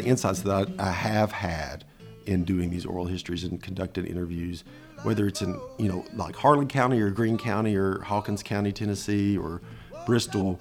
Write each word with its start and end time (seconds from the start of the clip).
the 0.00 0.08
insights 0.08 0.40
that 0.42 0.68
I, 0.78 0.88
I 0.88 0.92
have 0.92 1.32
had 1.32 1.84
in 2.26 2.44
doing 2.44 2.70
these 2.70 2.86
oral 2.86 3.06
histories 3.06 3.44
and 3.44 3.62
conducting 3.62 4.06
interviews, 4.06 4.64
whether 5.02 5.26
it's 5.26 5.42
in 5.42 5.58
you 5.78 5.88
know 5.88 6.04
like 6.14 6.36
Harlan 6.36 6.68
County 6.68 7.00
or 7.00 7.10
Greene 7.10 7.38
County 7.38 7.76
or 7.76 8.00
Hawkins 8.00 8.42
County, 8.42 8.72
Tennessee, 8.72 9.36
or 9.36 9.60
Bristol, 10.06 10.60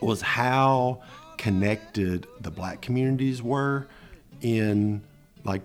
was 0.00 0.22
how 0.22 1.02
connected 1.36 2.26
the 2.40 2.50
black 2.50 2.80
communities 2.80 3.42
were 3.42 3.86
in 4.40 5.02
like 5.44 5.62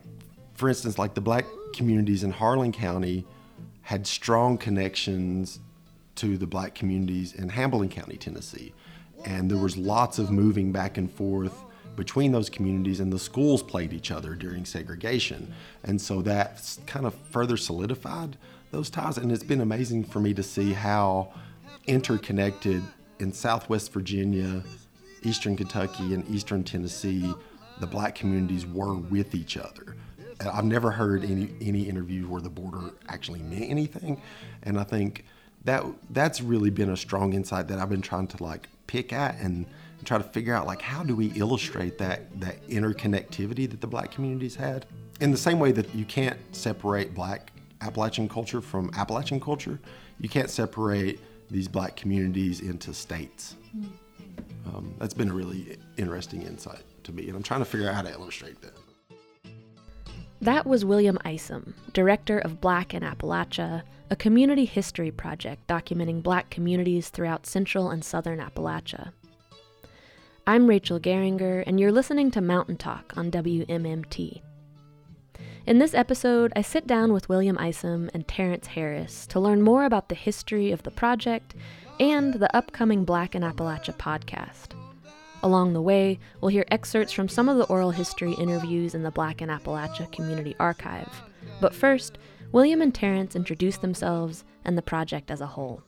for 0.54 0.70
instance 0.70 1.00
like 1.00 1.16
the 1.16 1.22
black 1.22 1.46
communities 1.74 2.24
in 2.24 2.32
Harlan 2.32 2.72
County 2.72 3.26
had 3.82 4.06
strong 4.06 4.58
connections 4.58 5.60
to 6.16 6.38
the 6.38 6.46
black 6.46 6.76
communities 6.76 7.34
in 7.34 7.50
Hamblen 7.50 7.90
County, 7.90 8.18
Tennessee. 8.18 8.72
And 9.26 9.50
there 9.50 9.58
was 9.58 9.78
lots 9.78 10.20
of 10.20 10.30
moving 10.30 10.72
back 10.72 10.98
and 10.98 11.12
forth 11.12 11.64
between 11.96 12.32
those 12.32 12.50
communities, 12.50 13.00
and 13.00 13.12
the 13.12 13.20
schools 13.20 13.64
played 13.64 13.94
each 13.94 14.12
other 14.12 14.36
during 14.36 14.66
segregation. 14.66 15.54
And 15.84 16.02
so 16.02 16.22
that 16.24 16.78
kind 16.88 17.06
of 17.06 17.14
further 17.32 17.58
solidified 17.58 18.38
those 18.72 18.90
ties. 18.90 19.18
And 19.18 19.32
it's 19.32 19.44
been 19.44 19.62
amazing 19.62 20.06
for 20.06 20.20
me 20.20 20.34
to 20.34 20.44
see 20.44 20.74
how 20.74 21.34
interconnected 21.86 22.82
in 23.20 23.32
Southwest 23.32 23.94
Virginia, 23.94 24.64
Eastern 25.22 25.56
Kentucky, 25.56 26.14
and 26.14 26.28
Eastern 26.30 26.64
Tennessee 26.64 27.34
the 27.80 27.88
black 27.88 28.16
communities 28.16 28.66
were 28.66 28.96
with 28.96 29.36
each 29.36 29.58
other. 29.58 29.96
I've 30.42 30.66
never 30.66 30.92
heard 30.92 31.24
any 31.24 31.50
any 31.62 31.84
interview 31.84 32.28
where 32.28 32.42
the 32.42 32.50
border 32.50 32.92
actually 33.08 33.42
meant 33.42 33.70
anything, 33.70 34.22
and 34.64 34.80
I 34.80 34.84
think 34.84 35.26
that 35.64 35.84
that's 36.10 36.42
really 36.42 36.70
been 36.70 36.90
a 36.90 36.98
strong 36.98 37.34
insight 37.34 37.68
that 37.70 37.80
I've 37.80 37.90
been 37.90 38.02
trying 38.02 38.28
to 38.28 38.44
like 38.44 38.68
pick 38.88 39.14
at 39.14 39.40
and 39.40 39.66
try 40.04 40.18
to 40.18 40.24
figure 40.24 40.54
out 40.54 40.68
like 40.68 40.82
how 40.82 41.04
do 41.04 41.16
we 41.16 41.28
illustrate 41.34 41.98
that 41.98 42.40
that 42.40 42.66
interconnectivity 42.68 43.70
that 43.70 43.82
the 43.82 43.88
black 43.88 44.12
communities 44.12 44.56
had 44.56 44.86
in 45.22 45.32
the 45.32 45.38
same 45.38 45.60
way 45.60 45.72
that 45.72 45.94
you 45.96 46.06
can't 46.06 46.38
separate 46.56 47.14
black 47.14 47.52
Appalachian 47.82 48.28
culture 48.30 48.62
from 48.62 48.90
Appalachian 48.96 49.40
culture, 49.40 49.80
you 50.20 50.30
can't 50.30 50.50
separate 50.50 51.20
these 51.52 51.68
black 51.68 51.96
communities 51.96 52.62
into 52.62 52.94
states. 52.94 53.56
Um, 54.66 54.94
that's 54.98 55.14
been 55.14 55.30
a 55.30 55.34
really 55.34 55.78
interesting 55.98 56.42
insight 56.44 56.84
to 57.04 57.12
me, 57.12 57.28
and 57.28 57.36
I'm 57.36 57.44
trying 57.44 57.60
to 57.60 57.66
figure 57.66 57.90
out 57.90 57.96
how 57.96 58.02
to 58.02 58.12
illustrate 58.12 58.62
that. 58.62 58.74
That 60.42 60.66
was 60.66 60.84
William 60.84 61.18
Isom, 61.24 61.74
director 61.94 62.40
of 62.40 62.60
Black 62.60 62.94
in 62.94 63.04
Appalachia, 63.04 63.84
a 64.10 64.16
community 64.16 64.66
history 64.66 65.12
project 65.12 65.68
documenting 65.68 66.22
black 66.22 66.50
communities 66.50 67.10
throughout 67.10 67.46
central 67.46 67.90
and 67.90 68.04
southern 68.04 68.40
Appalachia. 68.40 69.12
I'm 70.46 70.68
Rachel 70.68 71.00
Geringer, 71.00 71.64
and 71.66 71.80
you're 71.80 71.94
listening 71.94 72.30
to 72.32 72.42
Mountain 72.42 72.76
Talk 72.76 73.14
on 73.16 73.32
WMMT. 73.32 74.42
In 75.66 75.80
this 75.80 75.94
episode, 75.94 76.52
I 76.54 76.62
sit 76.62 76.86
down 76.86 77.14
with 77.14 77.30
William 77.30 77.58
Isom 77.58 78.10
and 78.14 78.28
Terrence 78.28 78.68
Harris 78.68 79.26
to 79.28 79.40
learn 79.40 79.62
more 79.62 79.86
about 79.86 80.10
the 80.10 80.16
history 80.16 80.74
of 80.74 80.84
the 80.84 80.92
project 80.92 81.56
and 81.98 82.34
the 82.34 82.54
upcoming 82.54 83.06
Black 83.06 83.36
in 83.36 83.42
Appalachia 83.42 83.98
podcast. 83.98 84.78
Along 85.44 85.72
the 85.72 85.82
way, 85.82 86.20
we'll 86.42 86.52
hear 86.52 86.66
excerpts 86.70 87.14
from 87.14 87.30
some 87.30 87.48
of 87.48 87.56
the 87.56 87.68
oral 87.68 87.92
history 87.92 88.34
interviews 88.34 88.94
in 88.94 89.04
the 89.04 89.12
Black 89.12 89.42
in 89.42 89.48
Appalachia 89.48 90.12
Community 90.12 90.58
Archive. 90.60 91.10
But 91.62 91.74
first, 91.74 92.18
William 92.52 92.82
and 92.82 92.94
Terrence 92.94 93.38
introduce 93.38 93.78
themselves 93.78 94.44
and 94.66 94.78
the 94.78 94.82
project 94.82 95.32
as 95.32 95.40
a 95.40 95.48
whole. 95.48 95.84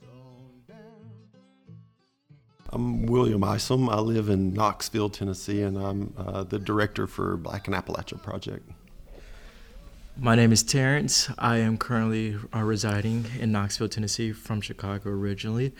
I'm 2.69 3.05
William 3.05 3.43
Isom. 3.43 3.89
I 3.89 3.99
live 3.99 4.29
in 4.29 4.53
Knoxville, 4.53 5.09
Tennessee, 5.09 5.61
and 5.61 5.77
I'm 5.77 6.13
uh, 6.17 6.43
the 6.43 6.57
director 6.57 7.05
for 7.05 7.37
Black 7.37 7.67
in 7.67 7.73
Appalachia 7.73 8.21
Project. 8.21 8.67
My 10.17 10.35
name 10.35 10.51
is 10.51 10.63
Terrence. 10.63 11.29
I 11.37 11.57
am 11.57 11.77
currently 11.77 12.37
uh, 12.53 12.61
residing 12.61 13.25
in 13.39 13.51
Knoxville, 13.51 13.89
Tennessee, 13.89 14.31
from 14.31 14.61
Chicago 14.61 15.09
originally, 15.09 15.73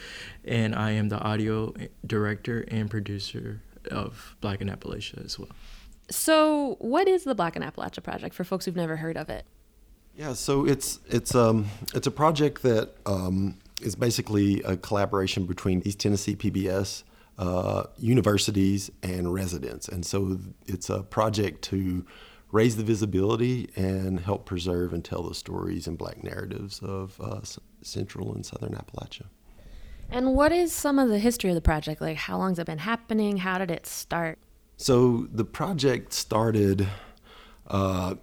and 0.44 0.76
I 0.76 0.92
am 0.92 1.10
the 1.10 1.20
audio 1.20 1.74
director 2.06 2.66
and 2.68 2.90
producer 2.90 3.62
of 3.90 4.36
Black 4.42 4.62
in 4.62 4.68
Appalachia 4.68 5.24
as 5.26 5.40
well. 5.40 5.50
So, 6.12 6.76
what 6.80 7.08
is 7.08 7.24
the 7.24 7.34
Black 7.34 7.56
in 7.56 7.64
Appalachia 7.64 8.04
project 8.04 8.36
for 8.36 8.44
folks 8.44 8.66
who've 8.66 8.76
never 8.76 8.98
heard 8.98 9.18
of 9.18 9.30
it? 9.30 9.46
Yeah, 10.16 10.34
so 10.34 10.66
it's 10.66 11.00
it's 11.10 11.34
um 11.34 11.66
it's 11.94 12.08
a 12.08 12.12
project 12.12 12.62
that 12.62 12.94
um, 13.06 13.58
is 13.86 13.96
basically 13.96 14.62
a 14.64 14.78
collaboration 14.78 15.46
between 15.46 15.82
East 15.86 16.00
Tennessee 16.00 16.36
PBS, 16.36 17.04
uh, 17.38 17.84
universities, 17.98 18.92
and 19.04 19.34
residents, 19.34 19.88
and 19.88 20.06
so 20.06 20.40
it's 20.66 20.90
a 20.90 21.04
project 21.04 21.62
to 21.64 22.06
raise 22.52 22.78
the 22.78 22.84
visibility 22.84 23.70
and 23.76 24.20
help 24.20 24.46
preserve 24.46 24.94
and 24.94 25.04
tell 25.04 25.24
the 25.24 25.36
stories 25.36 25.88
and 25.88 25.98
black 25.98 26.24
narratives 26.24 26.80
of 26.80 27.20
uh, 27.20 27.42
Central 27.82 28.34
and 28.34 28.46
Southern 28.46 28.74
Appalachia. 28.74 29.26
And 30.10 30.36
what 30.36 30.52
is 30.52 30.72
some 30.72 31.00
of 31.00 31.10
the 31.10 31.20
history 31.20 31.50
of 31.50 31.56
the 31.56 31.62
project? 31.62 32.00
Like, 32.00 32.18
how 32.18 32.38
long 32.38 32.52
has 32.52 32.60
it 32.60 32.66
been 32.66 32.78
happening? 32.78 33.38
How 33.38 33.58
did 33.58 33.72
it 33.72 33.86
start? 33.86 34.38
So, 34.78 35.28
the 35.32 35.46
project 35.46 36.14
started 36.14 36.88
uh, 37.68 38.16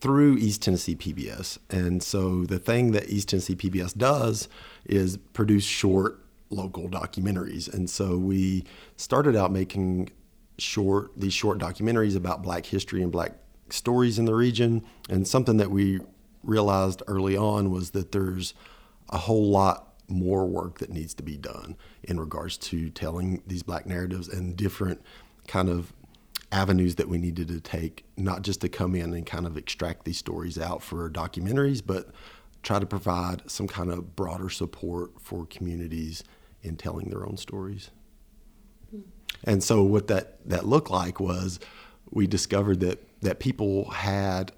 through 0.00 0.36
East 0.38 0.62
Tennessee 0.62 0.94
PBS. 0.94 1.58
And 1.68 2.02
so, 2.02 2.44
the 2.44 2.58
thing 2.58 2.92
that 2.92 3.08
East 3.10 3.28
Tennessee 3.28 3.56
PBS 3.56 3.96
does 3.96 4.48
is 4.86 5.16
produce 5.32 5.64
short 5.64 6.24
local 6.50 6.88
documentaries. 6.88 7.72
And 7.72 7.88
so, 7.88 8.16
we 8.16 8.64
started 8.96 9.36
out 9.36 9.52
making 9.52 10.10
short 10.58 11.12
these 11.16 11.32
short 11.32 11.58
documentaries 11.58 12.16
about 12.16 12.42
black 12.42 12.66
history 12.66 13.02
and 13.02 13.10
black 13.10 13.32
stories 13.70 14.18
in 14.18 14.24
the 14.24 14.34
region. 14.34 14.84
And 15.08 15.26
something 15.26 15.56
that 15.56 15.70
we 15.70 16.00
realized 16.42 17.02
early 17.06 17.36
on 17.36 17.70
was 17.70 17.90
that 17.90 18.12
there's 18.12 18.54
a 19.10 19.18
whole 19.18 19.50
lot 19.50 19.94
more 20.08 20.46
work 20.46 20.78
that 20.78 20.90
needs 20.90 21.14
to 21.14 21.22
be 21.22 21.36
done 21.36 21.76
in 22.02 22.18
regards 22.18 22.56
to 22.56 22.90
telling 22.90 23.42
these 23.46 23.62
black 23.62 23.86
narratives 23.86 24.28
and 24.28 24.56
different 24.56 25.00
kind 25.46 25.68
of 25.68 25.92
avenues 26.52 26.96
that 26.96 27.08
we 27.08 27.16
needed 27.16 27.46
to 27.48 27.60
take, 27.60 28.04
not 28.16 28.42
just 28.42 28.60
to 28.60 28.68
come 28.68 28.94
in 28.94 29.14
and 29.14 29.24
kind 29.24 29.46
of 29.46 29.56
extract 29.56 30.04
these 30.04 30.18
stories 30.18 30.58
out 30.58 30.82
for 30.82 31.08
documentaries, 31.08 31.80
but 31.84 32.08
try 32.62 32.78
to 32.78 32.86
provide 32.86 33.50
some 33.50 33.66
kind 33.66 33.90
of 33.90 34.16
broader 34.16 34.50
support 34.50 35.12
for 35.20 35.46
communities 35.46 36.22
in 36.62 36.76
telling 36.76 37.08
their 37.08 37.26
own 37.26 37.36
stories. 37.36 37.90
And 39.44 39.62
so 39.62 39.82
what 39.82 40.08
that, 40.08 40.46
that 40.48 40.66
looked 40.66 40.90
like 40.90 41.20
was 41.20 41.60
we 42.10 42.26
discovered 42.26 42.80
that 42.80 42.98
that 43.22 43.38
people 43.38 43.90
had 43.90 44.52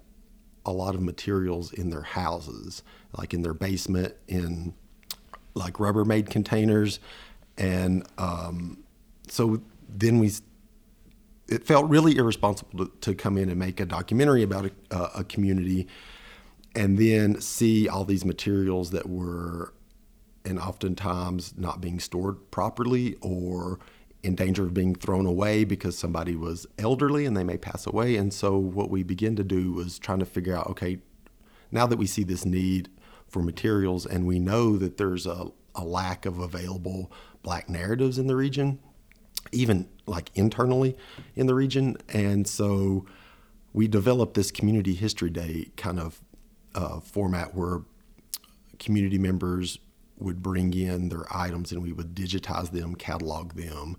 a 0.65 0.71
lot 0.71 0.95
of 0.95 1.01
materials 1.01 1.73
in 1.73 1.89
their 1.89 2.01
houses, 2.01 2.83
like 3.17 3.33
in 3.33 3.41
their 3.41 3.53
basement, 3.53 4.15
in 4.27 4.73
like 5.53 5.75
Rubbermaid 5.75 6.29
containers, 6.29 6.99
and 7.57 8.05
um, 8.17 8.83
so 9.27 9.61
then 9.87 10.19
we. 10.19 10.31
It 11.49 11.65
felt 11.65 11.89
really 11.89 12.15
irresponsible 12.15 12.85
to, 12.85 12.91
to, 13.01 13.13
come 13.13 13.37
in 13.37 13.49
and 13.49 13.59
make 13.59 13.81
a 13.81 13.85
documentary 13.85 14.43
about 14.43 14.71
a, 14.91 14.97
a 15.17 15.23
community, 15.25 15.87
and 16.75 16.97
then 16.97 17.39
see 17.39 17.87
all 17.87 18.03
these 18.03 18.25
materials 18.25 18.91
that 18.91 19.07
were, 19.07 19.73
and 20.45 20.59
oftentimes 20.59 21.53
not 21.57 21.81
being 21.81 21.99
stored 21.99 22.51
properly 22.51 23.15
or 23.21 23.79
in 24.23 24.35
danger 24.35 24.63
of 24.63 24.73
being 24.73 24.95
thrown 24.95 25.25
away 25.25 25.65
because 25.65 25.97
somebody 25.97 26.35
was 26.35 26.65
elderly 26.79 27.25
and 27.25 27.35
they 27.35 27.43
may 27.43 27.57
pass 27.57 27.85
away. 27.85 28.15
And 28.15 28.33
so 28.33 28.57
what 28.57 28.89
we 28.89 29.03
begin 29.03 29.35
to 29.35 29.43
do 29.43 29.73
was 29.73 29.99
trying 29.99 30.19
to 30.19 30.25
figure 30.25 30.55
out, 30.55 30.67
okay, 30.67 30.99
now 31.71 31.85
that 31.87 31.97
we 31.97 32.07
see 32.07 32.23
this 32.23 32.45
need 32.45 32.89
for 33.27 33.41
materials 33.41 34.05
and 34.05 34.25
we 34.25 34.39
know 34.39 34.77
that 34.77 34.97
there's 34.97 35.25
a, 35.25 35.47
a 35.75 35.83
lack 35.83 36.25
of 36.25 36.39
available 36.39 37.11
black 37.41 37.67
narratives 37.69 38.17
in 38.17 38.27
the 38.27 38.35
region, 38.35 38.79
even 39.51 39.89
like 40.05 40.31
internally 40.35 40.95
in 41.35 41.47
the 41.47 41.53
region. 41.53 41.97
And 42.09 42.47
so 42.47 43.05
we 43.73 43.87
developed 43.87 44.35
this 44.35 44.51
community 44.51 44.93
history 44.93 45.29
day 45.29 45.71
kind 45.75 45.99
of 45.99 46.21
uh, 46.75 46.99
format 46.99 47.55
where 47.55 47.81
community 48.79 49.17
members 49.17 49.79
would 50.17 50.41
bring 50.41 50.73
in 50.73 51.09
their 51.09 51.25
items 51.35 51.71
and 51.71 51.81
we 51.81 51.91
would 51.91 52.15
digitize 52.15 52.71
them, 52.71 52.95
catalog 52.95 53.53
them, 53.53 53.97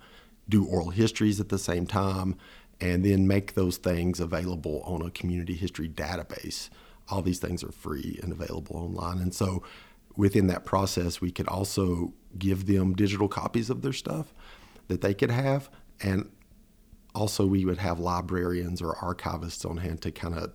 do 0.48 0.64
oral 0.66 0.90
histories 0.90 1.40
at 1.40 1.48
the 1.48 1.58
same 1.58 1.86
time, 1.86 2.36
and 2.80 3.04
then 3.04 3.26
make 3.26 3.54
those 3.54 3.76
things 3.76 4.20
available 4.20 4.82
on 4.84 5.02
a 5.02 5.10
community 5.10 5.54
history 5.54 5.88
database. 5.88 6.68
All 7.08 7.22
these 7.22 7.38
things 7.38 7.62
are 7.62 7.72
free 7.72 8.18
and 8.22 8.32
available 8.32 8.76
online. 8.76 9.18
And 9.18 9.34
so 9.34 9.62
within 10.16 10.46
that 10.48 10.64
process, 10.64 11.20
we 11.20 11.30
could 11.30 11.48
also 11.48 12.12
give 12.38 12.66
them 12.66 12.94
digital 12.94 13.28
copies 13.28 13.70
of 13.70 13.82
their 13.82 13.92
stuff 13.92 14.32
that 14.88 15.00
they 15.00 15.14
could 15.14 15.30
have. 15.30 15.70
And 16.00 16.30
also, 17.14 17.46
we 17.46 17.64
would 17.64 17.78
have 17.78 18.00
librarians 18.00 18.82
or 18.82 18.94
archivists 18.94 19.68
on 19.68 19.76
hand 19.76 20.02
to 20.02 20.10
kind 20.10 20.34
of 20.34 20.52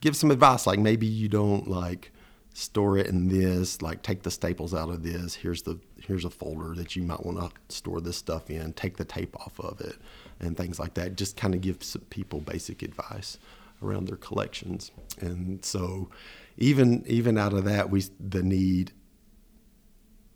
give 0.00 0.16
some 0.16 0.30
advice. 0.30 0.66
Like 0.66 0.78
maybe 0.78 1.06
you 1.06 1.28
don't 1.28 1.68
like 1.68 2.12
store 2.52 2.98
it 2.98 3.06
in 3.06 3.28
this 3.28 3.80
like 3.80 4.02
take 4.02 4.22
the 4.22 4.30
staples 4.30 4.74
out 4.74 4.88
of 4.88 5.02
this. 5.02 5.34
Here's 5.34 5.62
the 5.62 5.78
here's 6.00 6.24
a 6.24 6.30
folder 6.30 6.74
that 6.74 6.96
you 6.96 7.02
might 7.02 7.24
want 7.24 7.38
to 7.38 7.74
store 7.74 8.00
this 8.00 8.16
stuff 8.16 8.50
in. 8.50 8.72
Take 8.72 8.96
the 8.96 9.04
tape 9.04 9.36
off 9.40 9.58
of 9.60 9.80
it 9.80 9.96
and 10.40 10.56
things 10.56 10.78
like 10.78 10.94
that. 10.94 11.16
Just 11.16 11.36
kind 11.36 11.54
of 11.54 11.60
gives 11.60 11.96
people 12.10 12.40
basic 12.40 12.82
advice 12.82 13.38
around 13.82 14.08
their 14.08 14.16
collections. 14.16 14.90
And 15.20 15.64
so 15.64 16.10
even 16.58 17.04
even 17.06 17.38
out 17.38 17.52
of 17.52 17.64
that 17.64 17.90
we 17.90 18.04
the 18.18 18.42
need 18.42 18.92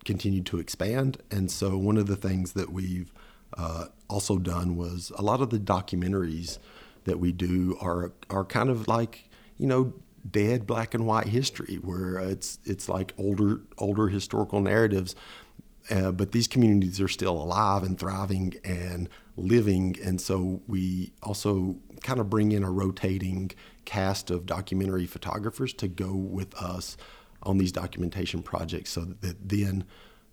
continued 0.04 0.46
to 0.46 0.58
expand. 0.58 1.18
And 1.30 1.50
so 1.50 1.76
one 1.76 1.96
of 1.96 2.06
the 2.06 2.16
things 2.16 2.52
that 2.52 2.70
we've 2.70 3.12
uh, 3.56 3.86
also 4.08 4.38
done 4.38 4.76
was 4.76 5.10
a 5.16 5.22
lot 5.22 5.40
of 5.40 5.50
the 5.50 5.58
documentaries 5.58 6.58
that 7.04 7.18
we 7.18 7.32
do 7.32 7.76
are 7.80 8.12
are 8.30 8.44
kind 8.44 8.70
of 8.70 8.86
like 8.88 9.28
you 9.58 9.66
know 9.66 9.92
dead 10.30 10.66
black 10.66 10.94
and 10.94 11.06
white 11.06 11.28
history 11.28 11.76
where 11.82 12.18
it's 12.18 12.58
it's 12.64 12.88
like 12.88 13.12
older 13.18 13.60
older 13.78 14.08
historical 14.08 14.60
narratives 14.60 15.14
uh, 15.90 16.10
but 16.12 16.32
these 16.32 16.48
communities 16.48 17.00
are 17.00 17.08
still 17.08 17.36
alive 17.36 17.82
and 17.82 17.98
thriving 17.98 18.54
and 18.64 19.08
living. 19.36 19.96
And 20.02 20.20
so 20.20 20.62
we 20.66 21.12
also 21.22 21.76
kind 22.02 22.20
of 22.20 22.30
bring 22.30 22.52
in 22.52 22.62
a 22.62 22.70
rotating 22.70 23.50
cast 23.84 24.30
of 24.30 24.46
documentary 24.46 25.06
photographers 25.06 25.72
to 25.74 25.88
go 25.88 26.14
with 26.14 26.54
us 26.54 26.96
on 27.42 27.58
these 27.58 27.72
documentation 27.72 28.42
projects 28.42 28.90
so 28.90 29.02
that 29.20 29.48
then 29.48 29.84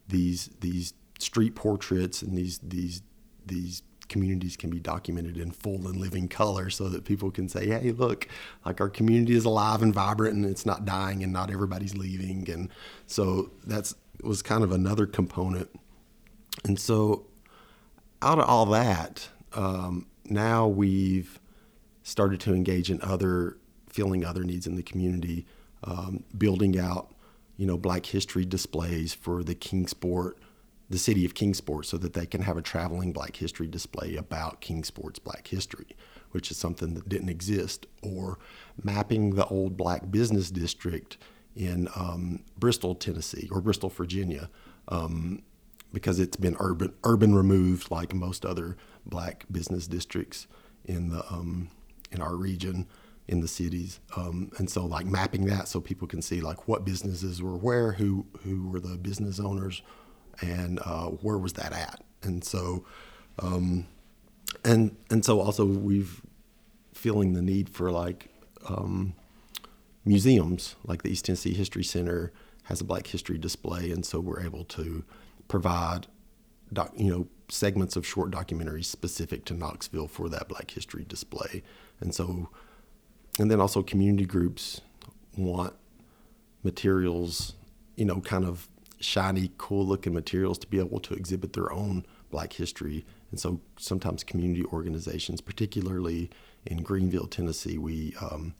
these 0.07 0.50
these 0.62 0.94
street 1.19 1.56
portraits 1.56 2.21
and 2.21 2.38
these 2.38 2.59
these 2.59 3.01
these 3.45 3.83
communities 4.11 4.57
can 4.57 4.69
be 4.69 4.79
documented 4.79 5.37
in 5.37 5.49
full 5.49 5.87
and 5.87 5.95
living 5.95 6.27
color 6.27 6.69
so 6.69 6.89
that 6.89 7.05
people 7.05 7.31
can 7.31 7.47
say, 7.47 7.65
hey, 7.67 7.91
look, 7.91 8.27
like 8.65 8.79
our 8.81 8.89
community 8.89 9.33
is 9.33 9.45
alive 9.45 9.81
and 9.81 9.93
vibrant 9.93 10.35
and 10.35 10.45
it's 10.45 10.65
not 10.65 10.85
dying 10.85 11.23
and 11.23 11.31
not 11.31 11.49
everybody's 11.49 11.95
leaving. 11.95 12.47
And 12.49 12.69
so 13.07 13.51
that's 13.65 13.95
was 14.21 14.43
kind 14.43 14.63
of 14.63 14.71
another 14.71 15.07
component. 15.07 15.69
And 16.65 16.77
so 16.79 17.25
out 18.21 18.37
of 18.37 18.45
all 18.45 18.67
that, 18.67 19.29
um, 19.53 20.05
now 20.25 20.67
we've 20.67 21.39
started 22.03 22.39
to 22.41 22.53
engage 22.53 22.91
in 22.91 23.01
other, 23.01 23.57
filling 23.89 24.25
other 24.25 24.43
needs 24.43 24.67
in 24.67 24.75
the 24.75 24.83
community, 24.83 25.47
um, 25.85 26.23
building 26.37 26.77
out, 26.77 27.15
you 27.57 27.65
know, 27.65 27.77
Black 27.77 28.05
History 28.05 28.45
displays 28.45 29.13
for 29.13 29.43
the 29.43 29.55
Kingsport 29.55 30.37
the 30.91 30.99
city 30.99 31.23
of 31.23 31.33
Kingsport 31.33 31.85
so 31.85 31.97
that 31.97 32.11
they 32.11 32.25
can 32.25 32.41
have 32.41 32.57
a 32.57 32.61
traveling 32.61 33.13
Black 33.13 33.38
History 33.38 33.67
display 33.67 34.17
about 34.17 34.59
Kingsport's 34.59 35.19
Black 35.19 35.47
history, 35.47 35.95
which 36.31 36.51
is 36.51 36.57
something 36.57 36.95
that 36.95 37.07
didn't 37.07 37.29
exist, 37.29 37.88
or 38.03 38.38
mapping 38.83 39.35
the 39.35 39.45
old 39.47 39.77
Black 39.77 40.11
business 40.11 40.51
district 40.51 41.17
in 41.55 41.88
um, 41.95 42.43
Bristol, 42.57 42.93
Tennessee, 42.93 43.47
or 43.51 43.61
Bristol, 43.61 43.89
Virginia, 43.89 44.49
um, 44.89 45.43
because 45.93 46.19
it's 46.19 46.35
been 46.38 46.57
urban 46.59 46.93
urban 47.05 47.35
removed 47.35 47.89
like 47.89 48.13
most 48.13 48.45
other 48.45 48.75
Black 49.05 49.45
business 49.49 49.88
districts 49.88 50.45
in 50.83 51.09
the 51.09 51.25
um, 51.31 51.69
in 52.11 52.21
our 52.21 52.35
region 52.35 52.85
in 53.29 53.39
the 53.39 53.47
cities. 53.47 54.01
Um, 54.17 54.51
and 54.57 54.69
so 54.69 54.85
like 54.85 55.05
mapping 55.05 55.45
that 55.45 55.69
so 55.69 55.79
people 55.79 56.07
can 56.07 56.21
see 56.21 56.41
like 56.41 56.67
what 56.67 56.83
businesses 56.83 57.41
were 57.41 57.55
where 57.55 57.93
who 57.93 58.25
who 58.43 58.67
were 58.67 58.81
the 58.81 58.97
business 58.97 59.39
owners 59.39 59.81
and 60.41 60.79
uh, 60.85 61.07
where 61.07 61.37
was 61.37 61.53
that 61.53 61.73
at? 61.73 62.03
And 62.23 62.43
so, 62.43 62.85
um, 63.39 63.87
and 64.63 64.95
and 65.09 65.25
so 65.25 65.41
also 65.41 65.65
we've 65.65 66.21
feeling 66.93 67.33
the 67.33 67.41
need 67.41 67.69
for 67.69 67.91
like 67.91 68.29
um, 68.67 69.13
museums, 70.05 70.75
like 70.83 71.03
the 71.03 71.09
East 71.09 71.25
Tennessee 71.25 71.53
History 71.53 71.83
Center 71.83 72.31
has 72.63 72.81
a 72.81 72.83
Black 72.83 73.07
History 73.07 73.37
display, 73.37 73.91
and 73.91 74.05
so 74.05 74.19
we're 74.19 74.41
able 74.41 74.63
to 74.65 75.03
provide, 75.47 76.07
doc, 76.71 76.93
you 76.95 77.09
know, 77.09 77.27
segments 77.49 77.95
of 77.95 78.05
short 78.05 78.31
documentaries 78.31 78.85
specific 78.85 79.45
to 79.45 79.53
Knoxville 79.53 80.07
for 80.07 80.29
that 80.29 80.47
Black 80.47 80.71
History 80.71 81.05
display, 81.07 81.63
and 81.99 82.13
so, 82.13 82.49
and 83.39 83.49
then 83.49 83.59
also 83.59 83.81
community 83.81 84.25
groups 84.25 84.81
want 85.35 85.73
materials, 86.63 87.55
you 87.95 88.05
know, 88.05 88.21
kind 88.21 88.45
of 88.45 88.67
shiny, 89.01 89.51
cool 89.57 89.86
looking 89.86 90.13
materials 90.13 90.57
to 90.59 90.68
be 90.68 90.80
able 90.80 91.00
to 91.01 91.13
exhibit 91.13 91.53
their 91.53 91.71
own 91.71 92.06
black 92.30 92.53
history. 92.53 93.06
And 93.31 93.39
so 93.39 93.62
sometimes 93.77 94.24
community 94.24 94.63
organizations, 94.65 95.42
particularly 95.42 96.30
in 96.65 96.83
Greeneville, 96.83 97.30
Tennessee, 97.30 97.77
we 97.77 98.15
um, 98.21 98.53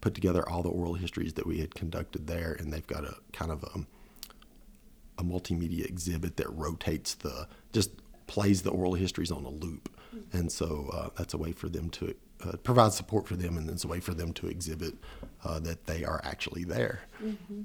put 0.00 0.14
together 0.14 0.46
all 0.48 0.62
the 0.62 0.68
oral 0.68 0.94
histories 0.94 1.34
that 1.34 1.46
we 1.46 1.58
had 1.58 1.74
conducted 1.74 2.26
there, 2.26 2.56
and 2.58 2.72
they've 2.72 2.86
got 2.86 3.04
a 3.04 3.16
kind 3.32 3.50
of 3.50 3.62
a, 3.62 3.86
a 5.18 5.24
multimedia 5.24 5.86
exhibit 5.86 6.36
that 6.36 6.50
rotates 6.50 7.14
the, 7.14 7.48
just 7.72 7.90
plays 8.26 8.62
the 8.62 8.70
oral 8.70 8.94
histories 8.94 9.30
on 9.30 9.44
a 9.44 9.50
loop. 9.50 9.88
Mm-hmm. 10.14 10.36
And 10.36 10.52
so 10.52 10.90
uh, 10.92 11.08
that's 11.16 11.34
a 11.34 11.38
way 11.38 11.52
for 11.52 11.68
them 11.68 11.88
to 11.90 12.14
uh, 12.44 12.56
provide 12.64 12.92
support 12.92 13.26
for 13.26 13.36
them, 13.36 13.56
and 13.56 13.70
it's 13.70 13.84
a 13.84 13.88
way 13.88 14.00
for 14.00 14.14
them 14.14 14.32
to 14.34 14.48
exhibit 14.48 14.94
uh, 15.44 15.60
that 15.60 15.86
they 15.86 16.04
are 16.04 16.20
actually 16.24 16.64
there. 16.64 17.02
Mm-hmm. 17.22 17.62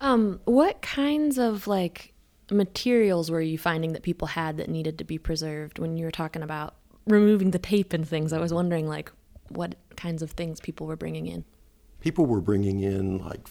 Um, 0.00 0.40
what 0.44 0.82
kinds 0.82 1.38
of 1.38 1.66
like 1.66 2.12
materials 2.50 3.30
were 3.30 3.40
you 3.40 3.58
finding 3.58 3.92
that 3.92 4.02
people 4.02 4.28
had 4.28 4.56
that 4.58 4.68
needed 4.68 4.98
to 4.98 5.04
be 5.04 5.18
preserved 5.18 5.78
when 5.78 5.96
you 5.96 6.04
were 6.04 6.10
talking 6.10 6.42
about 6.42 6.74
removing 7.06 7.50
the 7.50 7.58
tape 7.58 7.92
and 7.92 8.06
things? 8.06 8.32
I 8.32 8.38
was 8.38 8.52
wondering 8.52 8.88
like 8.88 9.10
what 9.48 9.76
kinds 9.96 10.22
of 10.22 10.32
things 10.32 10.60
people 10.60 10.86
were 10.86 10.96
bringing 10.96 11.26
in. 11.26 11.44
People 12.00 12.26
were 12.26 12.40
bringing 12.40 12.80
in 12.80 13.18
like 13.18 13.48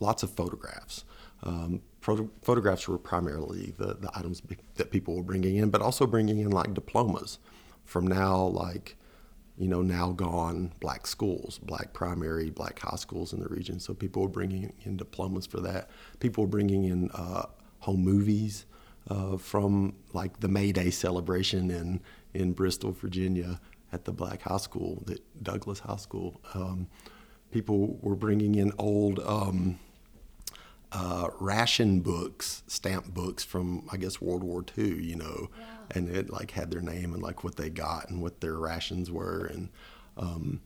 lots 0.00 0.22
of 0.22 0.30
photographs. 0.30 1.04
Um, 1.42 1.82
photographs 2.00 2.88
were 2.88 2.98
primarily 2.98 3.74
the, 3.78 3.94
the 3.94 4.10
items 4.14 4.42
that 4.76 4.90
people 4.90 5.16
were 5.16 5.22
bringing 5.22 5.56
in, 5.56 5.70
but 5.70 5.80
also 5.80 6.06
bringing 6.06 6.38
in 6.38 6.50
like 6.50 6.74
diplomas 6.74 7.38
from 7.84 8.06
now 8.06 8.42
like 8.42 8.96
you 9.56 9.68
know, 9.68 9.82
now 9.82 10.10
gone 10.12 10.72
black 10.80 11.06
schools, 11.06 11.58
black 11.58 11.92
primary, 11.92 12.50
black 12.50 12.78
high 12.80 12.96
schools 12.96 13.32
in 13.32 13.40
the 13.40 13.48
region. 13.48 13.78
So 13.78 13.94
people 13.94 14.22
were 14.22 14.28
bringing 14.28 14.72
in 14.82 14.96
diplomas 14.96 15.46
for 15.46 15.60
that. 15.60 15.90
People 16.18 16.44
were 16.44 16.50
bringing 16.50 16.84
in 16.84 17.10
uh, 17.14 17.46
home 17.80 18.00
movies 18.00 18.66
uh, 19.08 19.36
from 19.36 19.94
like 20.12 20.40
the 20.40 20.48
May 20.48 20.72
Day 20.72 20.90
celebration 20.90 21.70
in, 21.70 22.00
in 22.32 22.52
Bristol, 22.52 22.92
Virginia 22.92 23.60
at 23.92 24.04
the 24.04 24.12
black 24.12 24.42
high 24.42 24.56
school, 24.56 25.02
the 25.06 25.18
Douglas 25.42 25.78
High 25.78 25.96
School. 25.96 26.40
Um, 26.54 26.88
people 27.52 27.96
were 28.02 28.16
bringing 28.16 28.56
in 28.56 28.72
old 28.78 29.20
um, 29.20 29.78
uh, 30.94 31.28
ration 31.40 32.00
books, 32.00 32.62
stamp 32.68 33.12
books 33.12 33.42
from 33.42 33.86
I 33.90 33.96
guess 33.96 34.20
World 34.20 34.44
War 34.44 34.64
II, 34.78 35.02
you 35.02 35.16
know, 35.16 35.50
and 35.90 36.08
it 36.08 36.30
like 36.30 36.52
had 36.52 36.70
their 36.70 36.80
name 36.80 37.12
and 37.12 37.22
like 37.22 37.42
what 37.42 37.56
they 37.56 37.68
got 37.68 38.08
and 38.08 38.22
what 38.22 38.40
their 38.40 38.54
rations 38.54 39.10
were, 39.10 39.46
and 39.46 39.68
um, 40.16 40.60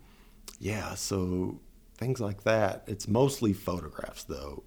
yeah, 0.61 0.94
so 0.94 1.61
things 1.97 2.20
like 2.20 2.44
that. 2.44 2.85
It's 2.87 3.08
mostly 3.08 3.54
photographs 3.54 4.25
though. 4.25 4.64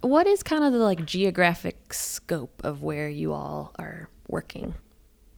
What 0.00 0.26
is 0.26 0.42
kind 0.42 0.64
of 0.64 0.72
the 0.72 0.78
like 0.78 1.04
geographic 1.04 1.92
scope 1.92 2.62
of 2.64 2.82
where 2.82 3.10
you 3.10 3.34
all 3.34 3.74
are 3.78 4.08
working? 4.26 4.74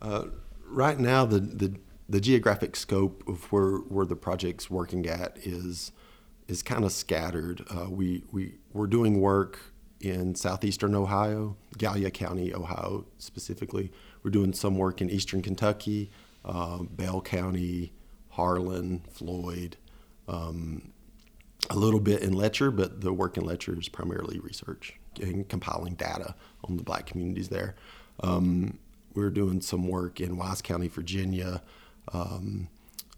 Uh, 0.01 0.27
right 0.69 0.99
now, 0.99 1.25
the, 1.25 1.41
the 1.41 1.75
the 2.09 2.21
geographic 2.21 2.77
scope 2.77 3.27
of 3.27 3.51
where 3.51 3.79
where 3.79 4.07
the 4.07 4.17
project's 4.17 4.71
working 4.71 5.07
at 5.07 5.39
is 5.39 5.91
is 6.51 6.63
kind 6.63 6.85
of 6.85 6.93
scattered. 6.93 7.65
Uh, 7.71 7.89
we, 7.89 8.25
we, 8.33 8.57
we're 8.73 8.89
doing 8.89 9.21
work 9.21 9.61
in 10.01 10.35
southeastern 10.35 10.95
Ohio, 10.95 11.57
Gallia 11.79 12.11
County, 12.11 12.53
Ohio 12.53 13.07
specifically. 13.19 13.93
We're 14.23 14.33
doing 14.33 14.53
some 14.53 14.77
work 14.77 15.01
in 15.01 15.09
eastern 15.11 15.43
Kentucky, 15.43 16.11
uh, 16.45 16.79
Bell 16.83 17.21
County, 17.21 17.93
Harlan, 18.31 19.03
Floyd, 19.11 19.77
um, 20.27 20.93
a 21.69 21.77
little 21.77 22.01
bit 22.01 22.23
in 22.23 22.33
Letcher, 22.33 22.71
but 22.71 23.01
the 23.01 23.13
work 23.13 23.37
in 23.37 23.45
Letcher 23.45 23.79
is 23.79 23.89
primarily 23.89 24.41
research 24.41 24.99
and 25.21 25.49
compiling 25.49 25.95
data 25.95 26.35
on 26.65 26.77
the 26.77 26.83
black 26.83 27.07
communities 27.07 27.49
there. 27.49 27.77
Um, 28.23 28.79
we're 29.15 29.31
doing 29.31 29.61
some 29.61 29.87
work 29.87 30.21
in 30.21 30.37
Wise 30.37 30.63
County, 30.63 30.89
Virginia, 30.89 31.63
um, 32.13 32.69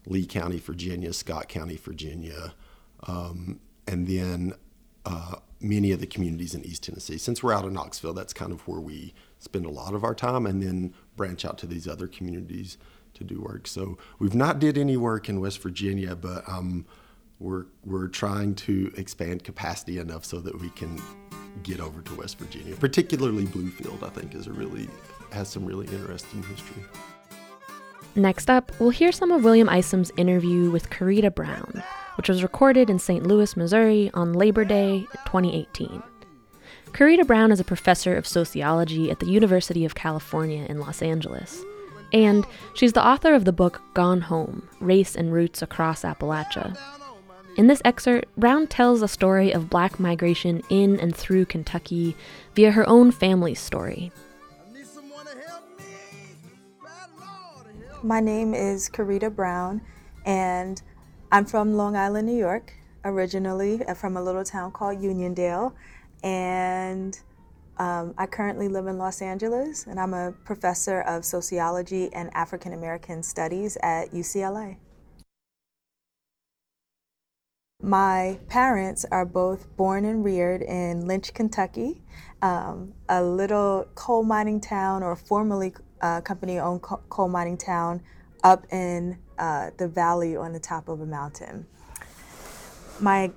Lee 0.05 0.25
County, 0.25 0.59
Virginia, 0.59 1.13
Scott 1.13 1.47
County, 1.47 1.77
Virginia, 1.77 2.53
um, 3.07 3.59
and 3.87 4.07
then 4.07 4.53
uh, 5.05 5.35
many 5.59 5.91
of 5.91 5.99
the 5.99 6.07
communities 6.07 6.53
in 6.53 6.63
East 6.63 6.83
Tennessee. 6.83 7.17
Since 7.17 7.41
we're 7.41 7.53
out 7.53 7.65
of 7.65 7.71
Knoxville, 7.71 8.13
that's 8.13 8.33
kind 8.33 8.51
of 8.51 8.67
where 8.67 8.79
we 8.79 9.13
spend 9.39 9.65
a 9.65 9.69
lot 9.69 9.93
of 9.93 10.03
our 10.03 10.15
time, 10.15 10.45
and 10.45 10.61
then 10.61 10.93
branch 11.15 11.45
out 11.45 11.57
to 11.59 11.67
these 11.67 11.87
other 11.87 12.07
communities 12.07 12.77
to 13.15 13.23
do 13.23 13.41
work. 13.41 13.67
So 13.67 13.97
we've 14.19 14.35
not 14.35 14.59
did 14.59 14.77
any 14.77 14.97
work 14.97 15.29
in 15.29 15.39
West 15.39 15.61
Virginia, 15.61 16.15
but 16.15 16.47
um, 16.47 16.85
we're 17.39 17.65
we're 17.85 18.07
trying 18.07 18.55
to 18.55 18.91
expand 18.97 19.43
capacity 19.43 19.99
enough 19.99 20.25
so 20.25 20.39
that 20.39 20.59
we 20.59 20.69
can 20.71 21.01
get 21.61 21.79
over 21.79 22.01
to 22.01 22.15
West 22.15 22.39
Virginia. 22.39 22.75
Particularly 22.75 23.45
Bluefield, 23.45 24.03
I 24.03 24.09
think, 24.09 24.33
is 24.33 24.47
a 24.47 24.53
really 24.53 24.87
has 25.31 25.49
some 25.49 25.65
really 25.65 25.87
interesting 25.87 26.43
history. 26.43 26.83
Next 28.15 28.49
up, 28.49 28.71
we'll 28.79 28.91
hear 28.91 29.11
some 29.11 29.31
of 29.31 29.43
William 29.43 29.67
Isom's 29.67 30.11
interview 30.17 30.69
with 30.69 30.91
Karida 30.91 31.33
Brown, 31.33 31.81
which 32.15 32.29
was 32.29 32.43
recorded 32.43 32.89
in 32.89 32.99
St. 32.99 33.25
Louis, 33.25 33.57
Missouri 33.57 34.11
on 34.13 34.33
Labor 34.33 34.63
Day 34.63 35.07
2018. 35.25 36.03
Karida 36.91 37.25
Brown 37.25 37.51
is 37.51 37.59
a 37.59 37.63
professor 37.63 38.15
of 38.15 38.27
sociology 38.27 39.09
at 39.09 39.19
the 39.19 39.25
University 39.25 39.83
of 39.83 39.95
California 39.95 40.63
in 40.69 40.79
Los 40.79 41.01
Angeles. 41.01 41.63
And 42.13 42.45
she's 42.75 42.93
the 42.93 43.05
author 43.05 43.33
of 43.33 43.45
the 43.45 43.51
book 43.51 43.81
Gone 43.95 44.21
Home 44.21 44.69
Race 44.79 45.15
and 45.15 45.33
Roots 45.33 45.63
Across 45.63 46.03
Appalachia. 46.03 46.77
In 47.57 47.65
this 47.65 47.81
excerpt, 47.83 48.27
Brown 48.37 48.67
tells 48.67 49.01
a 49.01 49.07
story 49.07 49.51
of 49.51 49.71
black 49.71 49.99
migration 49.99 50.61
in 50.69 50.99
and 50.99 51.15
through 51.15 51.45
Kentucky 51.45 52.15
via 52.53 52.71
her 52.71 52.87
own 52.87 53.11
family's 53.11 53.59
story. 53.59 54.11
My 58.05 58.19
name 58.19 58.53
is 58.53 58.89
Karida 58.89 59.33
Brown, 59.33 59.79
and 60.25 60.81
I'm 61.31 61.45
from 61.45 61.75
Long 61.75 61.95
Island, 61.95 62.27
New 62.27 62.37
York, 62.37 62.73
originally 63.05 63.81
uh, 63.85 63.93
from 63.93 64.17
a 64.17 64.21
little 64.21 64.43
town 64.43 64.73
called 64.73 64.97
Uniondale. 64.97 65.71
And 66.21 67.17
um, 67.77 68.13
I 68.17 68.25
currently 68.25 68.67
live 68.67 68.87
in 68.87 68.97
Los 68.97 69.21
Angeles, 69.21 69.87
and 69.87 70.01
I'm 70.01 70.13
a 70.13 70.33
professor 70.43 70.99
of 70.99 71.23
sociology 71.23 72.13
and 72.13 72.29
African 72.33 72.73
American 72.73 73.23
studies 73.23 73.77
at 73.81 74.11
UCLA. 74.11 74.75
My 77.81 78.37
parents 78.49 79.05
are 79.11 79.25
both 79.25 79.73
born 79.77 80.03
and 80.03 80.25
reared 80.25 80.61
in 80.61 81.07
Lynch, 81.07 81.33
Kentucky, 81.33 82.01
um, 82.41 82.95
a 83.07 83.23
little 83.23 83.87
coal 83.95 84.23
mining 84.23 84.59
town 84.59 85.03
or 85.03 85.15
formerly 85.15 85.73
uh, 86.03 86.21
company 86.21 86.59
owned 86.59 86.81
coal 86.81 87.29
mining 87.29 87.57
town 87.57 88.01
up 88.43 88.65
in 88.71 89.17
uh, 89.39 89.71
the 89.77 89.87
valley 89.87 90.35
on 90.35 90.53
the 90.53 90.59
top 90.59 90.89
of 90.89 91.01
a 91.01 91.05
mountain. 91.05 91.65
My, 92.99 93.31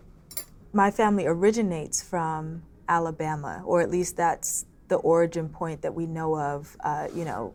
my 0.73 0.91
family 0.91 1.27
originates 1.27 2.03
from 2.03 2.63
Alabama, 2.89 3.63
or 3.65 3.81
at 3.81 3.91
least 3.91 4.17
that's 4.17 4.67
the 4.89 4.97
origin 4.97 5.49
point 5.49 5.81
that 5.83 5.95
we 5.95 6.07
know 6.07 6.37
of, 6.39 6.77
uh, 6.81 7.07
you 7.15 7.25
know, 7.25 7.55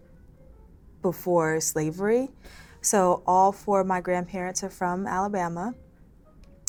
before 1.02 1.60
slavery. 1.60 2.30
So 2.82 3.22
all 3.28 3.52
four 3.52 3.82
of 3.82 3.88
my 3.88 4.02
grandparents 4.02 4.64
are 4.64 4.70
from 4.70 5.06
Alabama 5.06 5.76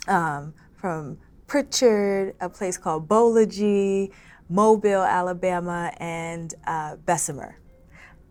um, 0.09 0.55
from 0.75 1.19
Prichard, 1.47 2.35
a 2.41 2.49
place 2.49 2.77
called 2.77 3.09
Boligee, 3.09 4.11
Mobile, 4.49 5.03
Alabama, 5.03 5.93
and 5.99 6.53
uh, 6.67 6.97
Bessemer. 6.97 7.59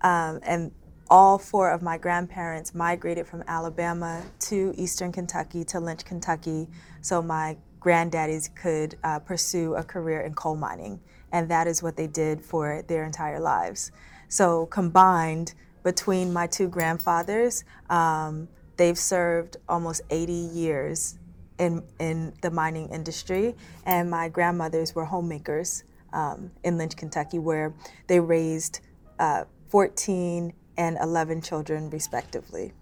Um, 0.04 0.40
and 0.44 0.72
all 1.10 1.38
four 1.38 1.70
of 1.72 1.82
my 1.82 1.98
grandparents 1.98 2.74
migrated 2.74 3.28
from 3.28 3.44
Alabama 3.48 4.24
to 4.40 4.74
eastern 4.78 5.12
Kentucky, 5.12 5.66
to 5.66 5.80
Lynch, 5.80 6.06
Kentucky, 6.06 6.70
so 7.02 7.22
my 7.22 7.58
granddaddies 7.82 8.54
could 8.56 8.96
uh, 9.04 9.20
pursue 9.20 9.76
a 9.76 9.84
career 9.84 10.22
in 10.22 10.34
coal 10.34 10.56
mining. 10.56 11.00
And 11.34 11.50
that 11.50 11.68
is 11.68 11.84
what 11.84 11.98
they 11.98 12.08
did 12.08 12.42
for 12.42 12.84
their 12.88 13.04
entire 13.04 13.40
lives. 13.40 13.92
So, 14.30 14.68
combined 14.68 15.54
between 15.84 16.32
my 16.32 16.48
two 16.48 16.68
grandfathers, 16.70 17.66
um, 17.90 18.48
they've 18.78 18.98
served 18.98 19.58
almost 19.68 20.02
80 20.10 20.32
years 20.32 21.20
in, 21.58 21.84
in 22.00 22.34
the 22.42 22.52
mining 22.52 22.90
industry, 22.90 23.56
and 23.86 24.10
my 24.10 24.30
grandmothers 24.30 24.96
were 24.96 25.06
homemakers 25.06 25.84
um, 26.14 26.52
in 26.64 26.78
Lynch, 26.78 26.96
Kentucky, 26.96 27.40
where 27.40 27.74
they 28.08 28.20
raised 28.20 28.80
uh, 29.20 29.44
14 29.72 30.54
and 30.78 30.98
11 31.02 31.42
children, 31.42 31.90
respectively. 31.90 32.74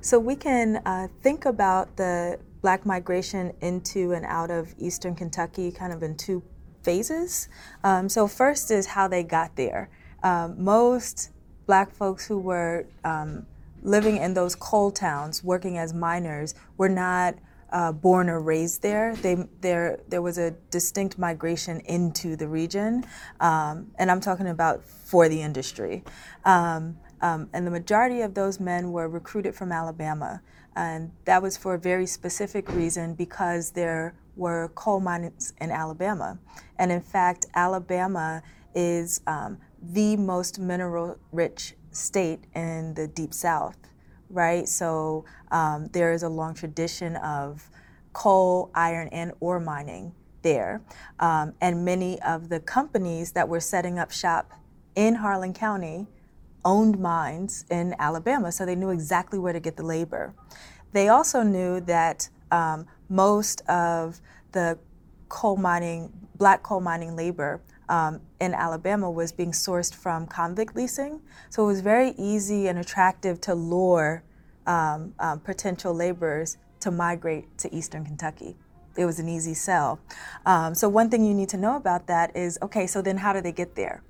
So 0.00 0.18
we 0.18 0.36
can 0.36 0.76
uh, 0.86 1.08
think 1.20 1.44
about 1.44 1.96
the 1.96 2.38
black 2.60 2.86
migration 2.86 3.52
into 3.60 4.12
and 4.12 4.24
out 4.24 4.52
of 4.52 4.74
eastern 4.78 5.16
Kentucky 5.16 5.72
kind 5.72 5.92
of 5.92 6.02
in 6.02 6.16
two 6.16 6.42
phases. 6.82 7.48
Um, 7.82 8.08
so, 8.08 8.28
first 8.28 8.70
is 8.70 8.86
how 8.86 9.08
they 9.08 9.24
got 9.24 9.56
there. 9.56 9.90
Um, 10.22 10.62
most 10.62 11.30
black 11.66 11.92
folks 11.92 12.26
who 12.26 12.38
were 12.38 12.86
um, 13.04 13.46
living 13.82 14.16
in 14.16 14.34
those 14.34 14.54
coal 14.54 14.92
towns, 14.92 15.42
working 15.42 15.76
as 15.76 15.92
miners, 15.92 16.54
were 16.76 16.88
not 16.88 17.34
uh, 17.72 17.90
born 17.90 18.28
or 18.28 18.40
raised 18.40 18.82
there. 18.82 19.16
They, 19.16 19.36
there, 19.60 20.00
there 20.08 20.22
was 20.22 20.38
a 20.38 20.52
distinct 20.70 21.18
migration 21.18 21.80
into 21.80 22.36
the 22.36 22.46
region, 22.46 23.04
um, 23.40 23.90
and 23.98 24.10
I'm 24.10 24.20
talking 24.20 24.48
about 24.48 24.84
for 24.84 25.28
the 25.28 25.42
industry. 25.42 26.04
Um, 26.44 26.98
um, 27.20 27.48
and 27.52 27.66
the 27.66 27.70
majority 27.70 28.20
of 28.20 28.34
those 28.34 28.60
men 28.60 28.92
were 28.92 29.08
recruited 29.08 29.54
from 29.54 29.72
Alabama, 29.72 30.42
and 30.76 31.12
that 31.24 31.42
was 31.42 31.56
for 31.56 31.74
a 31.74 31.78
very 31.78 32.06
specific 32.06 32.68
reason 32.70 33.14
because 33.14 33.70
there 33.70 34.14
were 34.36 34.70
coal 34.74 35.00
mines 35.00 35.52
in 35.60 35.70
Alabama. 35.70 36.38
And 36.78 36.90
in 36.90 37.00
fact, 37.00 37.46
Alabama 37.54 38.42
is 38.74 39.20
um, 39.26 39.58
the 39.82 40.16
most 40.16 40.58
mineral 40.58 41.18
rich 41.32 41.74
state 41.90 42.44
in 42.54 42.94
the 42.94 43.06
deep 43.06 43.34
south, 43.34 43.76
right? 44.32 44.68
So 44.68 45.24
um, 45.50 45.88
there 45.92 46.12
is 46.12 46.22
a 46.22 46.28
long 46.28 46.54
tradition 46.54 47.16
of 47.16 47.70
coal, 48.12 48.70
iron, 48.74 49.08
and 49.08 49.32
ore 49.40 49.60
mining 49.60 50.14
there. 50.42 50.82
Um, 51.20 51.54
and 51.60 51.84
many 51.84 52.20
of 52.22 52.48
the 52.48 52.60
companies 52.60 53.32
that 53.32 53.48
were 53.48 53.60
setting 53.60 53.98
up 53.98 54.10
shop 54.10 54.52
in 54.94 55.14
Harlan 55.16 55.54
County 55.54 56.06
owned 56.64 56.98
mines 56.98 57.64
in 57.70 57.94
Alabama, 57.98 58.52
so 58.52 58.64
they 58.66 58.74
knew 58.74 58.90
exactly 58.90 59.38
where 59.38 59.52
to 59.52 59.60
get 59.60 59.76
the 59.76 59.82
labor. 59.82 60.34
They 60.92 61.08
also 61.08 61.42
knew 61.42 61.80
that 61.82 62.28
um, 62.50 62.86
most 63.08 63.62
of 63.68 64.20
the 64.52 64.78
coal 65.28 65.56
mining, 65.56 66.12
black 66.36 66.62
coal 66.62 66.80
mining 66.80 67.16
labor 67.16 67.60
um, 67.92 68.22
in 68.40 68.54
Alabama 68.54 69.10
was 69.10 69.32
being 69.32 69.52
sourced 69.52 69.94
from 69.94 70.26
convict 70.26 70.74
leasing. 70.74 71.20
So 71.50 71.64
it 71.64 71.66
was 71.66 71.82
very 71.82 72.14
easy 72.16 72.66
and 72.68 72.78
attractive 72.78 73.38
to 73.42 73.54
lure 73.54 74.24
um, 74.66 75.12
um, 75.18 75.40
potential 75.40 75.92
laborers 75.92 76.56
to 76.80 76.90
migrate 76.90 77.58
to 77.58 77.72
eastern 77.72 78.06
Kentucky. 78.06 78.56
It 78.96 79.04
was 79.04 79.18
an 79.18 79.28
easy 79.28 79.52
sell. 79.52 80.00
Um, 80.46 80.74
so 80.74 80.88
one 80.88 81.10
thing 81.10 81.22
you 81.22 81.34
need 81.34 81.50
to 81.50 81.58
know 81.58 81.76
about 81.76 82.06
that 82.06 82.34
is 82.34 82.58
okay. 82.62 82.86
So 82.86 83.02
then, 83.02 83.18
how 83.18 83.34
do 83.34 83.42
they 83.42 83.52
get 83.52 83.74
there? 83.74 84.02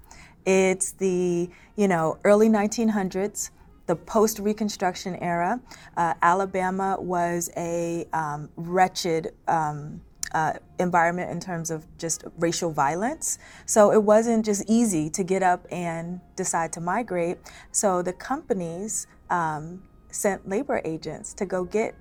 It's 0.46 0.92
the 0.92 1.50
you 1.76 1.88
know 1.88 2.18
early 2.24 2.48
1900s 2.48 3.50
the 3.86 3.96
post 3.96 4.38
Reconstruction 4.38 5.16
era, 5.16 5.60
uh, 5.96 6.14
Alabama 6.22 6.96
was 7.00 7.50
a 7.56 8.06
um, 8.12 8.48
wretched 8.56 9.34
um, 9.48 10.00
uh, 10.32 10.54
environment 10.78 11.30
in 11.30 11.40
terms 11.40 11.70
of 11.70 11.86
just 11.98 12.24
racial 12.38 12.72
violence. 12.72 13.38
So 13.66 13.92
it 13.92 14.02
wasn't 14.02 14.44
just 14.44 14.64
easy 14.68 15.10
to 15.10 15.22
get 15.22 15.42
up 15.42 15.66
and 15.70 16.20
decide 16.36 16.72
to 16.74 16.80
migrate. 16.80 17.38
So 17.70 18.02
the 18.02 18.12
companies 18.12 19.06
um, 19.30 19.82
sent 20.10 20.48
labor 20.48 20.80
agents 20.84 21.34
to 21.34 21.46
go 21.46 21.64
get 21.64 21.94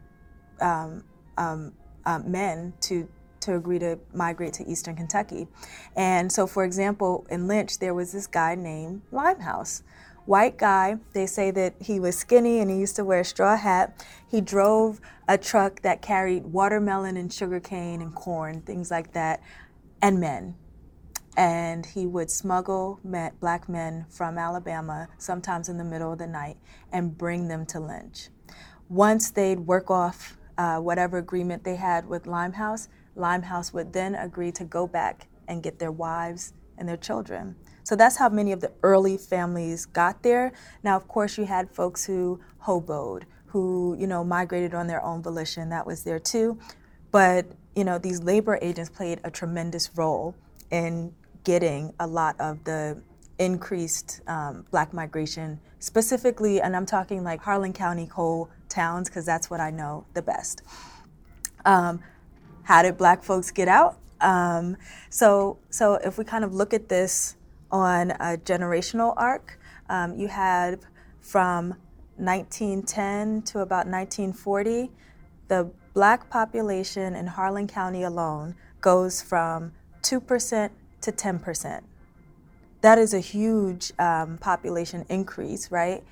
um, 0.62 1.04
um, 1.38 1.74
uh, 2.06 2.20
men 2.20 2.74
to 2.82 3.08
to 3.42 3.56
agree 3.56 3.80
to 3.80 3.98
migrate 4.14 4.54
to 4.54 4.68
eastern 4.68 4.96
Kentucky. 4.96 5.48
And 5.96 6.32
so, 6.32 6.46
for 6.46 6.64
example, 6.64 7.26
in 7.32 7.48
Lynch, 7.48 7.80
there 7.80 7.96
was 7.96 8.12
this 8.12 8.28
guy 8.28 8.54
named 8.54 9.02
Limehouse 9.12 9.82
white 10.26 10.58
guy. 10.58 10.98
They 11.14 11.26
say 11.26 11.52
that 11.52 11.76
he 11.80 12.00
was 12.00 12.18
skinny 12.18 12.60
and 12.60 12.70
he 12.70 12.78
used 12.78 12.96
to 12.98 13.04
wear 13.04 13.22
a 13.22 13.26
straw 13.26 13.58
hat. 13.58 14.06
He 14.28 14.42
drove 14.42 15.02
a 15.28 15.38
truck 15.38 15.82
that 15.82 16.02
carried 16.02 16.48
watermelon 16.48 17.18
and 17.18 17.32
sugarcane 17.32 18.02
and 18.02 18.14
corn, 18.14 18.62
things 18.62 18.92
like 18.92 19.14
that, 19.14 19.42
and 20.02 20.20
men. 20.20 20.56
And 21.38 21.86
he 21.86 22.06
would 22.06 22.30
smuggle 22.30 23.00
black 23.40 23.70
men 23.70 24.06
from 24.10 24.38
Alabama, 24.38 25.08
sometimes 25.18 25.70
in 25.70 25.78
the 25.78 25.84
middle 25.84 26.12
of 26.12 26.20
the 26.20 26.28
night, 26.28 26.58
and 26.92 27.18
bring 27.18 27.48
them 27.48 27.66
to 27.68 27.80
Lynch. 27.80 28.30
Once 28.90 29.32
they'd 29.32 29.62
work 29.62 29.90
off 29.90 30.38
uh, 30.58 30.78
whatever 30.78 31.18
agreement 31.18 31.64
they 31.64 31.78
had 31.78 32.06
with 32.06 32.28
Limehouse, 32.28 32.90
Limehouse 33.16 33.72
would 33.74 33.94
then 33.94 34.16
agree 34.16 34.52
to 34.52 34.66
go 34.66 34.86
back 34.86 35.28
and 35.48 35.64
get 35.64 35.80
their 35.80 35.92
wives 35.92 36.54
and 36.78 36.88
their 36.88 36.98
children. 36.98 37.56
So 37.84 37.96
that's 37.96 38.18
how 38.18 38.30
many 38.30 38.52
of 38.52 38.62
the 38.62 38.72
early 38.84 39.18
families 39.18 39.86
got 39.86 40.24
there. 40.24 40.54
Now, 40.84 40.96
of 40.96 41.08
course, 41.08 41.38
you 41.38 41.46
had 41.46 41.70
folks 41.72 42.06
who 42.06 42.40
hoboed, 42.66 43.24
who, 43.48 43.96
you 44.00 44.08
know, 44.08 44.24
migrated 44.24 44.74
on 44.74 44.88
their 44.88 45.04
own 45.04 45.22
volition. 45.22 45.70
That 45.70 45.86
was 45.86 46.04
there 46.04 46.20
too. 46.20 46.60
But, 47.12 47.46
you 47.76 47.84
know, 47.84 47.98
these 47.98 48.22
labor 48.22 48.58
agents 48.62 48.90
played 48.90 49.20
a 49.24 49.32
tremendous 49.32 49.90
role 49.96 50.36
in 50.70 51.14
getting 51.44 51.94
a 52.00 52.08
lot 52.08 52.40
of 52.40 52.64
the 52.64 53.02
increased 53.40 54.22
um, 54.28 54.66
black 54.70 54.94
migration, 54.94 55.60
specifically, 55.80 56.62
and 56.62 56.76
I'm 56.76 56.86
talking 56.86 57.24
like 57.24 57.42
Harlan 57.42 57.74
County 57.74 58.06
coal 58.06 58.50
towns, 58.70 59.10
because 59.10 59.26
that's 59.26 59.50
what 59.50 59.60
I 59.60 59.72
know 59.72 60.06
the 60.14 60.22
best. 60.22 60.62
Um, 61.66 62.02
how 62.64 62.84
did 62.84 62.98
black 62.98 63.24
folks 63.24 63.50
get 63.50 63.68
out? 63.68 63.98
Um, 64.22 64.78
so, 65.10 65.58
so 65.72 65.96
if 65.96 66.20
we 66.20 66.24
kind 66.24 66.44
of 66.44 66.54
look 66.54 66.74
at 66.74 66.88
this 66.88 67.36
on 67.72 68.12
a 68.12 68.38
generational 68.38 69.14
arc. 69.18 69.60
Um, 69.90 70.16
you 70.16 70.28
had 70.28 70.80
from 71.22 71.76
1910 72.18 73.42
to 73.44 73.60
about 73.60 73.88
1940, 73.88 74.92
the 75.48 75.72
black 75.94 76.30
population 76.30 77.16
in 77.16 77.28
Harlan 77.28 77.68
County 77.68 78.04
alone 78.04 78.56
goes 78.80 79.22
from 79.22 79.74
2% 80.04 80.70
to 81.02 81.12
10%. 81.12 81.82
That 82.82 82.98
is 82.98 83.14
a 83.14 83.20
huge 83.20 83.92
um, 84.00 84.38
population 84.38 85.06
increase, 85.10 85.72
right? 85.72 86.04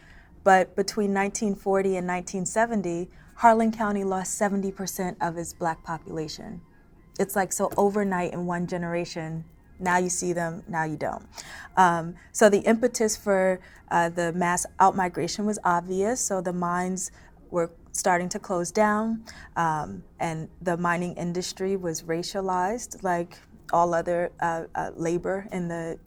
But 0.43 0.75
between 0.75 1.13
1940 1.13 1.97
and 1.97 2.07
1970, 2.07 3.09
Harlan 3.35 3.71
County 3.71 4.03
lost 4.03 4.39
70% 4.39 5.15
of 5.21 5.37
its 5.37 5.53
black 5.53 5.83
population. 5.83 6.61
It's 7.17 7.35
like 7.35 7.51
so 7.51 7.71
overnight 7.75 8.33
in 8.33 8.45
one 8.45 8.67
generation, 8.67 9.45
now 9.79 9.97
you 9.97 10.09
see 10.09 10.33
them, 10.33 10.63
now 10.67 10.83
you 10.83 10.97
don't. 10.97 11.25
Um, 11.77 12.15
so 12.31 12.49
the 12.49 12.59
impetus 12.59 13.15
for 13.15 13.59
uh, 13.89 14.09
the 14.09 14.33
mass 14.33 14.65
outmigration 14.79 15.45
was 15.45 15.59
obvious. 15.63 16.19
So 16.19 16.41
the 16.41 16.53
mines 16.53 17.11
were 17.49 17.71
starting 17.91 18.29
to 18.29 18.39
close 18.39 18.71
down, 18.71 19.23
um, 19.55 20.03
and 20.19 20.49
the 20.61 20.77
mining 20.77 21.15
industry 21.15 21.75
was 21.75 22.03
racialized, 22.03 23.03
like 23.03 23.37
all 23.71 23.93
other 23.93 24.31
uh, 24.39 24.63
uh, 24.75 24.91
labor 24.95 25.47
in 25.51 25.67
the 25.67 25.97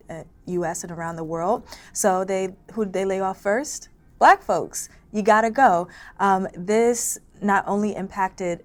U.S. 0.47 0.83
Uh, 0.85 0.88
and 0.88 0.99
around 0.99 1.17
the 1.17 1.25
world. 1.25 1.64
So 1.93 2.25
they 2.25 2.55
who 2.73 2.85
did 2.85 2.93
they 2.93 3.05
lay 3.05 3.21
off 3.21 3.41
first? 3.41 3.88
Black 4.19 4.43
folks. 4.43 4.88
You 5.12 5.23
gotta 5.23 5.50
go. 5.50 5.88
Um, 6.21 6.49
this 6.55 7.19
not 7.41 7.64
only 7.67 7.95
impacted 7.97 8.64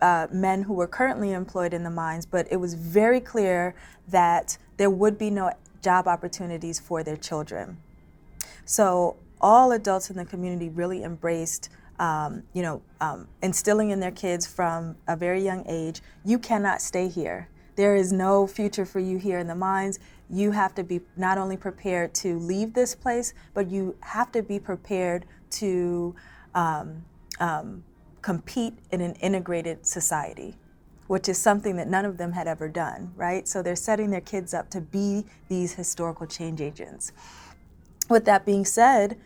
uh, 0.00 0.26
men 0.30 0.62
who 0.62 0.74
were 0.74 0.86
currently 0.86 1.32
employed 1.32 1.72
in 1.72 1.82
the 1.82 1.90
mines, 1.90 2.26
but 2.26 2.46
it 2.50 2.56
was 2.56 2.74
very 2.74 3.20
clear 3.20 3.74
that 4.08 4.58
there 4.76 4.90
would 4.90 5.18
be 5.18 5.30
no 5.30 5.52
job 5.82 6.06
opportunities 6.06 6.78
for 6.78 7.02
their 7.02 7.16
children. 7.16 7.78
So 8.64 9.16
all 9.40 9.72
adults 9.72 10.10
in 10.10 10.16
the 10.16 10.24
community 10.24 10.68
really 10.68 11.02
embraced, 11.02 11.68
um, 11.98 12.42
you 12.52 12.62
know, 12.62 12.82
um, 13.00 13.28
instilling 13.42 13.90
in 13.90 14.00
their 14.00 14.10
kids 14.10 14.46
from 14.46 14.96
a 15.06 15.16
very 15.16 15.42
young 15.42 15.64
age, 15.68 16.02
you 16.24 16.38
cannot 16.38 16.82
stay 16.82 17.08
here. 17.08 17.48
There 17.76 17.94
is 17.94 18.12
no 18.12 18.46
future 18.46 18.86
for 18.86 19.00
you 19.00 19.18
here 19.18 19.38
in 19.38 19.46
the 19.46 19.54
mines. 19.54 19.98
You 20.28 20.50
have 20.50 20.74
to 20.74 20.82
be 20.82 21.02
not 21.16 21.38
only 21.38 21.56
prepared 21.56 22.14
to 22.14 22.38
leave 22.38 22.74
this 22.74 22.94
place, 22.94 23.34
but 23.54 23.70
you 23.70 23.96
have 24.00 24.32
to 24.32 24.42
be 24.42 24.58
prepared 24.58 25.24
to 25.50 26.14
um, 26.54 27.04
um 27.38 27.84
compete 28.26 28.74
in 28.90 29.00
an 29.00 29.14
integrated 29.14 29.86
society 29.86 30.56
which 31.06 31.28
is 31.28 31.38
something 31.38 31.76
that 31.76 31.86
none 31.86 32.04
of 32.04 32.18
them 32.18 32.32
had 32.32 32.48
ever 32.48 32.66
done, 32.66 33.12
right? 33.14 33.46
So 33.46 33.62
they're 33.62 33.76
setting 33.76 34.10
their 34.10 34.20
kids 34.20 34.52
up 34.52 34.68
to 34.70 34.80
be 34.80 35.24
these 35.48 35.74
historical 35.74 36.26
change 36.26 36.60
agents. 36.60 37.12
With 38.10 38.24
that 38.24 38.44
being 38.44 38.64
said, 38.64 39.16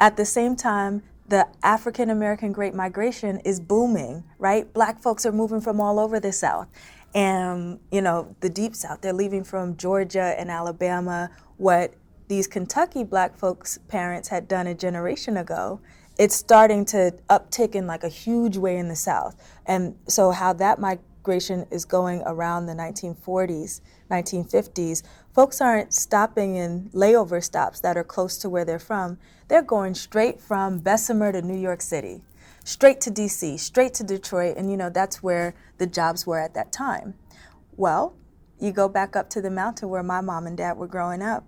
at 0.00 0.16
the 0.16 0.24
same 0.24 0.56
time, 0.56 1.02
the 1.28 1.46
African 1.62 2.08
American 2.08 2.52
Great 2.52 2.74
Migration 2.74 3.40
is 3.40 3.60
booming, 3.60 4.24
right? 4.38 4.72
Black 4.72 5.02
folks 5.02 5.26
are 5.26 5.32
moving 5.32 5.60
from 5.60 5.78
all 5.78 6.00
over 6.00 6.18
the 6.18 6.32
South. 6.32 6.68
And, 7.14 7.80
you 7.92 8.00
know, 8.00 8.34
the 8.40 8.48
Deep 8.48 8.74
South, 8.74 9.02
they're 9.02 9.12
leaving 9.12 9.44
from 9.44 9.76
Georgia 9.76 10.34
and 10.38 10.50
Alabama. 10.50 11.30
What 11.58 11.92
these 12.28 12.46
Kentucky 12.46 13.04
black 13.04 13.36
folks' 13.36 13.78
parents 13.88 14.28
had 14.28 14.48
done 14.48 14.66
a 14.66 14.74
generation 14.74 15.36
ago, 15.36 15.80
it's 16.20 16.36
starting 16.36 16.84
to 16.84 17.14
uptick 17.30 17.74
in 17.74 17.86
like 17.86 18.04
a 18.04 18.08
huge 18.08 18.58
way 18.58 18.76
in 18.76 18.88
the 18.88 18.94
South. 18.94 19.42
And 19.64 19.96
so, 20.06 20.32
how 20.32 20.52
that 20.52 20.78
migration 20.78 21.66
is 21.70 21.86
going 21.86 22.22
around 22.26 22.66
the 22.66 22.74
1940s, 22.74 23.80
1950s, 24.10 25.02
folks 25.34 25.62
aren't 25.62 25.94
stopping 25.94 26.56
in 26.56 26.90
layover 26.92 27.42
stops 27.42 27.80
that 27.80 27.96
are 27.96 28.04
close 28.04 28.36
to 28.36 28.50
where 28.50 28.66
they're 28.66 28.78
from. 28.78 29.16
They're 29.48 29.62
going 29.62 29.94
straight 29.94 30.42
from 30.42 30.80
Bessemer 30.80 31.32
to 31.32 31.40
New 31.40 31.56
York 31.56 31.80
City, 31.80 32.20
straight 32.64 33.00
to 33.00 33.10
DC, 33.10 33.58
straight 33.58 33.94
to 33.94 34.04
Detroit, 34.04 34.58
and 34.58 34.70
you 34.70 34.76
know 34.76 34.90
that's 34.90 35.22
where 35.22 35.54
the 35.78 35.86
jobs 35.86 36.26
were 36.26 36.38
at 36.38 36.52
that 36.52 36.70
time. 36.70 37.14
Well, 37.78 38.14
you 38.58 38.72
go 38.72 38.90
back 38.90 39.16
up 39.16 39.30
to 39.30 39.40
the 39.40 39.50
mountain 39.50 39.88
where 39.88 40.02
my 40.02 40.20
mom 40.20 40.46
and 40.46 40.58
dad 40.58 40.76
were 40.76 40.86
growing 40.86 41.22
up. 41.22 41.46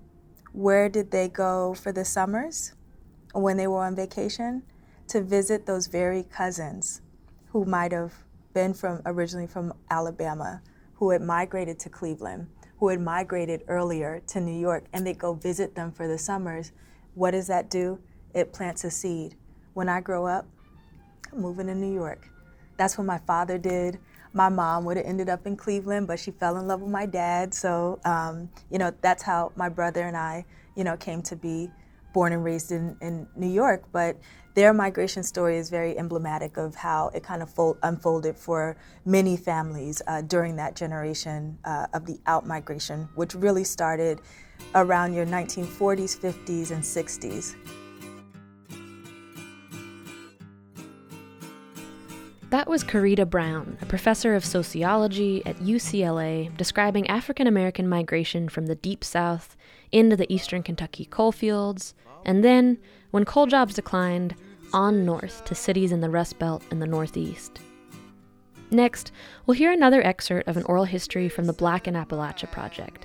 Where 0.52 0.88
did 0.88 1.10
they 1.10 1.28
go 1.28 1.74
for 1.74 1.92
the 1.92 2.06
summers 2.06 2.72
when 3.32 3.56
they 3.56 3.66
were 3.66 3.84
on 3.84 3.96
vacation? 3.96 4.62
To 5.08 5.20
visit 5.20 5.66
those 5.66 5.88
very 5.88 6.22
cousins 6.22 7.02
who 7.50 7.64
might 7.64 7.92
have 7.92 8.14
been 8.54 8.72
from 8.72 9.02
originally 9.04 9.46
from 9.46 9.74
Alabama, 9.90 10.62
who 10.94 11.10
had 11.10 11.22
migrated 11.22 11.78
to 11.80 11.90
Cleveland, 11.90 12.46
who 12.78 12.88
had 12.88 13.00
migrated 13.00 13.62
earlier 13.68 14.22
to 14.28 14.40
New 14.40 14.58
York, 14.58 14.84
and 14.92 15.06
they 15.06 15.12
go 15.12 15.34
visit 15.34 15.74
them 15.74 15.92
for 15.92 16.08
the 16.08 16.18
summers. 16.18 16.72
What 17.14 17.32
does 17.32 17.46
that 17.48 17.70
do? 17.70 17.98
It 18.34 18.52
plants 18.52 18.84
a 18.84 18.90
seed. 18.90 19.36
When 19.74 19.88
I 19.88 20.00
grow 20.00 20.26
up, 20.26 20.46
I'm 21.32 21.40
moving 21.40 21.66
to 21.66 21.74
New 21.74 21.92
York. 21.92 22.28
That's 22.76 22.96
what 22.96 23.06
my 23.06 23.18
father 23.18 23.58
did. 23.58 23.98
My 24.32 24.48
mom 24.48 24.84
would 24.86 24.96
have 24.96 25.06
ended 25.06 25.28
up 25.28 25.46
in 25.46 25.56
Cleveland, 25.56 26.06
but 26.06 26.18
she 26.18 26.30
fell 26.30 26.56
in 26.56 26.66
love 26.66 26.80
with 26.80 26.90
my 26.90 27.04
dad. 27.04 27.52
So, 27.52 28.00
um, 28.04 28.48
you 28.70 28.78
know, 28.78 28.92
that's 29.02 29.22
how 29.22 29.52
my 29.56 29.68
brother 29.68 30.02
and 30.02 30.16
I, 30.16 30.46
you 30.74 30.84
know, 30.84 30.96
came 30.96 31.22
to 31.22 31.36
be 31.36 31.70
born 32.12 32.32
and 32.32 32.44
raised 32.44 32.72
in, 32.72 32.96
in 33.00 33.26
New 33.36 33.48
York. 33.48 33.84
But 33.92 34.16
their 34.54 34.74
migration 34.74 35.22
story 35.22 35.56
is 35.56 35.70
very 35.70 35.96
emblematic 35.96 36.56
of 36.56 36.74
how 36.74 37.10
it 37.14 37.22
kind 37.22 37.42
of 37.42 37.50
fold, 37.50 37.78
unfolded 37.82 38.36
for 38.36 38.76
many 39.04 39.36
families 39.36 40.02
uh, 40.06 40.22
during 40.22 40.56
that 40.56 40.76
generation 40.76 41.58
uh, 41.64 41.86
of 41.94 42.04
the 42.06 42.18
out 42.26 42.46
migration, 42.46 43.08
which 43.14 43.34
really 43.34 43.64
started 43.64 44.20
around 44.74 45.14
your 45.14 45.26
1940s, 45.26 46.18
50s, 46.18 46.70
and 46.70 46.82
60s. 46.82 47.56
That 52.52 52.68
was 52.68 52.84
Karida 52.84 53.28
Brown, 53.28 53.78
a 53.80 53.86
professor 53.86 54.34
of 54.34 54.44
sociology 54.44 55.40
at 55.46 55.56
UCLA, 55.56 56.54
describing 56.58 57.06
African 57.06 57.46
American 57.46 57.88
migration 57.88 58.50
from 58.50 58.66
the 58.66 58.74
Deep 58.74 59.02
South 59.02 59.56
into 59.92 60.16
the 60.16 60.32
eastern 60.32 60.62
Kentucky 60.62 61.04
coal 61.04 61.32
fields, 61.32 61.94
and 62.24 62.42
then 62.42 62.78
when 63.10 63.24
coal 63.24 63.46
jobs 63.46 63.74
declined, 63.74 64.34
on 64.72 65.04
north 65.04 65.44
to 65.44 65.54
cities 65.54 65.92
in 65.92 66.00
the 66.00 66.10
Rust 66.10 66.38
Belt 66.38 66.62
and 66.70 66.80
the 66.80 66.86
Northeast. 66.86 67.60
Next, 68.70 69.12
we'll 69.44 69.56
hear 69.56 69.70
another 69.70 70.02
excerpt 70.02 70.48
of 70.48 70.56
an 70.56 70.64
oral 70.64 70.84
history 70.84 71.28
from 71.28 71.44
the 71.44 71.52
Black 71.52 71.86
in 71.86 71.94
Appalachia 71.94 72.50
project, 72.50 73.04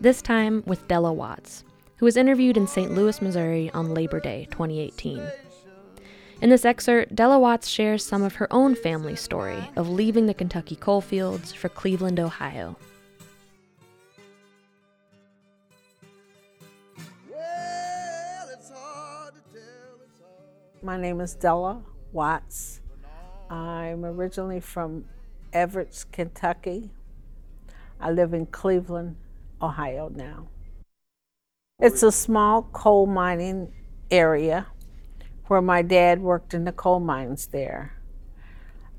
this 0.00 0.22
time 0.22 0.62
with 0.66 0.86
Della 0.86 1.12
Watts, 1.12 1.64
who 1.96 2.06
was 2.06 2.16
interviewed 2.16 2.56
in 2.56 2.68
St. 2.68 2.94
Louis, 2.94 3.20
Missouri 3.20 3.70
on 3.74 3.92
Labor 3.92 4.20
Day 4.20 4.46
2018. 4.52 5.20
In 6.40 6.48
this 6.48 6.64
excerpt, 6.64 7.14
Della 7.14 7.38
Watts 7.38 7.68
shares 7.68 8.04
some 8.04 8.22
of 8.22 8.36
her 8.36 8.50
own 8.52 8.74
family 8.74 9.16
story 9.16 9.68
of 9.76 9.90
leaving 9.90 10.26
the 10.26 10.32
Kentucky 10.32 10.76
coal 10.76 11.00
fields 11.00 11.52
for 11.52 11.68
Cleveland, 11.68 12.18
Ohio. 12.18 12.76
My 20.82 20.96
name 20.96 21.20
is 21.20 21.34
Della 21.34 21.82
Watts. 22.10 22.80
I'm 23.50 24.02
originally 24.02 24.60
from 24.60 25.04
Evarts, 25.52 26.10
Kentucky. 26.10 26.90
I 28.00 28.10
live 28.10 28.32
in 28.32 28.46
Cleveland, 28.46 29.16
Ohio 29.60 30.08
now. 30.08 30.48
It's 31.78 32.02
a 32.02 32.10
small 32.10 32.62
coal 32.62 33.06
mining 33.06 33.74
area 34.10 34.68
where 35.48 35.60
my 35.60 35.82
dad 35.82 36.22
worked 36.22 36.54
in 36.54 36.64
the 36.64 36.72
coal 36.72 36.98
mines 36.98 37.48
there. 37.48 38.00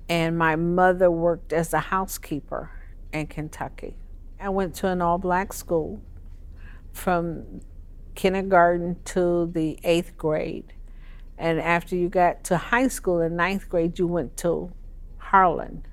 And 0.08 0.38
my 0.38 0.56
mother 0.56 1.10
worked 1.10 1.52
as 1.52 1.74
a 1.74 1.80
housekeeper 1.80 2.70
in 3.12 3.26
Kentucky. 3.26 3.96
I 4.40 4.50
went 4.50 4.76
to 4.76 4.88
an 4.88 5.02
all 5.02 5.18
black 5.18 5.52
school 5.52 6.04
from 6.94 7.62
kindergarten 8.14 9.02
to 9.06 9.50
the 9.52 9.80
eighth 9.84 10.16
grade. 10.16 10.74
And 11.42 11.60
after 11.60 11.96
you 11.96 12.08
got 12.08 12.44
to 12.46 12.58
high 12.58 12.88
school 12.88 13.20
in 13.20 13.36
ninth 13.36 13.68
grade, 13.68 13.98
you 13.98 14.06
went 14.06 14.38
to 14.38 14.72
Harlan 15.18 15.84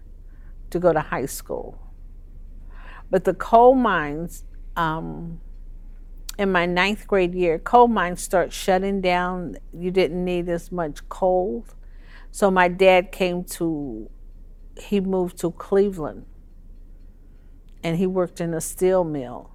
to 0.68 0.78
go 0.78 0.92
to 0.92 1.00
high 1.00 1.24
school. 1.24 1.78
But 3.08 3.24
the 3.24 3.32
coal 3.32 3.74
mines, 3.74 4.44
um, 4.76 5.40
in 6.38 6.52
my 6.52 6.66
ninth 6.66 7.06
grade 7.06 7.34
year, 7.34 7.58
coal 7.58 7.88
mines 7.88 8.22
start 8.22 8.52
shutting 8.52 9.00
down. 9.00 9.56
You 9.72 9.90
didn't 9.90 10.22
need 10.22 10.50
as 10.50 10.70
much 10.70 11.08
coal. 11.08 11.64
So 12.30 12.50
my 12.50 12.68
dad 12.68 13.10
came 13.10 13.42
to, 13.44 14.10
he 14.76 15.00
moved 15.00 15.38
to 15.38 15.52
Cleveland 15.52 16.26
and 17.82 17.96
he 17.96 18.06
worked 18.06 18.42
in 18.42 18.52
a 18.52 18.60
steel 18.60 19.02
mill. 19.02 19.50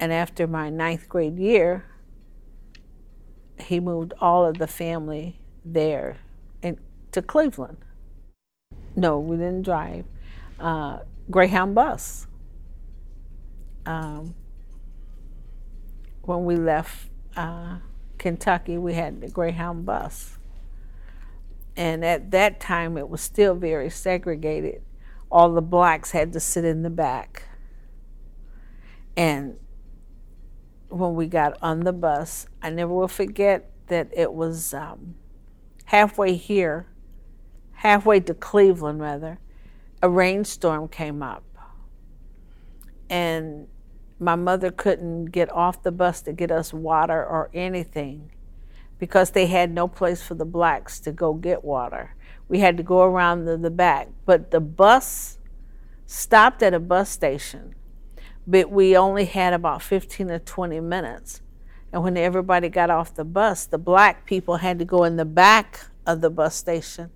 And 0.00 0.10
after 0.10 0.46
my 0.46 0.70
ninth 0.70 1.06
grade 1.06 1.38
year, 1.38 1.91
he 3.62 3.80
moved 3.80 4.12
all 4.20 4.44
of 4.44 4.58
the 4.58 4.66
family 4.66 5.38
there 5.64 6.18
to 7.12 7.22
Cleveland. 7.22 7.78
No, 8.96 9.18
we 9.18 9.36
didn't 9.36 9.62
drive. 9.62 10.04
Uh, 10.58 11.00
Greyhound 11.30 11.74
bus. 11.74 12.26
Um, 13.86 14.34
when 16.22 16.44
we 16.44 16.56
left 16.56 17.08
uh, 17.36 17.78
Kentucky, 18.18 18.78
we 18.78 18.94
had 18.94 19.20
the 19.20 19.28
Greyhound 19.28 19.86
bus. 19.86 20.38
And 21.76 22.04
at 22.04 22.30
that 22.32 22.60
time, 22.60 22.98
it 22.98 23.08
was 23.08 23.20
still 23.20 23.54
very 23.54 23.88
segregated. 23.88 24.82
All 25.30 25.52
the 25.52 25.62
blacks 25.62 26.10
had 26.10 26.32
to 26.34 26.40
sit 26.40 26.64
in 26.64 26.82
the 26.82 26.90
back. 26.90 27.44
And 29.16 29.56
when 30.92 31.14
we 31.14 31.26
got 31.26 31.56
on 31.62 31.80
the 31.80 31.92
bus, 31.92 32.46
I 32.62 32.70
never 32.70 32.92
will 32.92 33.08
forget 33.08 33.70
that 33.88 34.08
it 34.12 34.32
was 34.32 34.74
um, 34.74 35.14
halfway 35.86 36.34
here, 36.34 36.86
halfway 37.72 38.20
to 38.20 38.34
Cleveland, 38.34 39.00
rather, 39.00 39.38
a 40.02 40.08
rainstorm 40.08 40.88
came 40.88 41.22
up. 41.22 41.44
And 43.08 43.68
my 44.18 44.36
mother 44.36 44.70
couldn't 44.70 45.26
get 45.26 45.50
off 45.52 45.82
the 45.82 45.92
bus 45.92 46.22
to 46.22 46.32
get 46.32 46.50
us 46.50 46.72
water 46.72 47.24
or 47.24 47.50
anything 47.52 48.30
because 48.98 49.30
they 49.30 49.46
had 49.46 49.72
no 49.72 49.88
place 49.88 50.22
for 50.22 50.34
the 50.34 50.44
blacks 50.44 51.00
to 51.00 51.10
go 51.10 51.34
get 51.34 51.64
water. 51.64 52.14
We 52.48 52.60
had 52.60 52.76
to 52.76 52.82
go 52.82 53.02
around 53.02 53.46
the, 53.46 53.56
the 53.56 53.70
back. 53.70 54.08
But 54.24 54.50
the 54.50 54.60
bus 54.60 55.38
stopped 56.06 56.62
at 56.62 56.72
a 56.72 56.78
bus 56.78 57.10
station, 57.10 57.74
but 58.46 58.70
we 58.70 58.96
only 58.96 59.24
had 59.24 59.52
about 59.52 59.82
15 59.82 60.30
or 60.30 60.38
20 60.38 60.80
minutes. 60.80 61.40
And 61.92 62.02
when 62.02 62.16
everybody 62.16 62.68
got 62.68 62.90
off 62.90 63.14
the 63.14 63.24
bus, 63.24 63.66
the 63.66 63.78
black 63.78 64.26
people 64.26 64.56
had 64.56 64.78
to 64.78 64.84
go 64.84 65.04
in 65.04 65.16
the 65.16 65.24
back 65.24 65.80
of 66.06 66.20
the 66.20 66.30
bus 66.30 66.54
station, 66.54 67.10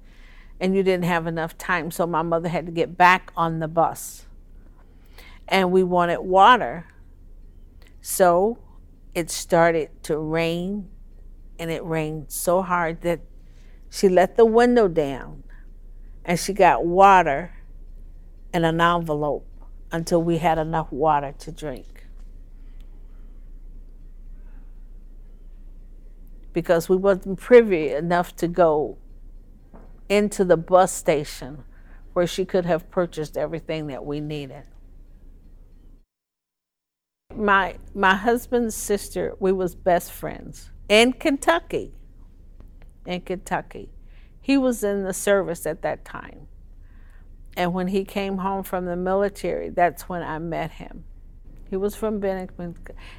and 0.61 0.75
you 0.77 0.83
didn't 0.83 1.05
have 1.05 1.27
enough 1.27 1.57
time. 1.59 1.91
So 1.91 2.07
my 2.07 2.23
mother 2.23 2.49
had 2.49 2.67
to 2.67 2.73
get 2.73 2.97
back 2.97 3.33
on 3.37 3.59
the 3.59 3.69
bus. 3.69 4.27
And 5.49 5.71
we 5.73 5.83
wanted 5.83 6.21
water. 6.21 6.87
So 8.01 8.59
it 9.15 9.31
started 9.31 9.91
to 10.05 10.19
rain, 10.19 10.91
and 11.59 11.71
it 11.71 11.85
rained 11.85 12.31
so 12.31 12.62
hard 12.62 13.01
that 13.03 13.21
she 13.91 14.09
let 14.09 14.37
the 14.37 14.45
window 14.45 14.89
down 14.89 15.43
and 16.25 16.39
she 16.39 16.53
got 16.53 16.85
water 16.85 17.55
in 18.53 18.65
an 18.65 18.81
envelope 18.81 19.47
until 19.97 20.23
we 20.23 20.37
had 20.37 20.59
enough 20.59 20.93
water 20.93 21.35
to 21.39 21.51
drink. 21.51 22.07
Because 26.53 26.89
we 26.89 26.97
wasn't 26.97 27.41
privy 27.41 27.91
enough 27.91 28.37
to 28.37 28.47
go 28.47 28.99
into 30.09 30.45
the 30.45 30.57
bus 30.57 30.93
station 30.93 31.65
where 32.13 32.27
she 32.27 32.45
could 32.45 32.67
have 32.67 32.91
purchased 32.91 33.37
everything 33.37 33.87
that 33.89 34.05
we 34.05 34.21
needed. 34.21 34.65
My 37.35 37.77
my 37.95 38.15
husband's 38.15 38.75
sister, 38.75 39.35
we 39.41 39.53
was 39.53 39.75
best 39.75 40.13
friends 40.13 40.71
in 40.89 41.15
Kentucky. 41.15 41.95
In 43.07 43.23
Kentucky. 43.23 43.91
He 44.41 44.57
was 44.59 44.85
in 44.85 45.05
the 45.05 45.13
service 45.15 45.67
at 45.67 45.83
that 45.83 46.05
time. 46.05 46.49
And 47.57 47.73
when 47.73 47.88
he 47.88 48.05
came 48.05 48.38
home 48.38 48.62
from 48.62 48.85
the 48.85 48.97
military, 48.97 49.71
that's 49.71 50.09
when 50.09 50.23
I 50.23 50.38
met 50.38 50.73
him. 50.73 51.05
He 51.71 51.77
was 51.77 51.97
from 51.97 52.21
Bennington. 52.21 52.77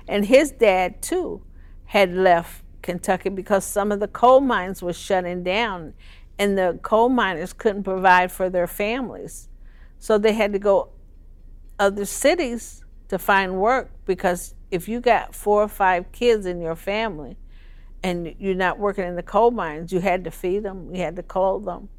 And 0.08 0.26
his 0.26 0.52
dad, 0.52 1.02
too, 1.02 1.42
had 1.86 2.14
left 2.14 2.64
Kentucky 2.82 3.30
because 3.30 3.66
some 3.66 3.92
of 3.92 4.00
the 4.00 4.08
coal 4.08 4.40
mines 4.40 4.82
were 4.82 4.94
shutting 4.94 5.44
down 5.44 5.94
and 6.40 6.58
the 6.58 6.80
coal 6.84 7.10
miners 7.10 7.54
couldn't 7.54 7.84
provide 7.84 8.32
for 8.32 8.50
their 8.50 8.68
families. 8.68 9.50
So 10.00 10.18
they 10.18 10.34
had 10.34 10.54
to 10.54 10.60
go 10.60 10.90
other 11.80 12.06
cities 12.06 12.84
to 13.10 13.18
find 13.18 13.60
work 13.60 13.92
because 14.06 14.54
if 14.70 14.88
you 14.88 15.00
got 15.00 15.34
four 15.34 15.64
or 15.64 15.68
five 15.68 16.12
kids 16.12 16.46
in 16.46 16.62
your 16.62 16.76
family 16.76 17.38
and 18.04 18.36
you're 18.38 18.56
not 18.56 18.78
working 18.78 19.06
in 19.06 19.16
the 19.16 19.24
coal 19.24 19.52
mines, 19.52 19.92
you 19.92 20.00
had 20.00 20.24
to 20.26 20.32
feed 20.32 20.64
them, 20.64 20.94
you 20.94 21.02
had 21.02 21.16
to 21.16 21.24
clothe 21.24 21.66
them. 21.66 21.90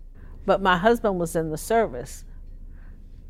But 0.47 0.63
my 0.63 0.77
husband 0.77 1.19
was 1.19 1.35
in 1.35 1.51
the 1.51 1.59
service. 1.59 2.25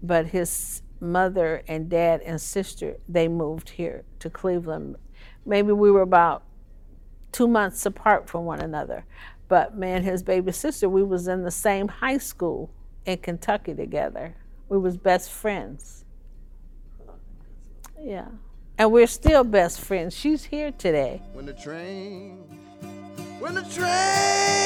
But 0.03 0.27
his 0.29 0.83
mother 1.01 1.63
and 1.69 1.89
dad 1.89 2.21
and 2.23 2.41
sister, 2.41 2.97
they 3.09 3.29
moved 3.29 3.71
here 3.71 4.05
to 4.21 4.31
Cleveland. 4.31 4.97
Maybe 5.45 5.73
we 5.73 5.91
were 5.91 6.03
about 6.03 6.43
two 7.33 7.49
months 7.49 7.85
apart 7.87 8.29
from 8.29 8.45
one 8.45 8.61
another. 8.61 9.05
But 9.49 9.77
me 9.77 9.91
and 9.91 10.05
his 10.05 10.23
baby 10.23 10.53
sister, 10.53 10.89
we 10.89 11.03
was 11.03 11.27
in 11.29 11.43
the 11.43 11.51
same 11.51 11.89
high 11.89 12.19
school 12.19 12.71
in 13.07 13.19
Kentucky 13.19 13.75
together. 13.75 14.35
We 14.69 14.79
was 14.79 14.97
best 14.97 15.31
friends. 15.31 16.05
Yeah. 18.01 18.29
And 18.77 18.93
we're 18.93 19.07
still 19.07 19.45
best 19.45 19.81
friends. 19.81 20.15
She's 20.15 20.45
here 20.45 20.71
today. 20.71 21.23
When 21.33 21.47
the 21.47 21.55
train, 21.55 22.37
when 23.41 23.55
the 23.55 23.63
train 23.63 24.59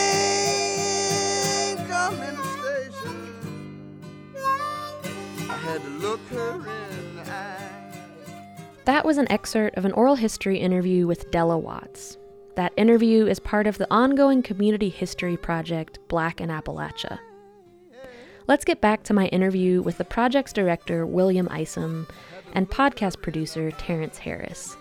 That 8.84 9.04
was 9.04 9.18
an 9.18 9.30
excerpt 9.30 9.76
of 9.76 9.84
an 9.84 9.92
oral 9.92 10.16
history 10.16 10.58
interview 10.58 11.06
with 11.06 11.30
Della 11.30 11.56
Watts. 11.56 12.18
That 12.56 12.72
interview 12.76 13.26
is 13.26 13.38
part 13.38 13.66
of 13.66 13.78
the 13.78 13.86
ongoing 13.90 14.42
community 14.42 14.88
history 14.88 15.36
project 15.36 15.98
Black 16.08 16.40
in 16.40 16.50
Appalachia. 16.50 17.18
Let's 18.48 18.64
get 18.64 18.80
back 18.80 19.04
to 19.04 19.14
my 19.14 19.26
interview 19.26 19.82
with 19.82 19.98
the 19.98 20.04
project's 20.04 20.52
director, 20.52 21.06
William 21.06 21.48
Isom, 21.50 22.08
and 22.54 22.68
podcast 22.68 23.22
producer, 23.22 23.70
Terrence 23.70 24.18
Harris. 24.18 24.76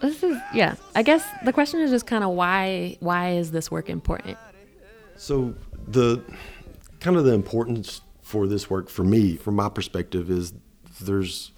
This 0.00 0.22
is, 0.22 0.36
yeah, 0.52 0.74
I 0.94 1.02
guess 1.02 1.24
the 1.44 1.52
question 1.52 1.80
is 1.80 1.90
just 1.90 2.06
kind 2.06 2.24
of 2.24 2.30
why, 2.30 2.96
why 3.00 3.30
is 3.36 3.52
this 3.52 3.70
work 3.70 3.88
important? 3.88 4.36
So, 5.16 5.54
the 5.86 6.22
kind 7.04 7.18
of 7.18 7.24
the 7.26 7.34
importance 7.34 8.00
for 8.22 8.46
this 8.46 8.70
work 8.70 8.88
for 8.88 9.04
me, 9.04 9.36
from 9.36 9.54
my 9.54 9.68
perspective, 9.68 10.30
is 10.30 10.54
there's, 11.02 11.52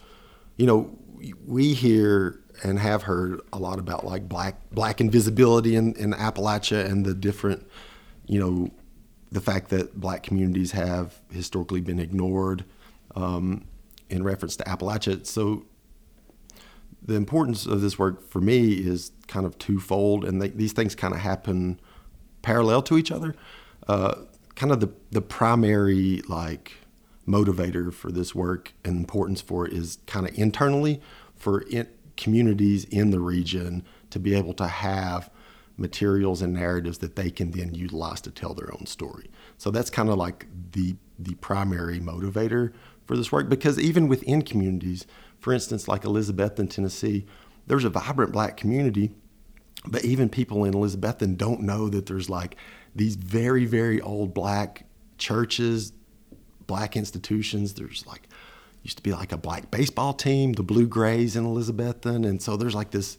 you 0.57 0.67
know, 0.67 0.99
we 1.47 1.73
hear 1.73 2.41
and 2.65 2.81
have 2.81 3.05
heard 3.05 3.41
a 3.53 3.59
lot 3.59 3.79
about 3.79 4.05
like 4.05 4.29
black 4.29 4.57
black 4.73 5.01
invisibility 5.01 5.77
in, 5.77 5.95
in 5.95 6.13
Appalachia 6.13 6.85
and 6.85 7.07
the 7.07 7.15
different, 7.15 7.65
you 8.27 8.41
know, 8.41 8.71
the 9.31 9.41
fact 9.41 9.69
that 9.69 10.01
black 10.01 10.25
communities 10.25 10.73
have 10.73 11.21
historically 11.31 11.81
been 11.81 12.01
ignored 12.01 12.65
um, 13.15 13.67
in 14.11 14.25
reference 14.25 14.57
to 14.57 14.65
Appalachia. 14.65 15.25
So 15.25 15.65
the 17.01 17.15
importance 17.15 17.67
of 17.67 17.83
this 17.83 18.01
work 18.01 18.29
for 18.29 18.41
me 18.41 18.73
is 18.73 19.13
kind 19.29 19.47
of 19.47 19.57
twofold, 19.59 20.25
and 20.25 20.43
they, 20.43 20.49
these 20.49 20.73
things 20.73 20.97
kind 20.97 21.15
of 21.15 21.21
happen 21.21 21.79
parallel 22.43 22.83
to 22.83 22.99
each 22.99 23.13
other. 23.13 23.37
Uh, 23.87 24.15
kind 24.57 24.73
of 24.73 24.81
the 24.81 24.93
the 25.11 25.23
primary 25.23 26.23
like 26.29 26.73
motivator 27.29 27.93
for 27.93 28.11
this 28.11 28.35
work 28.35 28.73
and 28.85 28.97
importance 28.97 29.41
for 29.41 29.67
it 29.67 29.73
is 29.73 29.99
kind 30.07 30.29
of 30.29 30.37
internally 30.39 31.01
for 31.35 31.65
it, 31.71 31.97
communities 32.17 32.85
in 32.87 33.11
the 33.11 33.21
region 33.21 33.85
to 34.11 34.19
be 34.19 34.35
able 34.35 34.55
to 34.55 34.67
have 34.67 35.31
materials 35.77 36.41
and 36.41 36.55
narratives 36.55 36.99
that 36.99 37.17
they 37.17 37.31
can 37.31 37.51
then 37.51 37.75
utilize 37.75 38.21
to 38.23 38.31
tell 38.31 38.55
their 38.55 38.73
own 38.73 38.87
story. 38.87 39.31
So 39.59 39.71
that's 39.71 39.91
kind 39.91 40.09
of 40.09 40.17
like 40.17 40.47
the 40.73 40.97
the 41.19 41.35
primary 41.37 42.01
motivator 42.01 42.73
for 43.07 43.17
this 43.17 43.31
work 43.31 43.49
because 43.49 43.79
even 43.79 44.09
within 44.09 44.43
communities, 44.43 45.07
for 45.39 45.53
instance, 45.53 45.89
like 45.89 46.03
Elizabethton, 46.03 46.69
Tennessee, 46.69 47.27
there's 47.67 47.85
a 47.85 47.91
vibrant 47.91 48.33
black 48.33 48.57
community, 48.57 49.13
but 49.87 50.05
even 50.05 50.29
people 50.29 50.65
in 50.65 50.75
Elizabethton 50.75 51.37
don't 51.37 51.61
know 51.61 51.89
that 51.89 52.07
there's 52.07 52.29
like 52.29 52.57
these 52.97 53.17
very, 53.17 53.67
very 53.67 54.01
old 54.01 54.35
black 54.35 54.87
churches, 55.19 55.93
black 56.67 56.97
institutions. 56.97 57.75
There's 57.75 58.07
like 58.07 58.29
used 58.83 58.97
to 58.97 59.03
be 59.03 59.13
like 59.13 59.33
a 59.33 59.37
black 59.37 59.71
baseball 59.71 60.15
team, 60.15 60.55
the 60.55 60.63
Blue 60.63 60.87
Grays 60.87 61.37
in 61.37 61.45
Elizabethton. 61.45 62.27
And 62.27 62.41
so 62.41 62.57
there's 62.57 62.75
like 62.75 62.93
this 62.93 63.19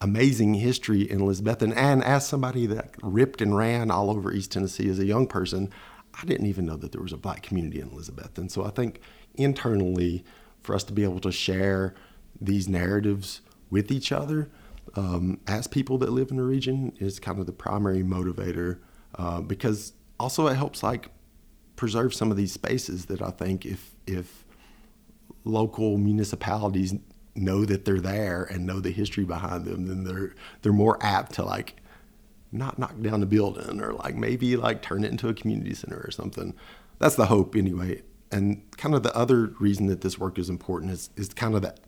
amazing 0.00 0.54
history 0.54 1.08
in 1.08 1.20
Elizabethton. 1.20 1.74
And 1.74 2.04
as 2.04 2.26
somebody 2.26 2.66
that 2.66 2.94
ripped 3.02 3.40
and 3.40 3.56
ran 3.56 3.90
all 3.90 4.10
over 4.10 4.32
East 4.32 4.52
Tennessee 4.52 4.88
as 4.88 4.98
a 4.98 5.06
young 5.06 5.26
person, 5.26 5.70
I 6.20 6.26
didn't 6.26 6.46
even 6.46 6.66
know 6.66 6.76
that 6.76 6.92
there 6.92 7.00
was 7.00 7.12
a 7.12 7.16
black 7.16 7.42
community 7.42 7.80
in 7.80 7.90
Elizabethton. 7.90 8.50
So 8.50 8.64
I 8.64 8.70
think 8.70 9.00
internally, 9.34 10.24
for 10.62 10.74
us 10.74 10.84
to 10.84 10.92
be 10.92 11.04
able 11.04 11.20
to 11.20 11.32
share 11.32 11.94
these 12.40 12.68
narratives 12.68 13.40
with 13.70 13.90
each 13.90 14.12
other 14.12 14.50
um, 14.96 15.40
as 15.46 15.66
people 15.66 15.98
that 15.98 16.10
live 16.10 16.30
in 16.30 16.36
the 16.36 16.42
region 16.42 16.92
is 16.98 17.18
kind 17.18 17.38
of 17.38 17.46
the 17.46 17.52
primary 17.52 18.02
motivator 18.02 18.78
uh, 19.18 19.40
because 19.40 19.92
also 20.18 20.46
it 20.46 20.54
helps 20.54 20.82
like 20.82 21.10
preserve 21.76 22.14
some 22.14 22.30
of 22.30 22.36
these 22.36 22.52
spaces 22.52 23.06
that 23.06 23.22
I 23.22 23.30
think 23.30 23.66
if 23.66 23.94
if 24.06 24.44
local 25.44 25.98
municipalities 25.98 26.94
know 27.34 27.64
that 27.64 27.84
they're 27.84 28.00
there 28.00 28.44
and 28.44 28.66
know 28.66 28.80
the 28.80 28.90
history 28.90 29.24
behind 29.24 29.64
them, 29.64 29.86
then 29.86 30.04
they're 30.04 30.34
they're 30.62 30.72
more 30.72 30.98
apt 31.00 31.32
to 31.34 31.44
like 31.44 31.76
not 32.52 32.78
knock 32.78 33.00
down 33.00 33.20
the 33.20 33.26
building 33.26 33.80
or 33.80 33.92
like 33.94 34.14
maybe 34.14 34.56
like 34.56 34.80
turn 34.80 35.04
it 35.04 35.10
into 35.10 35.28
a 35.28 35.34
community 35.34 35.74
center 35.74 36.00
or 36.04 36.10
something. 36.10 36.54
That's 36.98 37.16
the 37.16 37.26
hope 37.26 37.56
anyway. 37.56 38.02
And 38.30 38.62
kind 38.76 38.94
of 38.94 39.02
the 39.02 39.14
other 39.16 39.52
reason 39.58 39.86
that 39.86 40.00
this 40.00 40.18
work 40.18 40.38
is 40.38 40.48
important 40.48 40.92
is 40.92 41.10
is 41.16 41.28
kind 41.30 41.54
of 41.54 41.62
that 41.62 41.80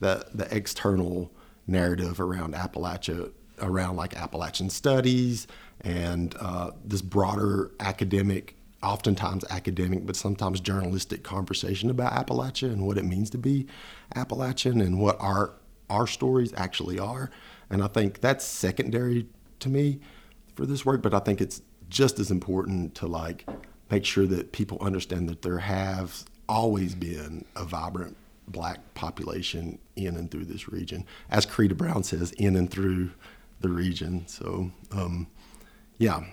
the 0.00 0.26
the 0.32 0.54
external 0.54 1.32
narrative 1.66 2.20
around 2.20 2.54
Appalachia, 2.54 3.32
around 3.62 3.96
like 3.96 4.16
Appalachian 4.16 4.70
studies 4.70 5.46
and 5.80 6.34
uh, 6.40 6.72
this 6.84 7.02
broader 7.02 7.70
academic, 7.80 8.56
oftentimes 8.82 9.44
academic, 9.50 10.04
but 10.06 10.16
sometimes 10.16 10.60
journalistic 10.60 11.22
conversation 11.22 11.90
about 11.90 12.12
Appalachia 12.12 12.72
and 12.72 12.86
what 12.86 12.98
it 12.98 13.04
means 13.04 13.30
to 13.30 13.38
be 13.38 13.66
Appalachian 14.14 14.80
and 14.80 15.00
what 15.00 15.16
our 15.20 15.54
our 15.90 16.06
stories 16.06 16.54
actually 16.56 16.98
are. 16.98 17.30
And 17.68 17.82
I 17.82 17.86
think 17.86 18.20
that's 18.20 18.44
secondary 18.44 19.26
to 19.60 19.68
me 19.68 20.00
for 20.54 20.64
this 20.64 20.86
work, 20.86 21.02
but 21.02 21.12
I 21.12 21.18
think 21.18 21.40
it's 21.40 21.60
just 21.88 22.18
as 22.18 22.30
important 22.30 22.94
to 22.96 23.06
like 23.06 23.46
make 23.90 24.04
sure 24.06 24.26
that 24.26 24.52
people 24.52 24.78
understand 24.80 25.28
that 25.28 25.42
there 25.42 25.58
have 25.58 26.24
always 26.48 26.94
been 26.94 27.44
a 27.54 27.64
vibrant 27.64 28.16
black 28.48 28.94
population 28.94 29.78
in 29.96 30.16
and 30.16 30.30
through 30.30 30.46
this 30.46 30.68
region. 30.68 31.04
As 31.30 31.46
Karida 31.46 31.76
Brown 31.76 32.02
says, 32.02 32.32
in 32.32 32.56
and 32.56 32.70
through 32.70 33.10
the 33.62 33.68
region. 33.68 34.26
So, 34.26 34.70
um, 34.90 35.26
yeah, 35.98 36.24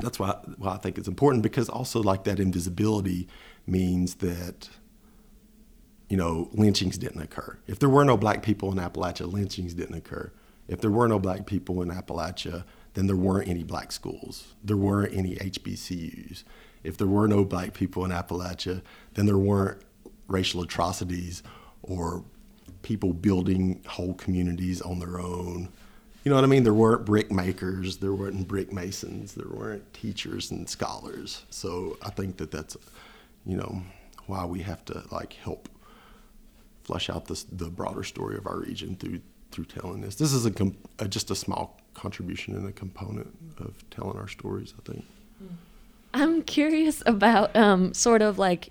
that's 0.00 0.18
why, 0.18 0.36
why 0.58 0.74
I 0.74 0.76
think 0.78 0.98
it's 0.98 1.08
important 1.08 1.42
because 1.42 1.68
also 1.68 2.02
like 2.02 2.24
that 2.24 2.40
invisibility 2.40 3.28
means 3.66 4.16
that 4.16 4.68
you 6.08 6.16
know 6.16 6.48
lynchings 6.52 6.98
didn't 6.98 7.22
occur. 7.22 7.58
If 7.66 7.78
there 7.78 7.88
were 7.88 8.04
no 8.04 8.16
black 8.16 8.42
people 8.42 8.70
in 8.72 8.78
Appalachia, 8.78 9.30
lynchings 9.32 9.74
didn't 9.74 9.96
occur. 9.96 10.32
If 10.68 10.80
there 10.80 10.90
were 10.90 11.08
no 11.08 11.18
black 11.18 11.46
people 11.46 11.82
in 11.82 11.88
Appalachia, 11.88 12.64
then 12.94 13.06
there 13.06 13.16
weren't 13.16 13.48
any 13.48 13.62
black 13.62 13.92
schools. 13.92 14.54
There 14.62 14.76
weren't 14.76 15.12
any 15.14 15.36
HBCUs. 15.36 16.44
If 16.82 16.96
there 16.96 17.06
were 17.06 17.28
no 17.28 17.44
black 17.44 17.74
people 17.74 18.04
in 18.04 18.10
Appalachia, 18.10 18.82
then 19.14 19.26
there 19.26 19.38
weren't 19.38 19.80
racial 20.26 20.62
atrocities 20.62 21.42
or 21.82 22.24
people 22.82 23.12
building 23.12 23.82
whole 23.86 24.14
communities 24.14 24.80
on 24.80 25.00
their 25.00 25.18
own 25.20 25.70
you 26.24 26.30
know 26.30 26.36
what 26.36 26.44
I 26.44 26.48
mean? 26.48 26.64
There 26.64 26.74
weren't 26.74 27.04
brick 27.04 27.30
makers, 27.30 27.98
there 27.98 28.14
weren't 28.14 28.48
brick 28.48 28.72
masons, 28.72 29.34
there 29.34 29.48
weren't 29.48 29.92
teachers 29.92 30.50
and 30.50 30.68
scholars. 30.68 31.44
So 31.50 31.98
I 32.02 32.10
think 32.10 32.38
that 32.38 32.50
that's, 32.50 32.76
you 33.44 33.56
know, 33.56 33.82
why 34.26 34.46
we 34.46 34.62
have 34.62 34.84
to 34.86 35.04
like 35.10 35.34
help 35.34 35.68
flesh 36.82 37.10
out 37.10 37.26
this, 37.26 37.44
the 37.44 37.68
broader 37.68 38.02
story 38.02 38.36
of 38.36 38.46
our 38.46 38.58
region 38.58 38.96
through 38.96 39.20
through 39.50 39.66
telling 39.66 40.00
this. 40.00 40.16
This 40.16 40.32
is 40.32 40.46
a, 40.46 40.52
a 40.98 41.06
just 41.06 41.30
a 41.30 41.34
small 41.34 41.80
contribution 41.94 42.56
and 42.56 42.68
a 42.68 42.72
component 42.72 43.32
of 43.58 43.88
telling 43.90 44.18
our 44.18 44.26
stories. 44.26 44.74
I 44.76 44.90
think. 44.90 45.04
I'm 46.12 46.42
curious 46.42 47.02
about 47.06 47.54
um, 47.54 47.94
sort 47.94 48.20
of 48.20 48.38
like 48.38 48.70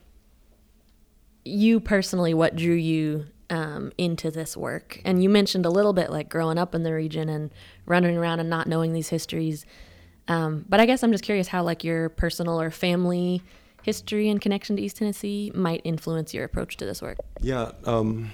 you 1.46 1.80
personally, 1.80 2.34
what 2.34 2.56
drew 2.56 2.74
you 2.74 3.26
um, 3.54 3.92
into 4.00 4.32
this 4.32 4.58
work. 4.58 5.00
And 5.06 5.22
you 5.22 5.30
mentioned 5.30 5.68
a 5.68 5.70
little 5.70 5.94
bit 5.94 6.10
like 6.10 6.28
growing 6.28 6.58
up 6.58 6.74
in 6.74 6.82
the 6.82 6.92
region 6.92 7.30
and 7.30 7.52
running 7.86 8.18
around 8.18 8.40
and 8.40 8.50
not 8.50 8.66
knowing 8.66 8.94
these 8.94 9.10
histories. 9.10 9.64
Um, 10.28 10.66
but 10.68 10.80
I 10.80 10.88
guess 10.88 11.04
I'm 11.04 11.12
just 11.12 11.24
curious 11.24 11.48
how 11.48 11.62
like 11.62 11.84
your 11.84 12.10
personal 12.10 12.60
or 12.60 12.72
family 12.72 13.44
history 13.84 14.28
and 14.28 14.42
connection 14.42 14.76
to 14.78 14.82
East 14.82 14.98
Tennessee 14.98 15.52
might 15.54 15.82
influence 15.84 16.34
your 16.34 16.46
approach 16.46 16.78
to 16.78 16.86
this 16.86 17.00
work. 17.00 17.20
Yeah, 17.42 17.74
um, 17.86 18.32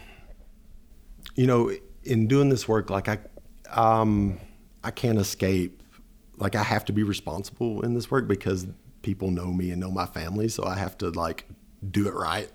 you 1.36 1.48
know, 1.48 1.70
in 2.04 2.28
doing 2.28 2.48
this 2.48 2.66
work, 2.66 2.90
like 2.90 3.10
I, 3.10 3.20
um, 3.70 4.40
I 4.86 4.92
can't 4.92 5.18
escape. 5.18 5.84
Like 6.38 6.56
I 6.56 6.64
have 6.64 6.86
to 6.86 6.94
be 6.94 7.04
responsible 7.04 7.82
in 7.82 7.94
this 7.94 8.10
work 8.10 8.26
because 8.26 8.68
people 9.02 9.32
know 9.32 9.48
me 9.48 9.72
and 9.72 9.82
know 9.82 9.92
my 9.92 10.06
family, 10.06 10.48
so 10.48 10.64
I 10.64 10.78
have 10.78 10.98
to 11.00 11.10
like 11.10 11.46
do 11.92 12.08
it 12.08 12.14
right. 12.14 12.50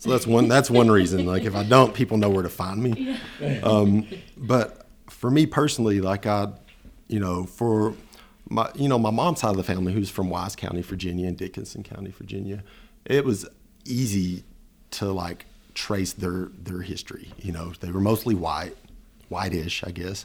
So 0.00 0.08
that's 0.08 0.26
one 0.26 0.48
that's 0.48 0.70
one 0.70 0.90
reason. 0.90 1.26
Like 1.26 1.44
if 1.44 1.54
I 1.54 1.62
don't, 1.62 1.92
people 1.92 2.16
know 2.16 2.30
where 2.30 2.42
to 2.42 2.48
find 2.48 2.82
me. 2.82 3.18
Um, 3.62 4.06
but 4.36 4.86
for 5.10 5.30
me 5.30 5.44
personally, 5.44 6.00
like 6.00 6.24
I, 6.26 6.48
you 7.06 7.20
know, 7.20 7.44
for 7.44 7.94
my 8.48 8.70
you 8.74 8.88
know 8.88 8.98
my 8.98 9.10
mom's 9.10 9.40
side 9.40 9.50
of 9.50 9.58
the 9.58 9.62
family, 9.62 9.92
who's 9.92 10.08
from 10.08 10.30
Wise 10.30 10.56
County, 10.56 10.80
Virginia, 10.80 11.28
and 11.28 11.36
Dickenson 11.36 11.82
County, 11.82 12.10
Virginia, 12.10 12.64
it 13.04 13.26
was 13.26 13.46
easy 13.84 14.44
to 14.92 15.12
like 15.12 15.44
trace 15.74 16.14
their 16.14 16.48
their 16.58 16.80
history. 16.80 17.30
You 17.38 17.52
know, 17.52 17.74
they 17.80 17.90
were 17.90 18.00
mostly 18.00 18.34
white, 18.34 18.76
whitish, 19.28 19.84
I 19.84 19.90
guess, 19.90 20.24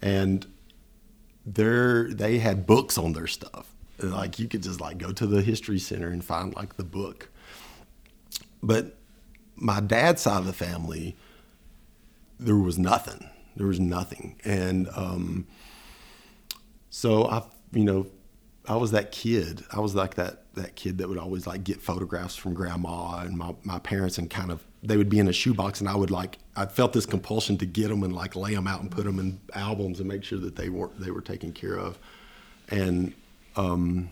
and 0.00 0.46
they 1.44 2.04
they 2.10 2.38
had 2.38 2.64
books 2.64 2.96
on 2.96 3.12
their 3.12 3.26
stuff. 3.26 3.74
Like 3.98 4.38
you 4.38 4.46
could 4.46 4.62
just 4.62 4.80
like 4.80 4.98
go 4.98 5.10
to 5.10 5.26
the 5.26 5.42
history 5.42 5.80
center 5.80 6.10
and 6.10 6.24
find 6.24 6.54
like 6.54 6.76
the 6.76 6.84
book. 6.84 7.28
But 8.62 8.96
my 9.56 9.80
dad's 9.80 10.22
side 10.22 10.38
of 10.38 10.46
the 10.46 10.52
family, 10.52 11.16
there 12.38 12.56
was 12.56 12.78
nothing. 12.78 13.28
There 13.56 13.66
was 13.66 13.80
nothing, 13.80 14.38
and 14.44 14.88
um, 14.94 15.46
so 16.90 17.26
I, 17.26 17.42
you 17.72 17.84
know, 17.84 18.06
I 18.68 18.76
was 18.76 18.90
that 18.90 19.12
kid. 19.12 19.64
I 19.72 19.80
was 19.80 19.94
like 19.94 20.14
that 20.16 20.42
that 20.54 20.76
kid 20.76 20.98
that 20.98 21.08
would 21.08 21.18
always 21.18 21.46
like 21.46 21.64
get 21.64 21.80
photographs 21.80 22.36
from 22.36 22.54
grandma 22.54 23.20
and 23.20 23.36
my, 23.36 23.54
my 23.62 23.78
parents 23.78 24.18
and 24.18 24.30
kind 24.30 24.50
of 24.50 24.64
they 24.82 24.96
would 24.96 25.08
be 25.08 25.18
in 25.18 25.28
a 25.28 25.32
shoebox 25.32 25.80
and 25.80 25.88
I 25.88 25.94
would 25.94 26.10
like 26.10 26.38
I 26.56 26.64
felt 26.66 26.92
this 26.94 27.04
compulsion 27.04 27.58
to 27.58 27.66
get 27.66 27.88
them 27.88 28.02
and 28.02 28.14
like 28.14 28.34
lay 28.34 28.54
them 28.54 28.66
out 28.66 28.80
and 28.80 28.90
put 28.90 29.04
them 29.04 29.18
in 29.18 29.38
albums 29.54 30.00
and 30.00 30.08
make 30.08 30.24
sure 30.24 30.38
that 30.38 30.56
they 30.56 30.68
weren't 30.68 30.98
they 31.00 31.10
were 31.10 31.20
taken 31.20 31.52
care 31.52 31.78
of, 31.78 31.98
and 32.68 33.14
um, 33.56 34.10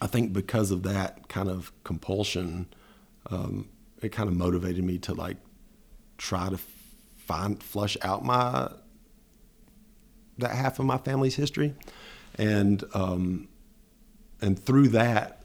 I 0.00 0.06
think 0.06 0.32
because 0.32 0.70
of 0.70 0.82
that 0.84 1.28
kind 1.28 1.48
of 1.48 1.72
compulsion, 1.84 2.66
um, 3.30 3.68
it 4.04 4.12
kind 4.12 4.28
of 4.28 4.36
motivated 4.36 4.84
me 4.84 4.98
to 4.98 5.14
like 5.14 5.38
try 6.18 6.48
to 6.48 6.58
find 7.16 7.62
flush 7.62 7.96
out 8.02 8.24
my 8.24 8.70
that 10.38 10.50
half 10.50 10.78
of 10.78 10.84
my 10.84 10.98
family's 10.98 11.36
history, 11.36 11.74
and 12.36 12.84
um, 12.92 13.48
and 14.40 14.58
through 14.58 14.88
that 14.88 15.42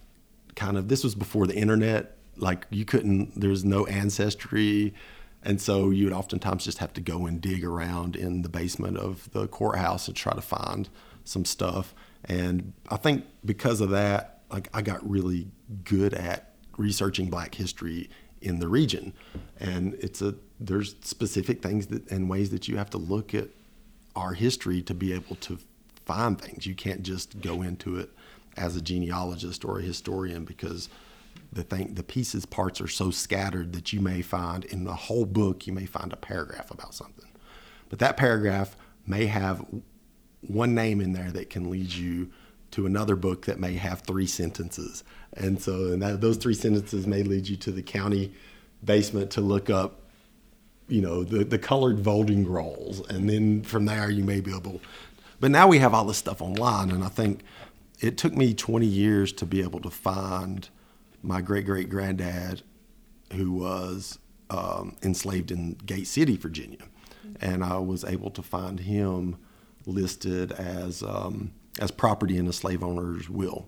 kind 0.55 0.77
of 0.77 0.87
this 0.87 1.03
was 1.03 1.15
before 1.15 1.47
the 1.47 1.55
internet. 1.55 2.17
Like 2.35 2.67
you 2.69 2.85
couldn't, 2.85 3.39
there's 3.39 3.65
no 3.65 3.85
ancestry, 3.87 4.93
and 5.43 5.61
so 5.61 5.89
you 5.89 6.05
would 6.05 6.13
oftentimes 6.13 6.63
just 6.63 6.77
have 6.77 6.93
to 6.93 7.01
go 7.01 7.25
and 7.25 7.41
dig 7.41 7.65
around 7.65 8.15
in 8.15 8.43
the 8.43 8.49
basement 8.49 8.97
of 8.97 9.29
the 9.31 9.47
courthouse 9.47 10.07
and 10.07 10.15
try 10.15 10.33
to 10.33 10.41
find 10.41 10.89
some 11.25 11.43
stuff. 11.43 11.93
And 12.25 12.73
I 12.89 12.95
think 12.95 13.25
because 13.43 13.81
of 13.81 13.89
that, 13.89 14.43
like 14.49 14.69
I 14.73 14.81
got 14.81 15.07
really 15.07 15.51
good 15.83 16.13
at 16.13 16.55
researching 16.77 17.29
Black 17.29 17.55
history 17.55 18.09
in 18.41 18.59
the 18.59 18.67
region. 18.67 19.13
And 19.59 19.95
it's 19.95 20.21
a 20.21 20.35
there's 20.59 20.95
specific 21.01 21.61
things 21.61 21.87
that 21.87 22.09
and 22.11 22.29
ways 22.29 22.49
that 22.49 22.67
you 22.67 22.77
have 22.77 22.89
to 22.91 22.97
look 22.97 23.33
at 23.33 23.49
our 24.15 24.33
history 24.33 24.81
to 24.83 24.93
be 24.93 25.13
able 25.13 25.35
to 25.37 25.59
find 26.05 26.39
things. 26.39 26.65
You 26.65 26.75
can't 26.75 27.03
just 27.03 27.41
go 27.41 27.61
into 27.61 27.97
it 27.97 28.09
as 28.57 28.75
a 28.75 28.81
genealogist 28.81 29.63
or 29.63 29.79
a 29.79 29.83
historian 29.83 30.43
because 30.43 30.89
the 31.51 31.63
thing 31.63 31.93
the 31.93 32.03
pieces 32.03 32.45
parts 32.45 32.81
are 32.81 32.87
so 32.87 33.11
scattered 33.11 33.73
that 33.73 33.93
you 33.93 34.01
may 34.01 34.21
find 34.21 34.65
in 34.65 34.83
the 34.83 34.93
whole 34.93 35.25
book 35.25 35.65
you 35.65 35.73
may 35.73 35.85
find 35.85 36.11
a 36.13 36.17
paragraph 36.17 36.71
about 36.71 36.93
something. 36.93 37.29
But 37.89 37.99
that 37.99 38.17
paragraph 38.17 38.75
may 39.07 39.25
have 39.25 39.65
one 40.41 40.75
name 40.75 41.01
in 41.01 41.13
there 41.13 41.31
that 41.31 41.49
can 41.49 41.69
lead 41.69 41.93
you 41.93 42.29
to 42.71 42.85
another 42.85 43.15
book 43.15 43.45
that 43.45 43.59
may 43.59 43.73
have 43.73 44.01
three 44.01 44.27
sentences. 44.27 45.03
And 45.33 45.61
so 45.61 45.93
and 45.93 46.01
that, 46.01 46.21
those 46.21 46.37
three 46.37 46.53
sentences 46.53 47.07
may 47.07 47.23
lead 47.23 47.47
you 47.47 47.55
to 47.57 47.71
the 47.71 47.81
county 47.81 48.33
basement 48.83 49.31
to 49.31 49.41
look 49.41 49.69
up, 49.69 50.01
you 50.87 51.01
know, 51.01 51.23
the, 51.23 51.43
the 51.43 51.59
colored 51.59 51.99
voting 51.99 52.47
rolls. 52.47 53.07
And 53.09 53.29
then 53.29 53.63
from 53.63 53.85
there, 53.85 54.09
you 54.09 54.23
may 54.23 54.41
be 54.41 54.55
able. 54.55 54.81
But 55.39 55.51
now 55.51 55.67
we 55.67 55.79
have 55.79 55.93
all 55.93 56.05
this 56.05 56.17
stuff 56.17 56.41
online. 56.41 56.91
And 56.91 57.03
I 57.03 57.09
think 57.09 57.41
it 57.99 58.17
took 58.17 58.33
me 58.33 58.53
20 58.53 58.85
years 58.85 59.33
to 59.33 59.45
be 59.45 59.61
able 59.61 59.81
to 59.81 59.89
find 59.89 60.69
my 61.21 61.41
great 61.41 61.65
great 61.65 61.89
granddad 61.89 62.61
who 63.33 63.51
was 63.51 64.19
um, 64.49 64.95
enslaved 65.03 65.51
in 65.51 65.73
Gate 65.73 66.07
City, 66.07 66.37
Virginia. 66.37 66.87
And 67.41 67.63
I 67.63 67.77
was 67.77 68.03
able 68.03 68.31
to 68.31 68.41
find 68.41 68.79
him 68.79 69.37
listed 69.85 70.51
as. 70.51 71.03
Um, 71.03 71.51
as 71.79 71.91
property 71.91 72.37
in 72.37 72.47
a 72.47 72.53
slave 72.53 72.83
owner's 72.83 73.29
will. 73.29 73.67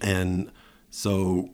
And 0.00 0.50
so 0.90 1.50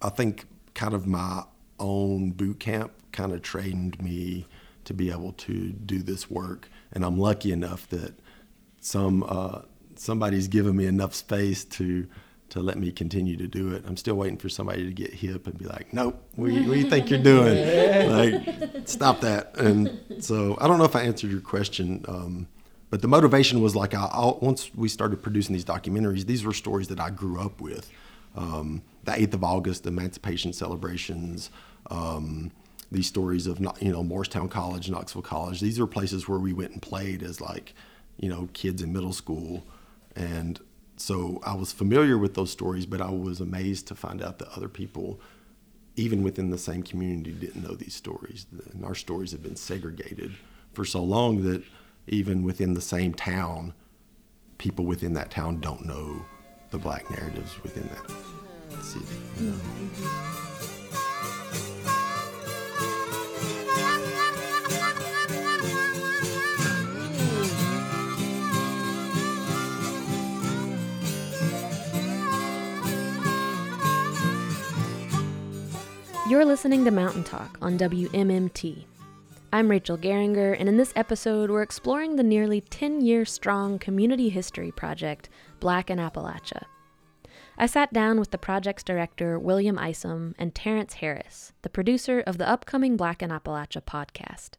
I 0.00 0.08
think 0.08 0.46
kind 0.74 0.94
of 0.94 1.06
my 1.06 1.42
own 1.78 2.30
boot 2.30 2.60
camp 2.60 2.92
kind 3.12 3.32
of 3.32 3.42
trained 3.42 4.00
me 4.00 4.46
to 4.84 4.94
be 4.94 5.10
able 5.10 5.32
to 5.32 5.70
do 5.72 5.98
this 5.98 6.30
work. 6.30 6.68
And 6.92 7.04
I'm 7.04 7.18
lucky 7.18 7.52
enough 7.52 7.88
that 7.88 8.14
some 8.80 9.24
uh, 9.28 9.62
somebody's 9.96 10.48
given 10.48 10.76
me 10.76 10.86
enough 10.86 11.14
space 11.14 11.64
to 11.64 12.06
to 12.50 12.60
let 12.60 12.78
me 12.78 12.90
continue 12.90 13.36
to 13.36 13.46
do 13.46 13.74
it. 13.74 13.84
I'm 13.86 13.98
still 13.98 14.14
waiting 14.14 14.38
for 14.38 14.48
somebody 14.48 14.84
to 14.84 14.92
get 14.92 15.12
hip 15.12 15.46
and 15.46 15.58
be 15.58 15.66
like, 15.66 15.92
"Nope, 15.92 16.22
what 16.36 16.48
do 16.48 16.54
you, 16.54 16.68
what 16.68 16.74
do 16.74 16.80
you 16.80 16.88
think 16.88 17.10
you're 17.10 17.22
doing? 17.22 18.08
like, 18.46 18.88
stop 18.88 19.20
that." 19.20 19.56
And 19.58 20.00
so 20.20 20.56
I 20.60 20.66
don't 20.66 20.78
know 20.78 20.84
if 20.84 20.96
I 20.96 21.02
answered 21.02 21.30
your 21.30 21.40
question. 21.40 22.04
Um, 22.08 22.48
but 22.90 23.02
the 23.02 23.08
motivation 23.08 23.60
was 23.60 23.76
like, 23.76 23.94
I, 23.94 24.04
I, 24.06 24.32
once 24.40 24.74
we 24.74 24.88
started 24.88 25.22
producing 25.22 25.52
these 25.52 25.64
documentaries, 25.64 26.26
these 26.26 26.44
were 26.44 26.52
stories 26.52 26.88
that 26.88 27.00
I 27.00 27.10
grew 27.10 27.40
up 27.40 27.60
with. 27.60 27.90
Um, 28.34 28.82
the 29.04 29.12
8th 29.12 29.34
of 29.34 29.44
August, 29.44 29.86
Emancipation 29.86 30.52
celebrations, 30.52 31.50
um, 31.90 32.50
these 32.90 33.06
stories 33.06 33.46
of 33.46 33.60
you 33.80 33.92
know 33.92 34.02
Morristown 34.02 34.48
College, 34.48 34.90
Knoxville 34.90 35.22
College. 35.22 35.60
These 35.60 35.78
are 35.78 35.86
places 35.86 36.28
where 36.28 36.38
we 36.38 36.52
went 36.52 36.72
and 36.72 36.80
played 36.80 37.22
as 37.22 37.40
like 37.40 37.74
you 38.18 38.28
know 38.28 38.48
kids 38.52 38.82
in 38.82 38.92
middle 38.92 39.12
school, 39.12 39.66
and 40.16 40.60
so 40.96 41.40
I 41.44 41.54
was 41.54 41.72
familiar 41.72 42.18
with 42.18 42.34
those 42.34 42.50
stories, 42.50 42.86
but 42.86 43.00
I 43.00 43.10
was 43.10 43.40
amazed 43.40 43.86
to 43.88 43.94
find 43.94 44.22
out 44.22 44.38
that 44.38 44.48
other 44.56 44.68
people, 44.68 45.20
even 45.96 46.22
within 46.22 46.50
the 46.50 46.58
same 46.58 46.82
community, 46.82 47.32
didn't 47.32 47.62
know 47.62 47.74
these 47.74 47.94
stories. 47.94 48.46
And 48.72 48.84
our 48.84 48.94
stories 48.94 49.32
have 49.32 49.42
been 49.42 49.56
segregated 49.56 50.34
for 50.72 50.84
so 50.84 51.02
long 51.02 51.42
that 51.44 51.62
even 52.08 52.42
within 52.42 52.74
the 52.74 52.80
same 52.80 53.14
town, 53.14 53.74
people 54.58 54.84
within 54.84 55.14
that 55.14 55.30
town 55.30 55.60
don't 55.60 55.84
know 55.84 56.24
the 56.70 56.78
black 56.78 57.08
narratives 57.10 57.62
within 57.62 57.88
that 57.88 58.84
city. 58.84 59.06
You 59.40 59.50
know? 59.50 59.58
You're 76.28 76.44
listening 76.44 76.84
to 76.84 76.90
Mountain 76.90 77.24
Talk 77.24 77.56
on 77.62 77.78
WMMT. 77.78 78.84
I'm 79.50 79.70
Rachel 79.70 79.96
Geringer, 79.96 80.52
and 80.52 80.68
in 80.68 80.76
this 80.76 80.92
episode, 80.94 81.48
we're 81.48 81.62
exploring 81.62 82.16
the 82.16 82.22
nearly 82.22 82.60
10 82.60 83.00
year 83.00 83.24
strong 83.24 83.78
community 83.78 84.28
history 84.28 84.70
project, 84.70 85.30
Black 85.58 85.88
in 85.88 85.98
Appalachia. 85.98 86.64
I 87.56 87.64
sat 87.64 87.90
down 87.90 88.20
with 88.20 88.30
the 88.30 88.36
project's 88.36 88.82
director, 88.82 89.38
William 89.38 89.78
Isom, 89.78 90.34
and 90.38 90.54
Terrence 90.54 90.94
Harris, 90.94 91.54
the 91.62 91.70
producer 91.70 92.20
of 92.20 92.36
the 92.36 92.46
upcoming 92.46 92.98
Black 92.98 93.22
in 93.22 93.30
Appalachia 93.30 93.82
podcast 93.82 94.56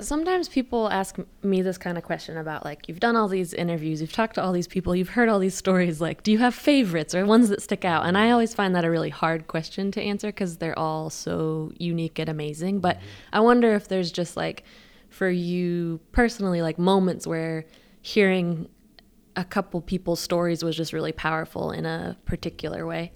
sometimes 0.00 0.48
people 0.48 0.88
ask 0.90 1.16
me 1.42 1.62
this 1.62 1.78
kind 1.78 1.96
of 1.96 2.04
question 2.04 2.36
about 2.36 2.64
like 2.64 2.88
you've 2.88 3.00
done 3.00 3.16
all 3.16 3.28
these 3.28 3.52
interviews 3.54 4.00
you've 4.00 4.12
talked 4.12 4.34
to 4.34 4.42
all 4.42 4.52
these 4.52 4.66
people 4.66 4.94
you've 4.94 5.10
heard 5.10 5.28
all 5.28 5.38
these 5.38 5.54
stories 5.54 6.00
like 6.00 6.22
do 6.22 6.32
you 6.32 6.38
have 6.38 6.54
favorites 6.54 7.14
or 7.14 7.24
ones 7.26 7.48
that 7.48 7.62
stick 7.62 7.84
out? 7.84 8.06
And 8.06 8.16
i 8.16 8.30
always 8.30 8.54
find 8.54 8.74
that 8.74 8.84
a 8.84 8.90
really 8.90 9.10
hard 9.10 9.46
question 9.46 9.90
to 9.92 10.02
answer 10.02 10.28
because 10.28 10.58
they're 10.58 10.78
all 10.78 11.10
so 11.10 11.72
unique 11.78 12.18
and 12.18 12.28
amazing. 12.28 12.80
But 12.80 12.96
mm-hmm. 12.96 13.06
i 13.34 13.40
wonder 13.40 13.74
if 13.74 13.88
there's 13.88 14.10
just 14.10 14.36
like 14.36 14.64
for 15.08 15.28
you 15.28 16.00
personally 16.12 16.62
like 16.62 16.78
moments 16.78 17.26
where 17.26 17.66
hearing 18.02 18.68
a 19.36 19.44
couple 19.44 19.80
people's 19.80 20.20
stories 20.20 20.64
was 20.64 20.76
just 20.76 20.92
really 20.92 21.12
powerful 21.12 21.70
in 21.70 21.86
a 21.86 22.16
particular 22.24 22.86
way. 22.86 23.12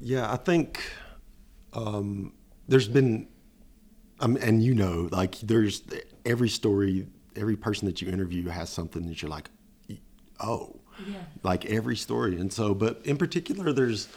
Yeah 0.00 0.30
i 0.32 0.36
think 0.36 0.82
um, 1.72 2.32
there's 2.68 2.88
been 2.88 3.28
um, 4.24 4.36
and 4.40 4.62
you 4.62 4.74
know, 4.74 5.08
like 5.12 5.38
there's 5.40 5.82
every 6.24 6.48
story, 6.48 7.06
every 7.36 7.56
person 7.56 7.86
that 7.86 8.00
you 8.00 8.08
interview 8.08 8.48
has 8.48 8.70
something 8.70 9.06
that 9.08 9.20
you're 9.20 9.30
like, 9.30 9.50
oh, 10.40 10.80
yeah. 11.06 11.18
like 11.42 11.66
every 11.66 11.96
story. 11.96 12.38
And 12.40 12.52
so, 12.52 12.74
but 12.74 13.00
in 13.04 13.18
particular, 13.18 13.72
there's, 13.72 14.08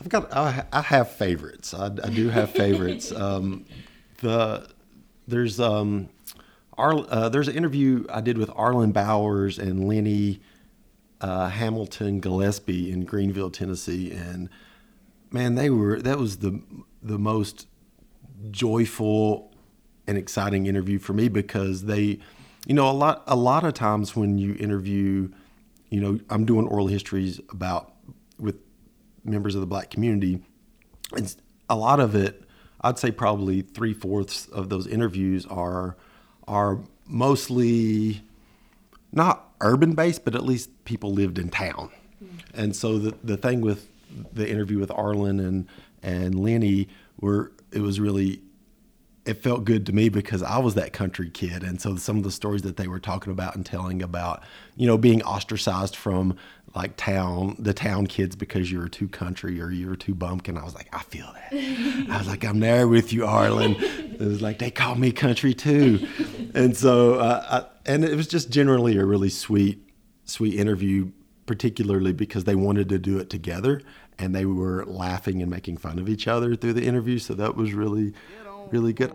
I've 0.00 0.08
got, 0.08 0.32
I, 0.32 0.64
I 0.72 0.82
have 0.82 1.10
favorites. 1.10 1.74
I, 1.74 1.86
I, 1.86 2.10
do 2.10 2.28
have 2.28 2.50
favorites. 2.64 3.10
Um, 3.10 3.64
the 4.20 4.68
there's 5.26 5.58
um, 5.58 6.08
Ar, 6.78 6.94
uh, 7.08 7.28
there's 7.28 7.48
an 7.48 7.56
interview 7.56 8.06
I 8.08 8.20
did 8.20 8.38
with 8.38 8.50
Arlen 8.54 8.92
Bowers 8.92 9.58
and 9.58 9.88
Lenny 9.88 10.40
uh, 11.20 11.48
Hamilton 11.48 12.20
Gillespie 12.20 12.90
in 12.90 13.06
Greeneville, 13.06 13.52
Tennessee, 13.52 14.10
and 14.12 14.48
man, 15.30 15.54
they 15.54 15.70
were 15.70 16.00
that 16.00 16.18
was 16.18 16.38
the 16.38 16.60
the 17.02 17.18
most 17.18 17.66
joyful 18.50 19.52
and 20.06 20.18
exciting 20.18 20.66
interview 20.66 20.98
for 20.98 21.12
me 21.12 21.28
because 21.28 21.84
they, 21.84 22.18
you 22.66 22.74
know, 22.74 22.88
a 22.90 22.92
lot 22.92 23.22
a 23.26 23.36
lot 23.36 23.64
of 23.64 23.74
times 23.74 24.16
when 24.16 24.38
you 24.38 24.56
interview, 24.58 25.28
you 25.90 26.00
know, 26.00 26.18
I'm 26.30 26.44
doing 26.44 26.66
oral 26.66 26.86
histories 26.86 27.40
about 27.50 27.92
with 28.38 28.56
members 29.24 29.54
of 29.54 29.60
the 29.60 29.66
black 29.66 29.90
community, 29.90 30.40
and 31.16 31.34
a 31.68 31.76
lot 31.76 32.00
of 32.00 32.14
it, 32.14 32.44
I'd 32.80 32.98
say 32.98 33.10
probably 33.10 33.62
three 33.62 33.94
fourths 33.94 34.46
of 34.48 34.68
those 34.68 34.86
interviews 34.86 35.46
are 35.46 35.96
are 36.48 36.80
mostly 37.06 38.22
not 39.12 39.52
urban 39.60 39.94
based, 39.94 40.24
but 40.24 40.34
at 40.34 40.44
least 40.44 40.84
people 40.84 41.12
lived 41.12 41.38
in 41.38 41.48
town. 41.48 41.90
And 42.54 42.74
so 42.74 42.98
the 42.98 43.14
the 43.22 43.36
thing 43.36 43.60
with 43.60 43.88
the 44.32 44.48
interview 44.48 44.78
with 44.78 44.90
Arlen 44.90 45.40
and 45.40 45.66
and 46.02 46.38
Lenny 46.38 46.88
were 47.20 47.52
it 47.72 47.80
was 47.80 48.00
really 48.00 48.42
it 49.24 49.34
felt 49.34 49.64
good 49.64 49.86
to 49.86 49.92
me 49.92 50.08
because 50.08 50.42
I 50.42 50.58
was 50.58 50.74
that 50.74 50.92
country 50.92 51.30
kid. 51.30 51.62
And 51.62 51.80
so 51.80 51.94
some 51.96 52.16
of 52.16 52.24
the 52.24 52.30
stories 52.30 52.62
that 52.62 52.76
they 52.76 52.88
were 52.88 52.98
talking 52.98 53.32
about 53.32 53.54
and 53.54 53.64
telling 53.64 54.02
about, 54.02 54.42
you 54.74 54.86
know, 54.86 54.98
being 54.98 55.22
ostracized 55.22 55.94
from 55.94 56.36
like 56.74 56.96
town, 56.96 57.54
the 57.58 57.72
town 57.72 58.08
kids 58.08 58.34
because 58.34 58.72
you 58.72 58.80
were 58.80 58.88
too 58.88 59.06
country 59.06 59.60
or 59.60 59.70
you 59.70 59.88
were 59.88 59.96
too 59.96 60.14
bumpkin. 60.14 60.58
I 60.58 60.64
was 60.64 60.74
like, 60.74 60.88
I 60.92 61.02
feel 61.02 61.32
that. 61.34 61.52
I 62.10 62.18
was 62.18 62.26
like, 62.26 62.44
I'm 62.44 62.58
there 62.58 62.88
with 62.88 63.12
you, 63.12 63.24
Arlen. 63.24 63.76
It 63.78 64.18
was 64.18 64.42
like, 64.42 64.58
they 64.58 64.72
call 64.72 64.96
me 64.96 65.12
country 65.12 65.54
too. 65.54 66.04
And 66.54 66.76
so, 66.76 67.14
uh, 67.14 67.64
I, 67.64 67.90
and 67.90 68.04
it 68.04 68.16
was 68.16 68.26
just 68.26 68.50
generally 68.50 68.96
a 68.96 69.04
really 69.04 69.28
sweet, 69.28 69.78
sweet 70.24 70.54
interview, 70.54 71.12
particularly 71.46 72.12
because 72.12 72.42
they 72.44 72.56
wanted 72.56 72.88
to 72.88 72.98
do 72.98 73.18
it 73.18 73.30
together 73.30 73.82
and 74.22 74.32
they 74.32 74.46
were 74.46 74.84
laughing 74.86 75.42
and 75.42 75.50
making 75.50 75.76
fun 75.76 75.98
of 75.98 76.08
each 76.08 76.28
other 76.28 76.54
through 76.54 76.74
the 76.74 76.84
interview. 76.84 77.18
So 77.18 77.34
that 77.34 77.56
was 77.56 77.74
really, 77.74 78.12
really 78.70 78.92
good. 78.92 79.12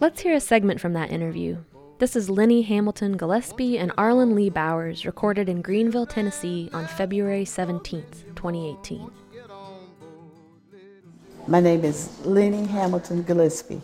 Let's 0.00 0.22
hear 0.22 0.34
a 0.34 0.40
segment 0.40 0.80
from 0.80 0.94
that 0.94 1.10
interview. 1.10 1.58
This 1.98 2.16
is 2.16 2.30
Lenny 2.30 2.62
Hamilton 2.62 3.18
Gillespie 3.18 3.78
and 3.78 3.92
Arlen 3.98 4.34
Lee 4.34 4.48
Bowers, 4.48 5.04
recorded 5.04 5.50
in 5.50 5.62
Greeneville, 5.62 6.08
Tennessee 6.08 6.70
on 6.72 6.86
February 6.86 7.44
17th, 7.44 8.24
2018. 8.34 9.10
My 11.46 11.60
name 11.60 11.84
is 11.84 12.18
Lenny 12.24 12.64
Hamilton 12.66 13.22
Gillespie. 13.22 13.82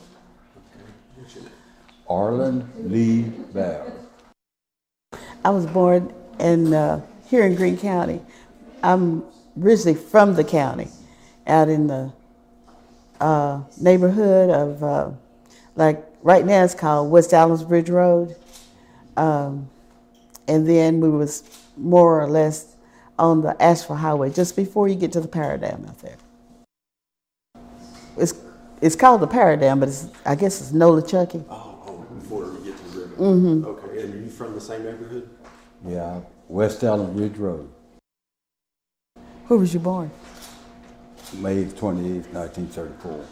Arlen 2.08 2.70
Lee 2.78 3.22
Bowers. 3.52 3.92
I 5.44 5.50
was 5.50 5.66
born 5.66 6.12
in 6.38 6.72
uh, 6.72 7.02
here 7.26 7.44
in 7.44 7.54
Greene 7.54 7.78
County. 7.78 8.20
I'm 8.82 9.24
originally 9.60 9.98
from 9.98 10.34
the 10.34 10.44
county, 10.44 10.88
out 11.46 11.68
in 11.68 11.86
the 11.86 12.12
uh, 13.20 13.62
neighborhood 13.80 14.50
of, 14.50 14.82
uh, 14.82 15.10
like 15.76 16.04
right 16.22 16.44
now 16.44 16.64
it's 16.64 16.74
called 16.74 17.10
West 17.10 17.32
Allen's 17.32 17.62
Bridge 17.64 17.90
Road. 17.90 18.36
Um, 19.16 19.68
and 20.48 20.66
then 20.68 21.00
we 21.00 21.08
was 21.08 21.44
more 21.76 22.20
or 22.20 22.28
less 22.28 22.76
on 23.18 23.42
the 23.42 23.60
Asheville 23.62 23.96
Highway, 23.96 24.30
just 24.30 24.56
before 24.56 24.88
you 24.88 24.94
get 24.94 25.12
to 25.12 25.20
the 25.20 25.28
Paradigm 25.28 25.84
out 25.88 25.98
there. 25.98 26.16
It's 28.16 28.34
it's 28.80 28.96
called 28.96 29.20
the 29.20 29.28
Paradigm, 29.28 29.78
but 29.80 29.88
it's 29.88 30.08
I 30.26 30.34
guess 30.34 30.60
it's 30.60 30.72
Nolichucky. 30.72 31.44
Oh, 31.48 31.78
oh, 31.86 32.14
before 32.14 32.44
we 32.50 32.64
get 32.64 32.76
to 32.76 32.84
the 32.88 33.00
river. 33.00 33.14
Mm-hmm. 33.14 33.64
Okay, 33.64 34.02
and 34.02 34.14
are 34.14 34.18
you 34.18 34.30
from 34.30 34.54
the 34.54 34.60
same 34.60 34.84
neighborhood? 34.84 35.30
Yeah, 35.86 36.20
West 36.48 36.82
Allen 36.82 37.16
Ridge 37.16 37.36
Road. 37.36 37.70
Who 39.52 39.58
was 39.58 39.74
you 39.74 39.80
born? 39.80 40.10
May 41.34 41.66
28, 41.66 42.32
1934, 42.32 43.24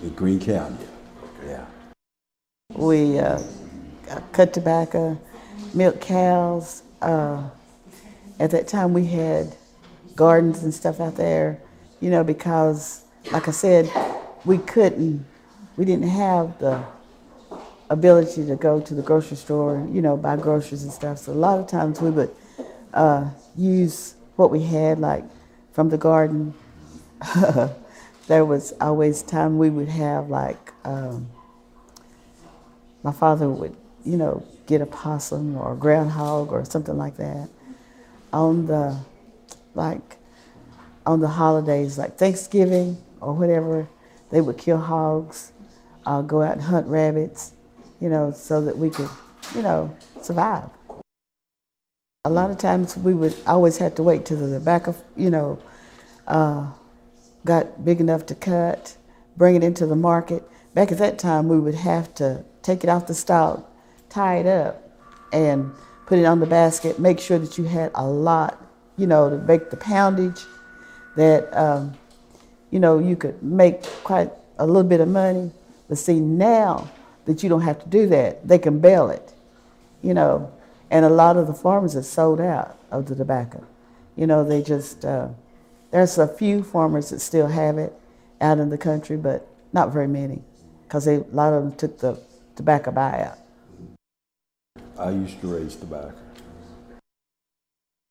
in 0.00 0.10
Greene 0.10 0.38
County. 0.38 0.86
Yeah. 1.44 1.64
We 2.72 3.18
uh, 3.18 3.42
cut 4.30 4.54
tobacco, 4.54 5.20
milk 5.74 6.00
cows. 6.00 6.84
Uh, 7.00 7.50
at 8.38 8.52
that 8.52 8.68
time, 8.68 8.94
we 8.94 9.06
had 9.06 9.56
gardens 10.14 10.62
and 10.62 10.72
stuff 10.72 11.00
out 11.00 11.16
there, 11.16 11.60
you 12.00 12.08
know, 12.08 12.22
because, 12.22 13.02
like 13.32 13.48
I 13.48 13.50
said, 13.50 13.90
we 14.44 14.58
couldn't, 14.58 15.26
we 15.76 15.84
didn't 15.84 16.10
have 16.10 16.60
the 16.60 16.80
ability 17.90 18.46
to 18.46 18.54
go 18.54 18.80
to 18.80 18.94
the 18.94 19.02
grocery 19.02 19.36
store, 19.36 19.78
and, 19.78 19.92
you 19.96 20.00
know, 20.00 20.16
buy 20.16 20.36
groceries 20.36 20.84
and 20.84 20.92
stuff. 20.92 21.18
So 21.18 21.32
a 21.32 21.34
lot 21.34 21.58
of 21.58 21.66
times 21.66 22.00
we 22.00 22.10
would 22.10 22.30
uh, 22.94 23.30
use 23.56 24.14
what 24.36 24.50
we 24.50 24.62
had, 24.62 24.98
like 24.98 25.24
from 25.72 25.88
the 25.88 25.98
garden, 25.98 26.54
there 28.26 28.44
was 28.44 28.72
always 28.80 29.22
time 29.22 29.58
we 29.58 29.70
would 29.70 29.88
have 29.88 30.28
like 30.28 30.72
um, 30.84 31.28
my 33.02 33.12
father 33.12 33.48
would 33.48 33.76
you 34.04 34.16
know 34.16 34.44
get 34.66 34.80
a 34.80 34.86
possum 34.86 35.56
or 35.56 35.72
a 35.72 35.76
groundhog 35.76 36.52
or 36.52 36.64
something 36.64 36.96
like 36.96 37.16
that. 37.16 37.48
On 38.32 38.66
the 38.66 38.98
like 39.74 40.16
on 41.06 41.20
the 41.20 41.28
holidays 41.28 41.98
like 41.98 42.16
Thanksgiving 42.16 42.96
or 43.20 43.32
whatever 43.34 43.88
they 44.30 44.40
would 44.40 44.58
kill 44.58 44.78
hogs 44.78 45.52
uh, 46.06 46.22
go 46.22 46.42
out 46.42 46.52
and 46.52 46.62
hunt 46.62 46.86
rabbits 46.86 47.52
you 48.00 48.08
know 48.08 48.32
so 48.32 48.60
that 48.60 48.76
we 48.76 48.90
could 48.90 49.08
you 49.54 49.62
know 49.62 49.94
survive 50.20 50.68
a 52.24 52.30
lot 52.30 52.52
of 52.52 52.56
times 52.56 52.96
we 52.96 53.12
would 53.12 53.34
always 53.48 53.78
have 53.78 53.96
to 53.96 54.02
wait 54.04 54.24
till 54.24 54.36
the 54.36 54.60
back 54.60 54.86
of 54.86 54.96
you 55.16 55.28
know 55.28 55.58
uh, 56.28 56.64
got 57.44 57.84
big 57.84 58.00
enough 58.00 58.24
to 58.26 58.34
cut, 58.36 58.96
bring 59.36 59.56
it 59.56 59.64
into 59.64 59.86
the 59.86 59.96
market. 59.96 60.48
Back 60.72 60.92
at 60.92 60.98
that 60.98 61.18
time, 61.18 61.48
we 61.48 61.58
would 61.58 61.74
have 61.74 62.14
to 62.14 62.44
take 62.62 62.84
it 62.84 62.88
off 62.88 63.08
the 63.08 63.14
stalk, 63.14 63.68
tie 64.08 64.36
it 64.36 64.46
up, 64.46 64.88
and 65.32 65.72
put 66.06 66.20
it 66.20 66.24
on 66.24 66.38
the 66.38 66.46
basket. 66.46 67.00
Make 67.00 67.18
sure 67.18 67.40
that 67.40 67.58
you 67.58 67.64
had 67.64 67.90
a 67.96 68.06
lot, 68.06 68.64
you 68.96 69.08
know, 69.08 69.28
to 69.28 69.38
make 69.38 69.70
the 69.70 69.76
poundage 69.76 70.44
that, 71.16 71.52
um, 71.58 71.92
you 72.70 72.78
know, 72.78 73.00
you 73.00 73.16
could 73.16 73.42
make 73.42 73.82
quite 74.04 74.30
a 74.60 74.66
little 74.66 74.84
bit 74.84 75.00
of 75.00 75.08
money. 75.08 75.50
But 75.88 75.98
see, 75.98 76.20
now 76.20 76.88
that 77.24 77.42
you 77.42 77.48
don't 77.48 77.62
have 77.62 77.82
to 77.82 77.88
do 77.88 78.06
that, 78.10 78.46
they 78.46 78.60
can 78.60 78.78
bail 78.78 79.10
it, 79.10 79.34
you 80.02 80.14
know, 80.14 80.52
and 80.92 81.06
a 81.06 81.08
lot 81.08 81.38
of 81.38 81.46
the 81.46 81.54
farmers 81.54 81.94
have 81.94 82.04
sold 82.04 82.38
out 82.38 82.78
of 82.90 83.06
the 83.06 83.14
tobacco. 83.14 83.66
You 84.14 84.26
know, 84.26 84.44
they 84.44 84.62
just, 84.62 85.06
uh, 85.06 85.28
there's 85.90 86.18
a 86.18 86.28
few 86.28 86.62
farmers 86.62 87.08
that 87.08 87.20
still 87.20 87.48
have 87.48 87.78
it 87.78 87.94
out 88.42 88.58
in 88.58 88.68
the 88.68 88.76
country, 88.76 89.16
but 89.16 89.48
not 89.72 89.90
very 89.90 90.06
many 90.06 90.42
because 90.82 91.08
a 91.08 91.24
lot 91.32 91.54
of 91.54 91.62
them 91.62 91.72
took 91.72 91.98
the 91.98 92.20
tobacco 92.56 92.90
buyout. 92.90 93.38
I 94.98 95.10
used 95.10 95.40
to 95.40 95.54
raise 95.56 95.76
tobacco. 95.76 96.12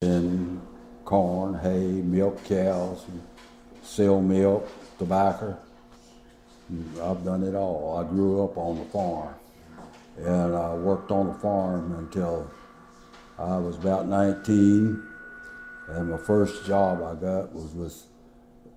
And 0.02 0.60
corn, 1.06 1.54
hay, 1.54 1.86
milk 1.86 2.44
cows, 2.46 3.06
sell 3.84 4.20
milk, 4.20 4.68
tobacco. 4.98 5.56
I've 7.00 7.24
done 7.24 7.44
it 7.44 7.54
all. 7.54 8.04
I 8.04 8.10
grew 8.10 8.44
up 8.44 8.58
on 8.58 8.80
the 8.80 8.86
farm. 8.86 9.36
And 10.18 10.56
I 10.56 10.74
worked 10.74 11.12
on 11.12 11.28
the 11.28 11.34
farm 11.36 11.94
until 12.00 12.50
I 13.42 13.58
was 13.58 13.76
about 13.78 14.08
19. 14.08 15.04
And 15.88 16.12
my 16.12 16.18
first 16.18 16.64
job 16.66 17.02
I 17.02 17.16
got 17.16 17.52
was 17.54 17.74
with 17.74 18.04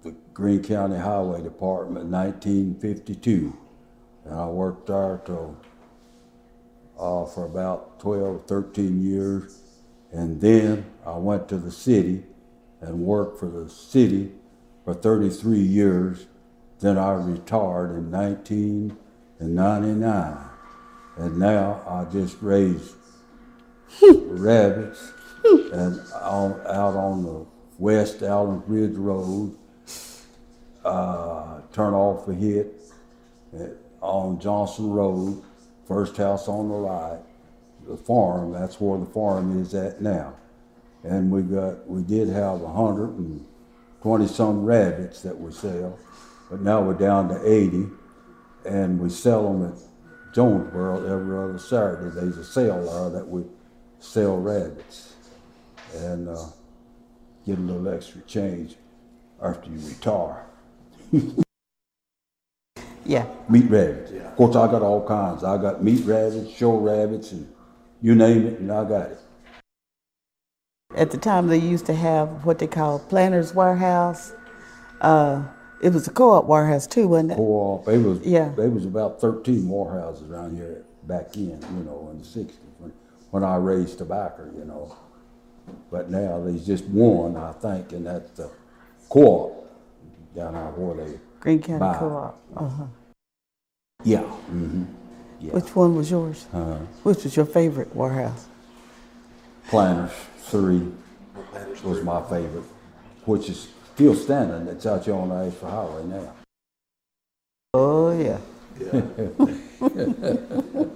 the 0.02 0.12
Greene 0.32 0.62
County 0.62 0.96
Highway 0.96 1.42
Department 1.42 2.06
in 2.06 2.10
1952. 2.10 3.58
And 4.24 4.34
I 4.34 4.46
worked 4.46 4.86
there 4.86 5.20
till 5.26 5.58
uh, 6.98 7.26
for 7.26 7.44
about 7.44 8.00
12, 8.00 8.46
13 8.46 9.02
years. 9.02 9.60
And 10.12 10.40
then 10.40 10.86
I 11.04 11.18
went 11.18 11.46
to 11.48 11.58
the 11.58 11.70
city 11.70 12.24
and 12.80 13.00
worked 13.00 13.38
for 13.38 13.50
the 13.50 13.68
city 13.68 14.32
for 14.84 14.94
33 14.94 15.58
years. 15.58 16.26
Then 16.80 16.96
I 16.96 17.12
retired 17.12 17.96
in 17.96 18.10
1999. 18.10 20.38
And 21.16 21.38
now 21.38 21.80
I 21.86 22.04
just 22.10 22.38
raise 22.40 22.96
rabbits 24.02 25.12
and 25.44 26.00
on, 26.22 26.60
out 26.66 26.96
on 26.96 27.22
the 27.22 27.46
West 27.78 28.22
Allen 28.22 28.62
Ridge 28.66 28.96
Road, 28.96 29.56
uh, 30.84 31.60
turn 31.72 31.94
off 31.94 32.28
a 32.28 32.34
hit 32.34 32.80
on 34.00 34.38
Johnson 34.38 34.90
Road, 34.90 35.42
first 35.86 36.16
house 36.16 36.48
on 36.48 36.68
the 36.68 36.74
right, 36.74 37.20
the 37.86 37.96
farm. 37.96 38.52
That's 38.52 38.80
where 38.80 38.98
the 38.98 39.06
farm 39.06 39.60
is 39.60 39.74
at 39.74 40.00
now. 40.00 40.34
And 41.02 41.30
we 41.30 41.42
got 41.42 41.86
we 41.88 42.02
did 42.02 42.28
have 42.28 42.62
a 42.62 42.68
hundred 42.68 43.10
and 43.18 43.46
twenty 44.02 44.26
some 44.26 44.64
rabbits 44.64 45.20
that 45.22 45.38
we 45.38 45.52
sell, 45.52 45.98
but 46.50 46.60
now 46.60 46.80
we're 46.80 46.94
down 46.94 47.28
to 47.28 47.46
eighty, 47.46 47.86
and 48.64 48.98
we 48.98 49.10
sell 49.10 49.52
them 49.52 49.72
at 49.72 50.34
Jonesborough 50.34 51.10
every 51.10 51.36
other 51.36 51.58
Saturday. 51.58 52.14
There's 52.14 52.38
a 52.38 52.44
sale 52.44 52.84
there 52.84 53.20
that 53.20 53.28
we 53.28 53.42
sell 54.04 54.36
rabbits, 54.36 55.14
and 55.96 56.28
uh, 56.28 56.46
get 57.46 57.58
a 57.58 57.60
little 57.60 57.88
extra 57.88 58.20
change 58.22 58.76
after 59.42 59.70
you 59.70 59.78
retire. 59.88 60.44
Yeah. 63.06 63.26
meat 63.50 63.70
rabbits. 63.70 64.12
Yeah. 64.12 64.22
Of 64.22 64.36
course, 64.36 64.56
I 64.56 64.66
got 64.66 64.80
all 64.80 65.06
kinds. 65.06 65.44
I 65.44 65.58
got 65.60 65.84
meat 65.84 66.06
rabbits, 66.06 66.50
show 66.50 66.78
rabbits, 66.78 67.32
and 67.32 67.46
you 68.00 68.14
name 68.14 68.46
it, 68.46 68.60
and 68.60 68.72
I 68.72 68.82
got 68.88 69.10
it. 69.10 69.18
At 70.96 71.10
the 71.10 71.18
time, 71.18 71.48
they 71.48 71.58
used 71.58 71.84
to 71.84 71.94
have 71.94 72.46
what 72.46 72.58
they 72.60 72.66
call 72.66 72.98
Planters 73.00 73.54
Warehouse. 73.54 74.32
Uh, 75.02 75.42
it 75.82 75.92
was 75.92 76.08
a 76.08 76.10
co-op 76.10 76.46
warehouse 76.46 76.86
too, 76.86 77.06
wasn't 77.06 77.32
it? 77.32 77.36
Co-op. 77.36 77.86
It 77.88 77.98
was. 77.98 78.20
Yeah. 78.20 78.48
There 78.56 78.70
was 78.70 78.86
about 78.86 79.20
thirteen 79.20 79.68
warehouses 79.68 80.30
around 80.30 80.56
here 80.56 80.82
back 81.02 81.36
in, 81.36 81.60
you 81.76 81.84
know, 81.84 82.08
in 82.10 82.18
the 82.18 82.24
'60s 82.24 82.73
when, 83.34 83.42
when 83.42 83.50
I 83.50 83.56
raised 83.56 83.98
tobacco, 83.98 84.48
you 84.56 84.64
know. 84.64 84.96
But 85.90 86.08
now 86.08 86.40
there's 86.40 86.64
just 86.64 86.84
one, 86.84 87.36
I 87.36 87.52
think, 87.52 87.92
and 87.92 88.06
that's 88.06 88.30
the 88.30 88.48
co-op 89.08 89.68
down 90.36 90.54
there 90.54 90.62
where 90.76 91.04
they. 91.04 91.18
Greene 91.40 91.60
County 91.60 91.80
Buy. 91.80 91.96
Co-op. 91.98 92.40
Uh-huh. 92.56 92.84
Yeah. 94.04 94.20
Mm-hmm. 94.20 94.84
Yeah. 95.40 95.52
Which 95.52 95.74
one 95.74 95.96
was 95.96 96.10
yours? 96.10 96.46
Uh-huh. 96.52 96.74
Which 97.02 97.24
was 97.24 97.34
your 97.34 97.46
favorite 97.46 97.94
warehouse? 97.94 98.46
Planters 99.68 100.12
three 100.38 100.92
was 101.82 102.02
my 102.04 102.22
favorite, 102.22 102.64
which 103.24 103.48
is 103.48 103.68
still 103.94 104.14
standing. 104.14 104.68
It's 104.68 104.86
out 104.86 105.04
here 105.04 105.14
on 105.14 105.30
the 105.30 105.34
Asheville 105.34 105.70
Highway 105.70 106.04
now. 106.04 106.32
Oh 107.74 108.16
yeah. 108.16 108.38
yeah. 108.78 109.00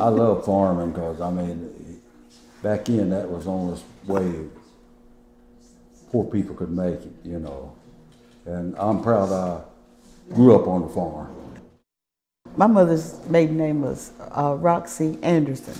I 0.00 0.08
love 0.08 0.44
farming 0.44 0.92
because 0.92 1.20
I 1.20 1.30
mean, 1.30 2.00
back 2.62 2.88
in 2.88 3.10
that 3.10 3.28
was 3.28 3.44
the 3.44 3.50
only 3.50 3.80
way 4.06 4.46
poor 6.10 6.24
people 6.24 6.54
could 6.54 6.70
make 6.70 7.00
it, 7.00 7.12
you 7.24 7.38
know. 7.38 7.74
And 8.46 8.76
I'm 8.78 9.02
proud 9.02 9.32
I 9.32 9.60
grew 10.34 10.54
up 10.54 10.68
on 10.68 10.82
the 10.82 10.88
farm. 10.88 11.34
My 12.56 12.66
mother's 12.66 13.18
maiden 13.28 13.56
name 13.56 13.82
was 13.82 14.12
uh, 14.36 14.54
Roxy 14.58 15.18
Anderson. 15.22 15.74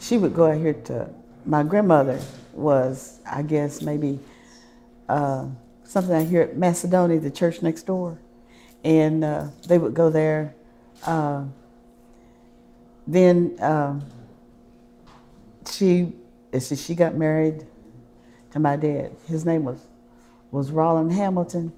She 0.00 0.18
would 0.18 0.34
go 0.34 0.46
out 0.50 0.58
here 0.58 0.74
to, 0.74 1.08
my 1.44 1.62
grandmother 1.62 2.20
was, 2.52 3.20
I 3.26 3.42
guess, 3.42 3.82
maybe 3.82 4.18
uh, 5.08 5.46
something 5.84 6.14
out 6.14 6.26
here 6.26 6.42
at 6.42 6.56
Macedonia, 6.56 7.20
the 7.20 7.30
church 7.30 7.62
next 7.62 7.84
door. 7.84 8.18
And 8.84 9.24
uh, 9.24 9.48
they 9.66 9.78
would 9.78 9.94
go 9.94 10.10
there. 10.10 10.54
Then 13.06 13.56
um, 13.60 14.04
she, 15.70 16.12
she 16.58 16.76
she 16.76 16.94
got 16.94 17.14
married 17.14 17.66
to 18.52 18.58
my 18.58 18.76
dad. 18.76 19.12
His 19.26 19.44
name 19.44 19.64
was, 19.64 19.86
was 20.50 20.70
Roland 20.70 21.12
Hamilton. 21.12 21.72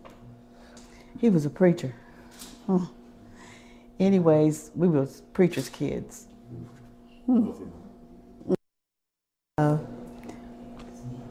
He 1.21 1.31
was 1.31 1.47
a 1.47 1.51
preacher. 1.51 1.95
Huh. 2.67 2.87
Anyways, 3.99 4.71
we 4.75 4.89
was 4.89 5.23
preachers' 5.33 5.69
kids. 5.69 6.27
Hmm. 7.27 7.51
Uh, 9.57 9.79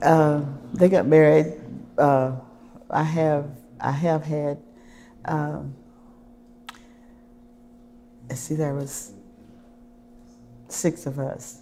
uh, 0.02 0.46
they 0.74 0.88
got 0.90 1.06
married. 1.06 1.54
Uh, 1.98 2.36
I 2.90 3.04
have 3.04 3.50
I 3.80 3.92
have 3.92 4.24
had. 4.24 4.62
Um, 5.26 5.76
let's 8.30 8.42
see, 8.42 8.56
there 8.56 8.74
was 8.74 9.14
six 10.74 11.06
of 11.06 11.20
us. 11.20 11.62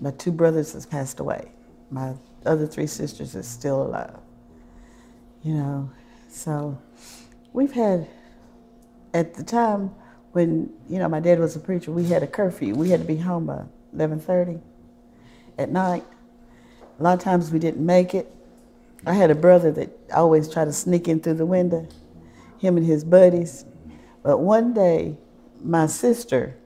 My 0.00 0.10
two 0.12 0.32
brothers 0.32 0.72
has 0.72 0.86
passed 0.86 1.20
away. 1.20 1.52
My 1.90 2.14
other 2.44 2.66
three 2.66 2.86
sisters 2.86 3.36
are 3.36 3.42
still 3.42 3.82
alive. 3.82 4.18
You 5.42 5.54
know, 5.54 5.90
so 6.28 6.78
we've 7.52 7.72
had 7.72 8.08
at 9.14 9.34
the 9.34 9.44
time 9.44 9.94
when 10.32 10.70
you 10.88 10.98
know 10.98 11.08
my 11.08 11.20
dad 11.20 11.38
was 11.38 11.56
a 11.56 11.60
preacher, 11.60 11.90
we 11.92 12.04
had 12.04 12.22
a 12.22 12.26
curfew. 12.26 12.74
We 12.74 12.90
had 12.90 13.00
to 13.00 13.06
be 13.06 13.16
home 13.16 13.46
by 13.46 13.62
eleven 13.94 14.20
thirty 14.20 14.58
at 15.56 15.70
night. 15.70 16.04
A 16.98 17.02
lot 17.02 17.14
of 17.18 17.24
times 17.24 17.50
we 17.50 17.58
didn't 17.58 17.84
make 17.84 18.14
it. 18.14 18.32
I 19.06 19.14
had 19.14 19.30
a 19.30 19.34
brother 19.34 19.70
that 19.72 19.90
always 20.12 20.48
tried 20.48 20.66
to 20.66 20.72
sneak 20.72 21.08
in 21.08 21.20
through 21.20 21.34
the 21.34 21.46
window, 21.46 21.86
him 22.58 22.76
and 22.76 22.84
his 22.84 23.04
buddies. 23.04 23.64
But 24.22 24.38
one 24.38 24.74
day, 24.74 25.16
my 25.62 25.86
sister, 25.86 26.56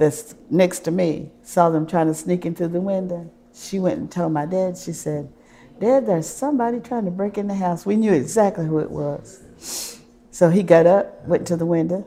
that's 0.00 0.34
next 0.48 0.80
to 0.80 0.90
me, 0.90 1.30
saw 1.42 1.70
them 1.70 1.86
trying 1.86 2.06
to 2.06 2.14
sneak 2.14 2.46
in 2.46 2.54
through 2.54 2.68
the 2.68 2.80
window. 2.80 3.30
She 3.54 3.78
went 3.78 3.98
and 3.98 4.10
told 4.10 4.32
my 4.32 4.46
dad. 4.46 4.78
She 4.78 4.92
said, 4.92 5.30
"Dad, 5.78 6.06
there's 6.06 6.26
somebody 6.26 6.80
trying 6.80 7.04
to 7.04 7.10
break 7.10 7.38
in 7.38 7.46
the 7.46 7.54
house." 7.54 7.84
We 7.84 7.96
knew 7.96 8.12
exactly 8.12 8.66
who 8.66 8.78
it 8.78 8.90
was. 8.90 9.98
So 10.30 10.48
he 10.48 10.62
got 10.62 10.86
up, 10.86 11.26
went 11.26 11.46
to 11.48 11.56
the 11.56 11.66
window, 11.66 12.06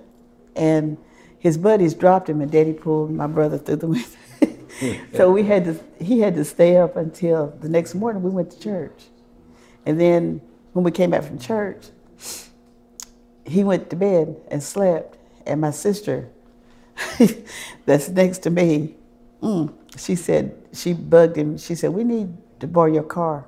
and 0.56 0.98
his 1.38 1.58
buddies 1.58 1.94
dropped 1.94 2.30
him, 2.30 2.42
and 2.42 2.52
Daddy 2.52 2.74
pulled 2.74 3.12
my 3.12 3.28
brother 3.28 3.58
through 3.60 3.76
the 3.76 3.88
window. 3.96 4.98
so 5.14 5.32
we 5.32 5.44
had 5.44 5.66
to, 5.66 5.80
he 6.04 6.20
had 6.20 6.34
to 6.36 6.44
stay 6.44 6.78
up 6.78 6.96
until 6.96 7.56
the 7.60 7.70
next 7.70 7.94
morning. 7.94 8.24
We 8.24 8.32
went 8.32 8.50
to 8.52 8.60
church, 8.60 9.04
and 9.86 10.00
then 10.00 10.42
when 10.72 10.84
we 10.84 10.92
came 10.92 11.12
back 11.12 11.24
from 11.24 11.38
church, 11.38 11.90
he 13.46 13.64
went 13.64 13.90
to 13.92 13.96
bed 13.96 14.38
and 14.50 14.64
slept. 14.64 15.18
And 15.46 15.60
my 15.62 15.72
sister, 15.72 16.30
that's 17.86 18.10
next 18.10 18.40
to 18.40 18.50
me, 18.50 18.96
mm, 19.42 19.74
she 19.98 20.16
said 20.16 20.56
she 20.74 20.94
bugged 20.94 21.38
him. 21.38 21.58
She 21.58 21.76
said, 21.76 21.92
"We 21.92 22.04
need 22.04 22.36
to 22.60 22.68
borrow 22.68 22.92
your 22.92 23.04
car 23.04 23.46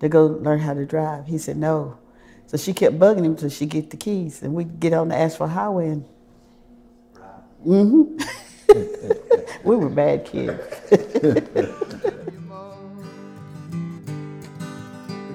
to 0.00 0.08
go 0.08 0.26
learn 0.26 0.60
how 0.60 0.74
to 0.74 0.84
drive. 0.84 1.26
He 1.26 1.38
said 1.38 1.56
no. 1.56 1.98
So 2.46 2.56
she 2.56 2.72
kept 2.72 2.98
bugging 2.98 3.24
him 3.24 3.32
until 3.32 3.48
she 3.48 3.66
get 3.66 3.90
the 3.90 3.96
keys, 3.96 4.42
and 4.42 4.54
we 4.54 4.64
get 4.64 4.92
on 4.92 5.08
the 5.08 5.16
asphalt 5.16 5.50
highway. 5.50 5.88
And 5.88 6.04
mm-hmm. 7.66 8.22
we 9.68 9.76
were 9.76 9.88
bad 9.88 10.24
kids. 10.24 10.60
the 10.90 11.72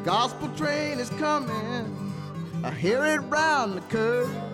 gospel 0.04 0.50
train 0.56 1.00
is 1.00 1.10
coming. 1.12 2.14
I 2.64 2.72
hear 2.72 3.04
it 3.06 3.20
round 3.20 3.76
the 3.76 3.82
curve. 3.82 4.49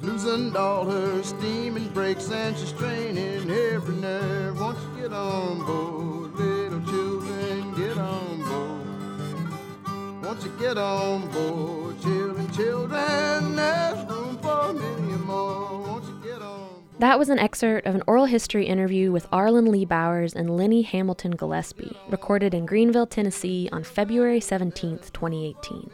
She's 0.00 0.08
losing 0.08 0.56
all 0.56 0.86
her 0.86 1.22
steam 1.22 1.76
and 1.76 1.92
brakes, 1.92 2.30
and 2.30 2.56
she's 2.56 2.70
straining 2.70 3.50
every 3.50 3.96
nerve. 3.96 4.58
Won't 4.58 4.78
you 4.78 5.02
get 5.02 5.12
on 5.12 5.58
board, 5.66 6.34
little 6.36 6.80
children? 6.86 7.74
Get 7.74 7.98
on 7.98 8.38
board. 8.38 10.24
Won't 10.24 10.42
you 10.42 10.52
get 10.58 10.78
on 10.78 11.28
board, 11.30 12.00
children, 12.00 12.50
children? 12.52 13.56
There's 13.56 14.10
room 14.10 14.38
for 14.38 14.72
many 14.72 15.18
more. 15.24 15.80
Won't 15.82 16.04
you 16.04 16.18
get 16.22 16.40
on 16.40 16.60
board? 16.60 16.82
That 17.00 17.18
was 17.18 17.28
an 17.28 17.38
excerpt 17.38 17.86
of 17.86 17.94
an 17.94 18.02
oral 18.06 18.24
history 18.24 18.66
interview 18.66 19.12
with 19.12 19.26
Arlen 19.30 19.70
Lee 19.70 19.84
Bowers 19.84 20.32
and 20.34 20.56
Lenny 20.56 20.80
Hamilton 20.80 21.32
Gillespie, 21.32 21.96
recorded 22.08 22.54
in 22.54 22.66
Greeneville, 22.66 23.10
Tennessee 23.10 23.68
on 23.70 23.84
February 23.84 24.40
17, 24.40 24.98
2018. 25.12 25.90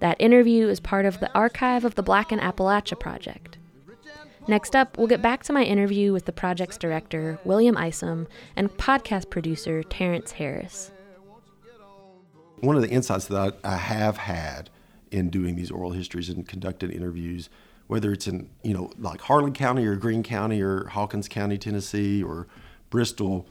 That 0.00 0.20
interview 0.20 0.68
is 0.68 0.80
part 0.80 1.06
of 1.06 1.20
the 1.20 1.32
archive 1.32 1.84
of 1.84 1.94
the 1.94 2.02
Black 2.02 2.32
in 2.32 2.38
Appalachia 2.38 2.98
Project. 2.98 3.56
Next 4.48 4.76
up, 4.76 4.96
we'll 4.96 5.08
get 5.08 5.22
back 5.22 5.42
to 5.44 5.52
my 5.52 5.64
interview 5.64 6.12
with 6.12 6.26
the 6.26 6.32
project's 6.32 6.76
director, 6.76 7.38
William 7.44 7.76
Isom, 7.76 8.28
and 8.54 8.70
podcast 8.70 9.28
producer, 9.28 9.82
Terrence 9.82 10.32
Harris. 10.32 10.92
One 12.60 12.76
of 12.76 12.82
the 12.82 12.88
insights 12.88 13.26
that 13.26 13.58
I, 13.64 13.76
have 13.76 14.18
had 14.18 14.70
in 15.10 15.30
doing 15.30 15.56
these 15.56 15.70
oral 15.70 15.90
histories 15.90 16.28
and 16.28 16.46
conducting 16.46 16.90
interviews, 16.90 17.50
whether 17.88 18.12
it's 18.12 18.28
in, 18.28 18.48
you 18.62 18.72
know, 18.72 18.92
like 18.98 19.20
Harlan 19.22 19.52
County 19.52 19.84
or 19.84 19.96
Greene 19.96 20.22
County 20.22 20.62
or 20.62 20.86
Hawkins 20.88 21.28
County, 21.28 21.58
Tennessee 21.58 22.22
or 22.22 22.46
Bristol, 22.88 23.46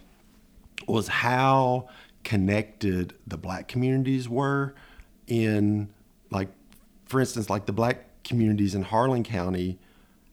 was 0.88 1.08
how 1.10 1.90
connected 2.24 3.16
the 3.28 3.38
black 3.38 3.68
communities 3.68 4.30
were 4.30 4.74
in 5.28 5.90
like 6.32 6.50
for 7.06 7.20
instance 7.20 7.50
like 7.50 7.66
the 7.66 7.74
black 7.74 8.24
communities 8.24 8.76
in 8.76 8.82
Harlan 8.84 9.24
County 9.24 9.80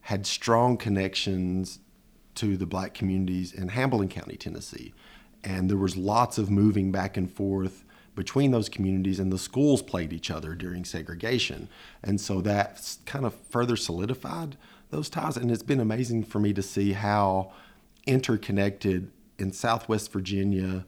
had 0.01 0.25
strong 0.25 0.75
connections 0.75 1.79
to 2.35 2.57
the 2.57 2.65
black 2.65 2.93
communities 2.93 3.53
in 3.53 3.69
Hamilton 3.69 4.09
County, 4.09 4.35
Tennessee. 4.35 4.93
And 5.43 5.69
there 5.69 5.77
was 5.77 5.95
lots 5.95 6.37
of 6.37 6.49
moving 6.49 6.91
back 6.91 7.15
and 7.15 7.31
forth 7.31 7.85
between 8.15 8.51
those 8.51 8.69
communities 8.69 9.19
and 9.19 9.31
the 9.31 9.37
schools 9.37 9.81
played 9.81 10.13
each 10.13 10.29
other 10.29 10.55
during 10.55 10.85
segregation. 10.85 11.69
And 12.03 12.19
so 12.19 12.41
that 12.41 12.97
kind 13.05 13.25
of 13.25 13.33
further 13.49 13.75
solidified 13.75 14.57
those 14.89 15.09
ties 15.09 15.37
and 15.37 15.49
it's 15.49 15.63
been 15.63 15.79
amazing 15.79 16.23
for 16.23 16.39
me 16.39 16.53
to 16.53 16.61
see 16.61 16.93
how 16.93 17.51
interconnected 18.05 19.09
in 19.39 19.51
Southwest 19.51 20.11
Virginia, 20.11 20.85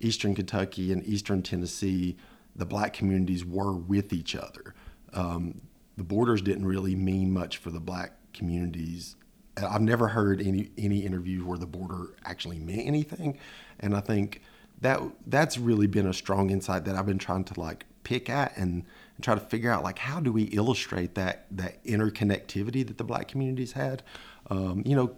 Eastern 0.00 0.34
Kentucky 0.34 0.90
and 0.90 1.04
Eastern 1.06 1.42
Tennessee 1.42 2.16
the 2.54 2.66
black 2.66 2.92
communities 2.92 3.44
were 3.44 3.72
with 3.72 4.12
each 4.12 4.34
other. 4.34 4.74
Um, 5.12 5.62
the 5.96 6.04
borders 6.04 6.42
didn't 6.42 6.66
really 6.66 6.94
mean 6.94 7.32
much 7.32 7.58
for 7.58 7.70
the 7.70 7.80
black 7.80 8.12
communities. 8.32 9.16
I've 9.56 9.82
never 9.82 10.08
heard 10.08 10.40
any 10.40 10.70
any 10.78 11.00
interview 11.00 11.44
where 11.44 11.58
the 11.58 11.66
border 11.66 12.14
actually 12.24 12.58
meant 12.58 12.86
anything, 12.86 13.38
and 13.80 13.94
I 13.94 14.00
think 14.00 14.40
that 14.80 15.00
that's 15.26 15.58
really 15.58 15.86
been 15.86 16.06
a 16.06 16.14
strong 16.14 16.50
insight 16.50 16.84
that 16.86 16.96
I've 16.96 17.06
been 17.06 17.18
trying 17.18 17.44
to 17.44 17.60
like 17.60 17.86
pick 18.02 18.28
at 18.28 18.56
and, 18.56 18.84
and 19.16 19.24
try 19.24 19.34
to 19.34 19.40
figure 19.40 19.70
out 19.70 19.82
like 19.82 19.98
how 19.98 20.20
do 20.20 20.32
we 20.32 20.44
illustrate 20.44 21.14
that 21.14 21.46
that 21.50 21.84
interconnectivity 21.84 22.86
that 22.86 22.98
the 22.98 23.04
black 23.04 23.28
communities 23.28 23.72
had. 23.72 24.02
Um, 24.50 24.82
you 24.84 24.96
know, 24.96 25.16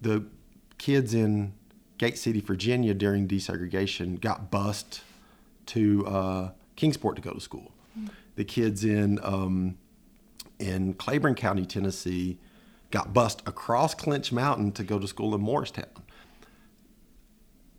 the 0.00 0.24
kids 0.78 1.14
in 1.14 1.52
Gate 1.98 2.18
City, 2.18 2.40
Virginia 2.40 2.94
during 2.94 3.26
desegregation 3.26 4.20
got 4.20 4.50
bused 4.50 5.00
to 5.66 6.06
uh, 6.06 6.50
Kingsport 6.76 7.16
to 7.16 7.22
go 7.22 7.32
to 7.32 7.40
school. 7.40 7.72
The 8.36 8.44
kids 8.44 8.84
in 8.84 9.18
um, 9.22 9.78
in 10.58 10.94
Claiborne 10.94 11.34
County, 11.34 11.64
Tennessee, 11.64 12.38
got 12.90 13.12
bused 13.14 13.42
across 13.46 13.94
Clinch 13.94 14.32
Mountain 14.32 14.72
to 14.72 14.84
go 14.84 14.98
to 14.98 15.08
school 15.08 15.34
in 15.34 15.40
Morristown, 15.40 15.86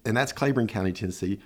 and 0.05 0.17
that's 0.17 0.31
Claiborne 0.31 0.67
County, 0.67 0.91
Tennessee. 0.91 1.39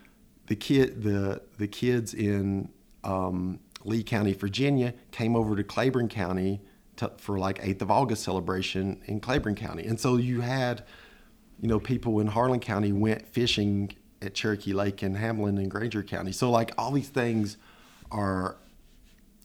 The 0.47 0.55
kid, 0.55 1.03
the 1.03 1.41
the 1.57 1.67
kids 1.67 2.13
in 2.13 2.69
um, 3.03 3.59
Lee 3.83 4.03
County, 4.03 4.33
Virginia, 4.33 4.93
came 5.11 5.35
over 5.35 5.55
to 5.57 5.63
Claiborne 5.63 6.07
County 6.07 6.61
to, 6.95 7.11
for 7.17 7.37
like 7.37 7.59
Eighth 7.61 7.81
of 7.81 7.91
August 7.91 8.23
celebration 8.23 9.01
in 9.05 9.19
Claiborne 9.19 9.55
County, 9.55 9.85
and 9.85 9.99
so 9.99 10.15
you 10.15 10.39
had, 10.39 10.85
you 11.59 11.67
know, 11.67 11.79
people 11.79 12.21
in 12.21 12.27
Harlan 12.27 12.61
County 12.61 12.93
went 12.93 13.27
fishing 13.27 13.91
at 14.21 14.33
Cherokee 14.33 14.73
Lake 14.73 15.01
and 15.01 15.17
Hamblen 15.17 15.57
and 15.57 15.69
Grainger 15.69 16.03
County. 16.03 16.31
So 16.31 16.49
like 16.49 16.71
all 16.77 16.91
these 16.91 17.09
things 17.09 17.57
are 18.11 18.57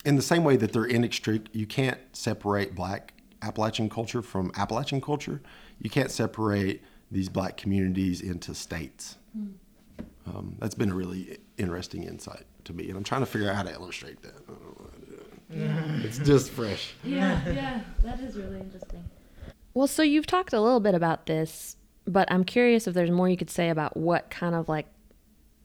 in 0.05 0.15
the 0.15 0.21
same 0.21 0.43
way 0.43 0.55
that 0.57 0.73
they're 0.73 0.85
inextricable. 0.85 1.49
You 1.53 1.65
can't 1.65 1.99
separate 2.13 2.75
black 2.75 3.13
Appalachian 3.41 3.89
culture 3.89 4.21
from 4.21 4.51
Appalachian 4.55 5.01
culture. 5.01 5.41
You 5.79 5.89
can't 5.89 6.11
separate 6.11 6.81
these 7.11 7.29
black 7.29 7.57
communities 7.57 8.21
into 8.21 8.53
states. 8.53 9.17
Mm. 9.37 9.53
Um, 10.27 10.55
that's 10.59 10.75
been 10.75 10.91
a 10.91 10.95
really 10.95 11.37
interesting 11.57 12.03
insight 12.03 12.45
to 12.65 12.73
me, 12.73 12.89
and 12.89 12.97
I'm 12.97 13.03
trying 13.03 13.21
to 13.21 13.25
figure 13.25 13.49
out 13.49 13.55
how 13.55 13.63
to 13.63 13.71
illustrate 13.71 14.21
that. 14.23 14.33
it's 16.03 16.17
just 16.19 16.51
fresh. 16.51 16.93
Yeah, 17.03 17.41
yeah, 17.47 17.81
that 18.03 18.19
is 18.19 18.35
really 18.35 18.59
interesting. 18.59 19.05
Well, 19.73 19.87
so 19.87 20.03
you've 20.03 20.27
talked 20.27 20.53
a 20.53 20.59
little 20.59 20.81
bit 20.81 20.95
about 20.95 21.27
this 21.27 21.76
but 22.07 22.31
I'm 22.31 22.43
curious 22.43 22.87
if 22.87 22.93
there's 22.93 23.11
more 23.11 23.29
you 23.29 23.37
could 23.37 23.49
say 23.49 23.69
about 23.69 23.97
what 23.97 24.29
kind 24.29 24.55
of 24.55 24.69
like 24.69 24.87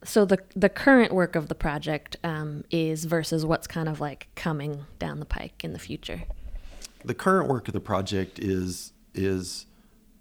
so 0.04 0.24
the 0.24 0.38
the 0.56 0.68
current 0.68 1.12
work 1.12 1.36
of 1.36 1.48
the 1.48 1.54
project 1.54 2.16
um, 2.24 2.64
is 2.70 3.04
versus 3.04 3.46
what's 3.46 3.66
kind 3.66 3.88
of 3.88 4.00
like 4.00 4.28
coming 4.34 4.84
down 4.98 5.20
the 5.20 5.26
pike 5.26 5.64
in 5.64 5.72
the 5.72 5.78
future. 5.78 6.24
The 7.04 7.14
current 7.14 7.48
work 7.48 7.68
of 7.68 7.74
the 7.74 7.80
project 7.80 8.38
is 8.38 8.92
is 9.14 9.66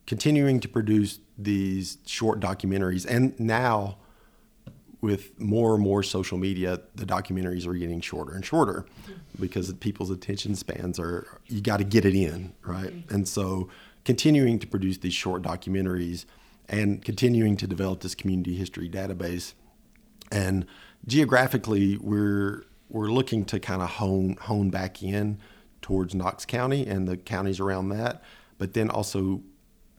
continuing 0.05 0.59
to 0.59 0.67
produce 0.67 1.19
these 1.37 1.97
short 2.05 2.39
documentaries, 2.39 3.05
and 3.09 3.39
now 3.39 3.97
with 5.01 5.39
more 5.39 5.73
and 5.73 5.83
more 5.83 6.03
social 6.03 6.37
media, 6.37 6.79
the 6.93 7.05
documentaries 7.05 7.65
are 7.65 7.73
getting 7.73 8.01
shorter 8.01 8.35
and 8.35 8.45
shorter 8.45 8.85
because 9.39 9.73
people's 9.73 10.11
attention 10.11 10.55
spans 10.55 10.99
are 10.99 11.39
you 11.47 11.59
got 11.59 11.77
to 11.77 11.83
get 11.83 12.05
it 12.05 12.13
in 12.13 12.53
right, 12.63 12.91
mm-hmm. 12.91 13.13
and 13.15 13.27
so 13.27 13.67
continuing 14.05 14.59
to 14.59 14.67
produce 14.67 14.97
these 14.97 15.13
short 15.13 15.41
documentaries 15.41 16.25
and 16.67 17.03
continuing 17.03 17.57
to 17.57 17.67
develop 17.67 18.01
this 18.01 18.15
community 18.15 18.55
history 18.55 18.89
database. 18.89 19.53
And 20.31 20.65
geographically, 21.05 21.97
we're 21.97 22.63
we're 22.89 23.09
looking 23.09 23.45
to 23.45 23.59
kind 23.59 23.81
of 23.81 23.89
hone 23.89 24.37
hone 24.41 24.69
back 24.69 25.01
in 25.01 25.39
towards 25.81 26.13
Knox 26.13 26.45
County 26.45 26.85
and 26.85 27.07
the 27.07 27.17
counties 27.17 27.59
around 27.59 27.89
that, 27.89 28.23
but 28.57 28.73
then 28.73 28.89
also 28.89 29.41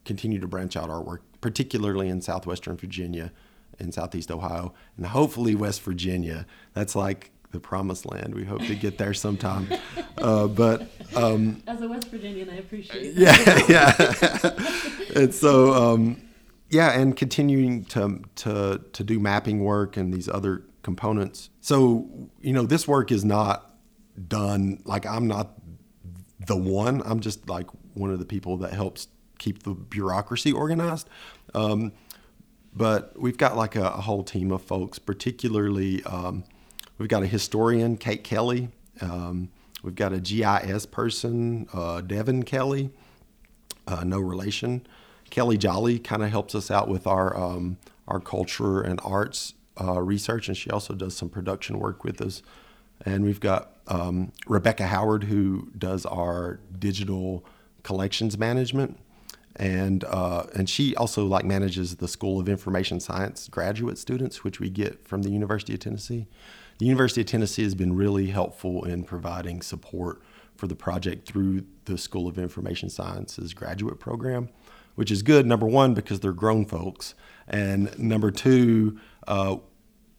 continue 0.04 0.40
to 0.40 0.46
branch 0.46 0.76
out 0.76 0.90
our 0.90 1.02
work, 1.02 1.22
particularly 1.40 2.08
in 2.08 2.20
southwestern 2.20 2.76
Virginia 2.76 3.32
and 3.78 3.92
southeast 3.92 4.30
Ohio, 4.30 4.72
and 4.96 5.06
hopefully 5.06 5.54
West 5.54 5.82
Virginia. 5.82 6.46
That's 6.72 6.94
like 6.94 7.31
the 7.52 7.60
promised 7.60 8.06
land. 8.06 8.34
We 8.34 8.44
hope 8.44 8.62
to 8.62 8.74
get 8.74 8.98
there 8.98 9.14
sometime. 9.14 9.68
Uh, 10.18 10.48
but 10.48 10.90
um, 11.14 11.62
as 11.66 11.80
a 11.80 11.88
West 11.88 12.08
Virginian, 12.10 12.50
I 12.50 12.56
appreciate. 12.56 13.14
Yeah, 13.14 13.36
yeah. 13.68 13.94
and 15.14 15.34
so, 15.34 15.72
um, 15.72 16.20
yeah, 16.70 16.98
and 16.98 17.16
continuing 17.16 17.84
to 17.86 18.22
to 18.36 18.80
to 18.92 19.04
do 19.04 19.20
mapping 19.20 19.62
work 19.64 19.96
and 19.96 20.12
these 20.12 20.28
other 20.28 20.64
components. 20.82 21.50
So 21.60 22.08
you 22.40 22.52
know, 22.52 22.64
this 22.64 22.88
work 22.88 23.12
is 23.12 23.24
not 23.24 23.76
done. 24.28 24.80
Like 24.84 25.06
I'm 25.06 25.26
not 25.26 25.52
the 26.46 26.56
one. 26.56 27.02
I'm 27.04 27.20
just 27.20 27.48
like 27.48 27.68
one 27.94 28.10
of 28.10 28.18
the 28.18 28.24
people 28.24 28.56
that 28.58 28.72
helps 28.72 29.08
keep 29.38 29.62
the 29.64 29.74
bureaucracy 29.74 30.52
organized. 30.52 31.08
Um, 31.54 31.92
but 32.74 33.18
we've 33.20 33.36
got 33.36 33.56
like 33.56 33.76
a, 33.76 33.84
a, 33.84 34.00
whole 34.00 34.22
team 34.22 34.50
of 34.50 34.62
folks, 34.62 34.98
particularly 34.98 36.02
um, 36.04 36.44
We've 36.98 37.08
got 37.08 37.22
a 37.22 37.26
historian, 37.26 37.96
Kate 37.96 38.22
Kelly. 38.24 38.68
Um, 39.00 39.50
we've 39.82 39.94
got 39.94 40.12
a 40.12 40.20
GIS 40.20 40.86
person, 40.86 41.68
uh, 41.72 42.00
Devin 42.02 42.44
Kelly, 42.44 42.90
uh, 43.86 44.04
no 44.04 44.20
relation. 44.20 44.86
Kelly 45.30 45.56
Jolly 45.58 45.98
kind 45.98 46.22
of 46.22 46.30
helps 46.30 46.54
us 46.54 46.70
out 46.70 46.88
with 46.88 47.06
our 47.06 47.36
um, 47.36 47.78
our 48.06 48.20
culture 48.20 48.82
and 48.82 49.00
arts 49.02 49.54
uh, 49.80 50.00
research, 50.00 50.48
and 50.48 50.56
she 50.56 50.70
also 50.70 50.94
does 50.94 51.16
some 51.16 51.28
production 51.30 51.78
work 51.78 52.04
with 52.04 52.20
us. 52.20 52.42
And 53.04 53.24
we've 53.24 53.40
got 53.40 53.72
um, 53.88 54.32
Rebecca 54.46 54.86
Howard 54.86 55.24
who 55.24 55.68
does 55.76 56.06
our 56.06 56.60
digital 56.78 57.44
collections 57.82 58.38
management. 58.38 58.98
and 59.56 60.04
uh, 60.04 60.44
and 60.54 60.68
she 60.68 60.94
also 60.96 61.26
like 61.26 61.44
manages 61.44 61.96
the 61.96 62.08
School 62.08 62.38
of 62.40 62.48
Information 62.48 63.00
Science 63.00 63.48
graduate 63.48 63.98
students, 63.98 64.44
which 64.44 64.60
we 64.60 64.70
get 64.70 65.06
from 65.06 65.22
the 65.22 65.30
University 65.30 65.74
of 65.74 65.80
Tennessee. 65.80 66.26
The 66.82 66.88
University 66.88 67.20
of 67.20 67.28
Tennessee 67.28 67.62
has 67.62 67.76
been 67.76 67.94
really 67.94 68.26
helpful 68.26 68.84
in 68.84 69.04
providing 69.04 69.62
support 69.62 70.20
for 70.56 70.66
the 70.66 70.74
project 70.74 71.28
through 71.28 71.64
the 71.84 71.96
School 71.96 72.26
of 72.26 72.38
Information 72.38 72.90
Sciences 72.90 73.54
graduate 73.54 74.00
program, 74.00 74.48
which 74.96 75.12
is 75.12 75.22
good. 75.22 75.46
Number 75.46 75.64
one, 75.64 75.94
because 75.94 76.18
they're 76.18 76.32
grown 76.32 76.64
folks, 76.64 77.14
and 77.46 77.96
number 78.00 78.32
two. 78.32 78.98
Uh, 79.28 79.58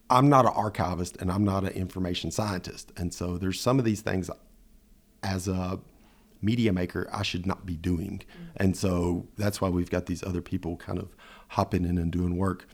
I'm 0.10 0.30
not 0.30 0.46
an 0.46 0.54
archivist 0.56 1.18
and 1.18 1.30
I'm 1.30 1.44
not 1.44 1.66
an 1.66 1.72
information 1.72 2.32
scientist. 2.32 2.94
And 2.96 3.14
so 3.14 3.38
there's 3.38 3.60
some 3.60 3.78
of 3.78 3.84
these 3.84 4.00
things 4.00 4.30
as 5.22 5.50
a 5.50 5.82
media 6.42 6.72
maker 6.72 7.10
I 7.12 7.24
should 7.24 7.46
not 7.46 7.66
be 7.66 7.76
doing. 7.76 8.22
Mm-hmm. 8.22 8.64
And 8.64 8.78
so 8.78 9.28
that's 9.36 9.60
why 9.60 9.68
we've 9.68 9.90
got 9.90 10.06
these 10.06 10.24
other 10.24 10.42
people 10.42 10.78
kind 10.78 11.00
of 11.00 11.14
hopping 11.50 11.84
in 11.84 11.98
and 11.98 12.10
doing 12.10 12.38
work. 12.38 12.70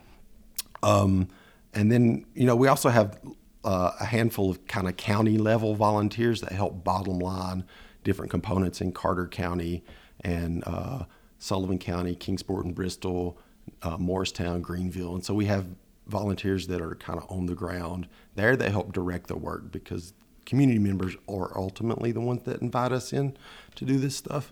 Um, 0.83 1.27
and 1.73 1.91
then, 1.91 2.25
you 2.35 2.45
know, 2.45 2.55
we 2.55 2.67
also 2.67 2.89
have 2.89 3.19
uh, 3.63 3.91
a 3.99 4.05
handful 4.05 4.49
of 4.49 4.65
kind 4.67 4.87
of 4.87 4.97
county 4.97 5.37
level 5.37 5.75
volunteers 5.75 6.41
that 6.41 6.51
help 6.51 6.83
bottom 6.83 7.19
line 7.19 7.65
different 8.03 8.31
components 8.31 8.81
in 8.81 8.91
Carter 8.91 9.27
County 9.27 9.83
and 10.21 10.63
uh, 10.65 11.03
Sullivan 11.37 11.77
County, 11.77 12.15
Kingsport 12.15 12.65
and 12.65 12.73
Bristol, 12.73 13.37
uh, 13.81 13.97
Morristown, 13.97 14.61
Greeneville. 14.63 15.13
And 15.13 15.25
so 15.25 15.33
we 15.33 15.45
have 15.45 15.65
volunteers 16.07 16.67
that 16.67 16.81
are 16.81 16.95
kind 16.95 17.19
of 17.19 17.29
on 17.29 17.45
the 17.45 17.55
ground 17.55 18.07
there 18.35 18.55
that 18.55 18.71
help 18.71 18.93
direct 18.93 19.27
the 19.27 19.37
work 19.37 19.71
because 19.71 20.13
community 20.45 20.79
members 20.79 21.15
are 21.27 21.55
ultimately 21.57 22.11
the 22.11 22.21
ones 22.21 22.43
that 22.43 22.61
invite 22.61 22.91
us 22.91 23.13
in 23.13 23.37
to 23.75 23.85
do 23.85 23.97
this 23.97 24.15
stuff. 24.15 24.51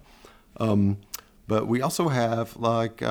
Um, 0.58 0.98
but 1.48 1.68
we 1.68 1.82
also 1.82 2.10
have 2.10 2.56
like 2.58 3.02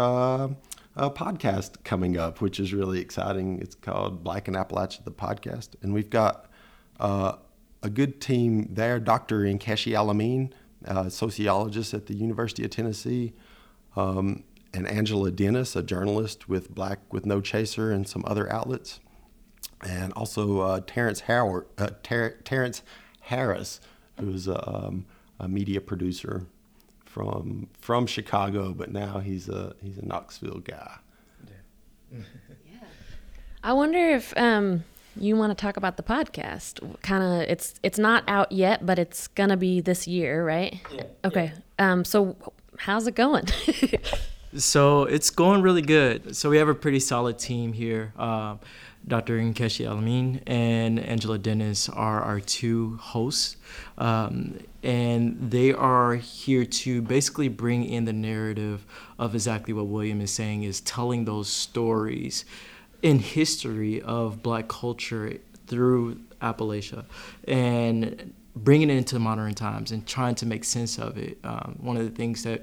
uh, 0.97 1.07
a 1.07 1.11
podcast 1.11 1.85
coming 1.85 2.17
up, 2.17 2.41
which 2.41 2.59
is 2.61 2.73
really 2.73 3.01
exciting. 3.01 3.59
It's 3.61 3.75
called 3.75 4.23
Black 4.25 4.49
in 4.49 4.55
Appalachia, 4.55 5.05
the 5.05 5.11
podcast. 5.11 5.71
And 5.83 5.93
we've 5.93 6.11
got 6.11 6.51
uh, 6.99 7.35
a 7.83 7.91
good 7.91 8.21
team 8.21 8.69
there 8.71 8.99
Dr. 8.99 9.41
Enkeshi 9.41 9.93
El-Amin, 9.93 10.53
a 10.85 11.11
sociologist 11.11 11.95
at 11.95 12.07
the 12.07 12.15
University 12.15 12.65
of 12.65 12.71
Tennessee, 12.71 13.33
um, 13.97 14.45
and 14.73 14.87
Angela 14.87 15.31
Dennis, 15.31 15.75
a 15.77 15.83
journalist 15.83 16.49
with 16.49 16.75
Black 16.75 17.01
with 17.13 17.25
No 17.25 17.41
Chaser 17.41 17.91
and 17.91 18.07
some 18.07 18.23
other 18.27 18.53
outlets 18.53 19.01
and 19.83 20.13
also 20.15 20.61
uh, 20.61 20.81
Terrence 20.87 21.21
Howard, 21.21 21.67
uh, 21.79 21.91
Ter- 22.03 22.37
Terrence 22.45 22.83
Harris, 23.21 23.81
who's 24.19 24.49
um, 24.49 25.07
a, 25.39 25.49
media 25.49 25.81
producer 25.81 26.47
from 27.17 27.67
from 27.81 28.07
Chicago, 28.07 28.75
but 28.75 28.93
now 28.93 29.21
he's 29.21 29.49
a 29.49 29.75
he's 29.83 29.97
a 29.97 30.05
Knoxville 30.05 30.59
guy. 30.59 30.97
Yeah. 31.49 32.19
yeah. 32.71 32.89
I 33.65 33.73
wonder 33.73 34.11
if 34.11 34.37
um, 34.37 34.85
you 35.19 35.35
want 35.35 35.51
to 35.51 35.55
talk 35.55 35.79
about 35.79 35.97
the 35.97 36.03
podcast. 36.03 37.01
Kind 37.01 37.25
of, 37.25 37.49
it's 37.49 37.73
it's 37.83 37.99
not 37.99 38.23
out 38.29 38.53
yet, 38.53 38.85
but 38.85 38.99
it's 38.99 39.29
gonna 39.29 39.57
be 39.57 39.81
this 39.81 40.07
year, 40.07 40.45
right? 40.45 40.79
Yeah. 40.93 41.05
Okay. 41.25 41.53
Yeah. 41.79 41.93
Um. 41.93 42.05
So, 42.05 42.37
how's 42.77 43.07
it 43.07 43.15
going? 43.15 43.47
so 44.59 45.05
it's 45.05 45.31
going 45.31 45.63
really 45.63 45.81
good. 45.81 46.37
So 46.37 46.51
we 46.51 46.59
have 46.59 46.69
a 46.69 46.75
pretty 46.75 47.01
solid 47.01 47.39
team 47.39 47.73
here. 47.73 48.13
Uh, 48.19 48.57
Dr. 49.09 49.39
Enkeshi 49.39 49.87
El-Amin 49.87 50.43
and 50.47 50.99
Angela 50.99 51.39
Dennis 51.39 51.89
are 51.89 52.21
our 52.23 52.41
two 52.41 52.97
hosts. 53.01 53.57
Um, 53.99 54.59
and 54.83 55.51
they 55.51 55.73
are 55.73 56.17
here 56.17 56.65
to 56.65 57.03
basically 57.03 57.49
bring 57.49 57.85
in 57.85 58.05
the 58.05 58.13
narrative 58.13 58.85
of 59.19 59.35
exactly 59.35 59.73
what 59.73 59.87
William 59.87 60.21
is 60.21 60.33
saying 60.33 60.65
is 60.65 60.81
telling 60.81 61.25
those 61.25 61.49
stories 61.49 62.45
in 63.03 63.21
history 63.21 64.03
of 64.03 64.43
black 64.43 64.67
culture 64.67 65.39
through 65.67 66.21
Appalachia 66.43 67.05
and 67.47 68.33
bringing 68.57 68.91
it 68.91 68.97
into 68.97 69.19
modern 69.19 69.55
times 69.55 69.93
and 69.93 70.07
trying 70.07 70.35
to 70.35 70.47
make 70.47 70.65
sense 70.65 70.99
of 70.99 71.17
it. 71.19 71.39
Um, 71.45 71.77
one 71.81 71.97
of 71.97 72.05
the 72.05 72.11
things 72.11 72.43
that 72.43 72.63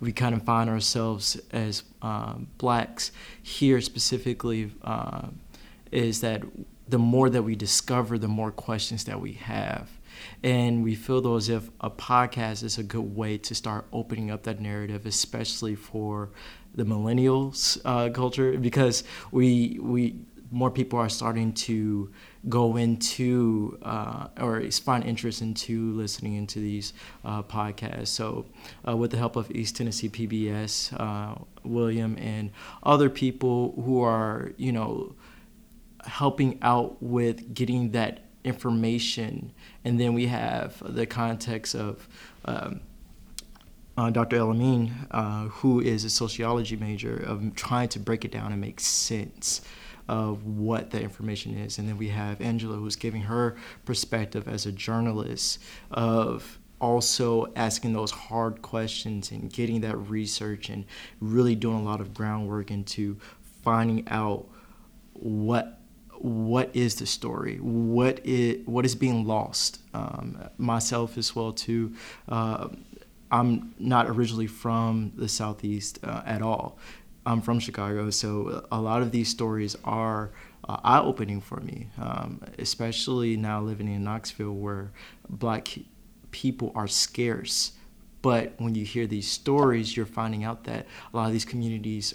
we 0.00 0.12
kind 0.12 0.34
of 0.34 0.42
find 0.42 0.70
ourselves 0.70 1.40
as 1.52 1.82
um, 2.02 2.48
blacks 2.58 3.10
here 3.42 3.80
specifically 3.80 4.70
uh, 4.82 5.28
is 5.90 6.20
that 6.20 6.42
the 6.88 6.98
more 6.98 7.30
that 7.30 7.42
we 7.42 7.54
discover, 7.54 8.18
the 8.18 8.28
more 8.28 8.50
questions 8.50 9.04
that 9.04 9.20
we 9.20 9.32
have. 9.34 9.88
And 10.42 10.82
we 10.82 10.94
feel 10.94 11.20
though 11.20 11.36
as 11.36 11.48
if 11.48 11.70
a 11.80 11.90
podcast 11.90 12.62
is 12.62 12.78
a 12.78 12.82
good 12.82 13.16
way 13.16 13.38
to 13.38 13.54
start 13.54 13.86
opening 13.92 14.30
up 14.30 14.42
that 14.42 14.60
narrative, 14.60 15.06
especially 15.06 15.74
for 15.74 16.30
the 16.74 16.84
millennials 16.84 17.80
uh, 17.84 18.10
culture, 18.10 18.58
because 18.58 19.04
we 19.30 19.78
we 19.80 20.20
more 20.50 20.70
people 20.70 20.98
are 20.98 21.08
starting 21.08 21.52
to 21.52 22.10
go 22.48 22.76
into 22.76 23.78
uh, 23.82 24.28
or 24.40 24.62
find 24.70 25.04
interest 25.04 25.42
into 25.42 25.92
listening 25.92 26.34
into 26.34 26.58
these 26.58 26.92
uh, 27.24 27.42
podcasts. 27.42 28.08
So, 28.08 28.46
uh, 28.86 28.96
with 28.96 29.12
the 29.12 29.16
help 29.16 29.36
of 29.36 29.50
East 29.52 29.76
Tennessee 29.76 30.08
PBS, 30.08 30.98
uh, 30.98 31.36
William, 31.62 32.16
and 32.18 32.50
other 32.82 33.08
people 33.08 33.80
who 33.84 34.02
are, 34.02 34.52
you 34.56 34.72
know, 34.72 35.14
helping 36.04 36.58
out 36.62 37.02
with 37.02 37.54
getting 37.54 37.90
that 37.92 38.24
information. 38.44 39.52
And 39.84 40.00
then 40.00 40.14
we 40.14 40.26
have 40.26 40.82
the 40.94 41.06
context 41.06 41.74
of 41.74 42.08
um, 42.44 42.80
uh, 43.96 44.10
Dr. 44.10 44.36
El-Amin, 44.36 44.92
uh, 45.10 45.44
who 45.44 45.80
is 45.80 46.04
a 46.04 46.10
sociology 46.10 46.76
major, 46.76 47.16
of 47.16 47.54
trying 47.54 47.88
to 47.90 47.98
break 47.98 48.24
it 48.24 48.32
down 48.32 48.52
and 48.52 48.60
make 48.60 48.80
sense 48.80 49.60
of 50.08 50.44
what 50.44 50.90
the 50.90 51.00
information 51.00 51.56
is. 51.56 51.78
And 51.78 51.88
then 51.88 51.98
we 51.98 52.08
have 52.08 52.40
Angela, 52.40 52.76
who's 52.76 52.96
giving 52.96 53.22
her 53.22 53.56
perspective 53.84 54.48
as 54.48 54.66
a 54.66 54.72
journalist 54.72 55.60
of 55.90 56.58
also 56.80 57.52
asking 57.56 57.92
those 57.92 58.10
hard 58.10 58.62
questions 58.62 59.30
and 59.30 59.52
getting 59.52 59.82
that 59.82 59.96
research 59.96 60.70
and 60.70 60.84
really 61.20 61.54
doing 61.54 61.76
a 61.76 61.82
lot 61.82 62.00
of 62.00 62.14
groundwork 62.14 62.70
into 62.70 63.18
finding 63.62 64.08
out 64.08 64.48
what 65.12 65.79
what 66.20 66.70
is 66.74 66.96
the 66.96 67.06
story? 67.06 67.56
What 67.56 68.20
is 68.24 68.66
what 68.66 68.84
is 68.84 68.94
being 68.94 69.26
lost? 69.26 69.80
Um, 69.94 70.38
myself 70.58 71.16
as 71.16 71.34
well 71.34 71.52
too. 71.52 71.94
Uh, 72.28 72.68
I'm 73.30 73.74
not 73.78 74.08
originally 74.08 74.46
from 74.46 75.12
the 75.16 75.28
southeast 75.28 75.98
uh, 76.04 76.22
at 76.26 76.42
all. 76.42 76.78
I'm 77.24 77.40
from 77.40 77.58
Chicago, 77.58 78.10
so 78.10 78.66
a 78.72 78.80
lot 78.80 79.02
of 79.02 79.12
these 79.12 79.28
stories 79.28 79.76
are 79.84 80.30
uh, 80.68 80.78
eye-opening 80.82 81.40
for 81.40 81.60
me, 81.60 81.88
um, 81.98 82.42
especially 82.58 83.36
now 83.36 83.60
living 83.60 83.88
in 83.88 84.04
Knoxville, 84.04 84.54
where 84.54 84.90
black 85.28 85.68
people 86.32 86.72
are 86.74 86.88
scarce. 86.88 87.72
But 88.22 88.54
when 88.58 88.74
you 88.74 88.84
hear 88.84 89.06
these 89.06 89.30
stories, 89.30 89.96
you're 89.96 90.06
finding 90.06 90.44
out 90.44 90.64
that 90.64 90.86
a 91.12 91.16
lot 91.16 91.26
of 91.26 91.32
these 91.32 91.44
communities 91.44 92.14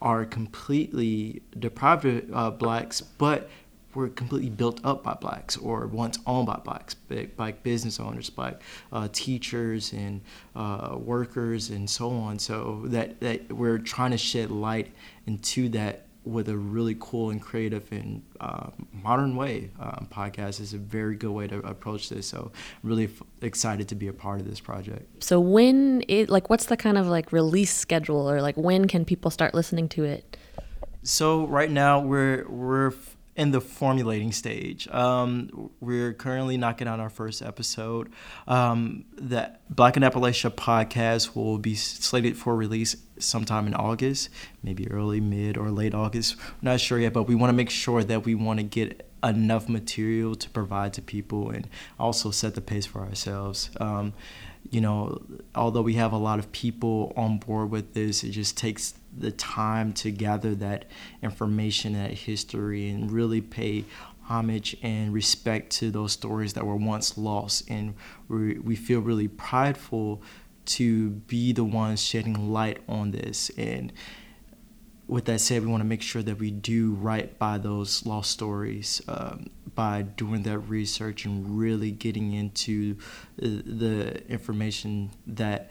are 0.00 0.24
completely 0.24 1.42
deprived 1.58 2.04
of 2.04 2.24
uh, 2.32 2.50
blacks, 2.50 3.00
but 3.00 3.48
were 3.94 4.08
completely 4.08 4.50
built 4.50 4.80
up 4.84 5.04
by 5.04 5.14
blacks 5.14 5.56
or 5.56 5.86
once 5.86 6.18
owned 6.26 6.46
by 6.46 6.56
blacks, 6.56 6.94
by 7.36 7.52
business 7.52 8.00
owners, 8.00 8.30
by 8.30 8.54
uh, 8.92 9.08
teachers 9.12 9.92
and 9.92 10.20
uh, 10.56 10.96
workers 10.98 11.70
and 11.70 11.88
so 11.88 12.10
on. 12.10 12.38
So 12.38 12.82
that, 12.86 13.20
that 13.20 13.52
we're 13.52 13.78
trying 13.78 14.10
to 14.10 14.18
shed 14.18 14.50
light 14.50 14.92
into 15.26 15.68
that 15.70 16.03
with 16.24 16.48
a 16.48 16.56
really 16.56 16.96
cool 16.98 17.30
and 17.30 17.40
creative 17.40 17.90
and 17.92 18.22
uh, 18.40 18.70
modern 18.92 19.36
way. 19.36 19.70
Um, 19.78 20.08
podcast 20.10 20.60
is 20.60 20.72
a 20.72 20.78
very 20.78 21.16
good 21.16 21.30
way 21.30 21.46
to 21.48 21.58
approach 21.58 22.08
this. 22.08 22.26
So 22.26 22.52
really 22.82 23.04
f- 23.04 23.22
excited 23.42 23.88
to 23.88 23.94
be 23.94 24.08
a 24.08 24.12
part 24.12 24.40
of 24.40 24.48
this 24.48 24.60
project. 24.60 25.22
So 25.22 25.38
when 25.40 26.04
it 26.08 26.30
like, 26.30 26.50
what's 26.50 26.66
the 26.66 26.76
kind 26.76 26.98
of 26.98 27.06
like 27.06 27.32
release 27.32 27.72
schedule 27.72 28.28
or 28.30 28.40
like 28.40 28.56
when 28.56 28.86
can 28.88 29.04
people 29.04 29.30
start 29.30 29.54
listening 29.54 29.88
to 29.90 30.04
it? 30.04 30.36
So 31.02 31.46
right 31.46 31.70
now 31.70 32.00
we're 32.00 32.48
we're 32.48 32.92
in 33.36 33.50
the 33.50 33.60
formulating 33.60 34.32
stage. 34.32 34.86
Um, 34.88 35.70
we're 35.80 36.12
currently 36.12 36.56
knocking 36.56 36.86
out 36.86 37.00
our 37.00 37.10
first 37.10 37.42
episode. 37.42 38.12
Um, 38.46 39.04
the 39.16 39.56
Black 39.68 39.96
in 39.96 40.02
Appalachia 40.02 40.50
podcast 40.50 41.34
will 41.34 41.58
be 41.58 41.74
slated 41.74 42.36
for 42.36 42.54
release 42.54 42.96
sometime 43.18 43.66
in 43.66 43.74
August, 43.74 44.28
maybe 44.62 44.88
early, 44.90 45.20
mid, 45.20 45.56
or 45.56 45.70
late 45.70 45.94
August. 45.94 46.36
We're 46.36 46.70
not 46.70 46.80
sure 46.80 46.98
yet, 46.98 47.12
but 47.12 47.24
we 47.24 47.34
want 47.34 47.50
to 47.50 47.54
make 47.54 47.70
sure 47.70 48.04
that 48.04 48.24
we 48.24 48.34
want 48.34 48.60
to 48.60 48.64
get 48.64 49.10
enough 49.24 49.68
material 49.68 50.34
to 50.34 50.50
provide 50.50 50.92
to 50.92 51.02
people 51.02 51.50
and 51.50 51.68
also 51.98 52.30
set 52.30 52.54
the 52.54 52.60
pace 52.60 52.86
for 52.86 53.00
ourselves. 53.00 53.70
Um, 53.80 54.12
you 54.70 54.80
know, 54.80 55.22
although 55.54 55.82
we 55.82 55.94
have 55.94 56.12
a 56.12 56.18
lot 56.18 56.38
of 56.38 56.52
people 56.52 57.12
on 57.16 57.38
board 57.38 57.70
with 57.70 57.94
this, 57.94 58.22
it 58.22 58.30
just 58.30 58.56
takes 58.56 58.94
the 59.16 59.30
time 59.30 59.92
to 59.92 60.10
gather 60.10 60.54
that 60.56 60.86
information, 61.22 61.92
that 61.94 62.12
history, 62.12 62.88
and 62.88 63.10
really 63.10 63.40
pay 63.40 63.84
homage 64.22 64.76
and 64.82 65.12
respect 65.12 65.70
to 65.70 65.90
those 65.90 66.12
stories 66.12 66.54
that 66.54 66.66
were 66.66 66.76
once 66.76 67.18
lost. 67.18 67.68
And 67.68 67.94
we, 68.28 68.58
we 68.58 68.76
feel 68.76 69.00
really 69.00 69.28
prideful 69.28 70.22
to 70.66 71.10
be 71.10 71.52
the 71.52 71.64
ones 71.64 72.02
shedding 72.02 72.52
light 72.52 72.80
on 72.88 73.10
this. 73.10 73.50
And 73.58 73.92
with 75.06 75.26
that 75.26 75.40
said, 75.40 75.62
we 75.62 75.68
want 75.68 75.82
to 75.82 75.86
make 75.86 76.00
sure 76.00 76.22
that 76.22 76.38
we 76.38 76.50
do 76.50 76.92
right 76.94 77.38
by 77.38 77.58
those 77.58 78.06
lost 78.06 78.30
stories 78.30 79.02
um, 79.08 79.50
by 79.74 80.02
doing 80.02 80.42
that 80.44 80.58
research 80.60 81.26
and 81.26 81.58
really 81.58 81.90
getting 81.90 82.32
into 82.32 82.96
the 83.36 84.22
information 84.28 85.10
that 85.26 85.70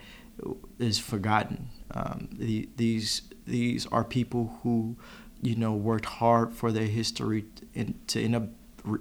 is 0.77 0.99
forgotten. 0.99 1.69
Um, 1.91 2.29
the, 2.33 2.69
these 2.75 3.23
these 3.45 3.85
are 3.87 4.03
people 4.03 4.59
who, 4.63 4.95
you 5.41 5.55
know, 5.55 5.73
worked 5.73 6.05
hard 6.05 6.53
for 6.53 6.71
their 6.71 6.85
history 6.85 7.45
in, 7.73 7.95
to 8.07 8.21
end 8.21 8.35
up 8.35 8.43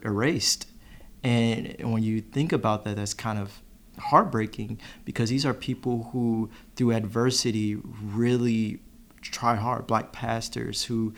erased. 0.05 0.69
And 1.23 1.77
when 1.81 2.03
you 2.03 2.21
think 2.21 2.53
about 2.53 2.85
that, 2.85 2.97
that's 2.97 3.15
kind 3.15 3.39
of 3.39 3.61
heartbreaking 3.99 4.81
because 5.05 5.31
these 5.31 5.47
are 5.47 5.55
people 5.55 6.11
who, 6.13 6.51
through 6.77 6.93
adversity, 6.93 7.77
really 7.77 8.81
try 9.21 9.55
hard. 9.55 9.87
Black 9.87 10.13
pastors 10.13 10.85
who 10.85 11.15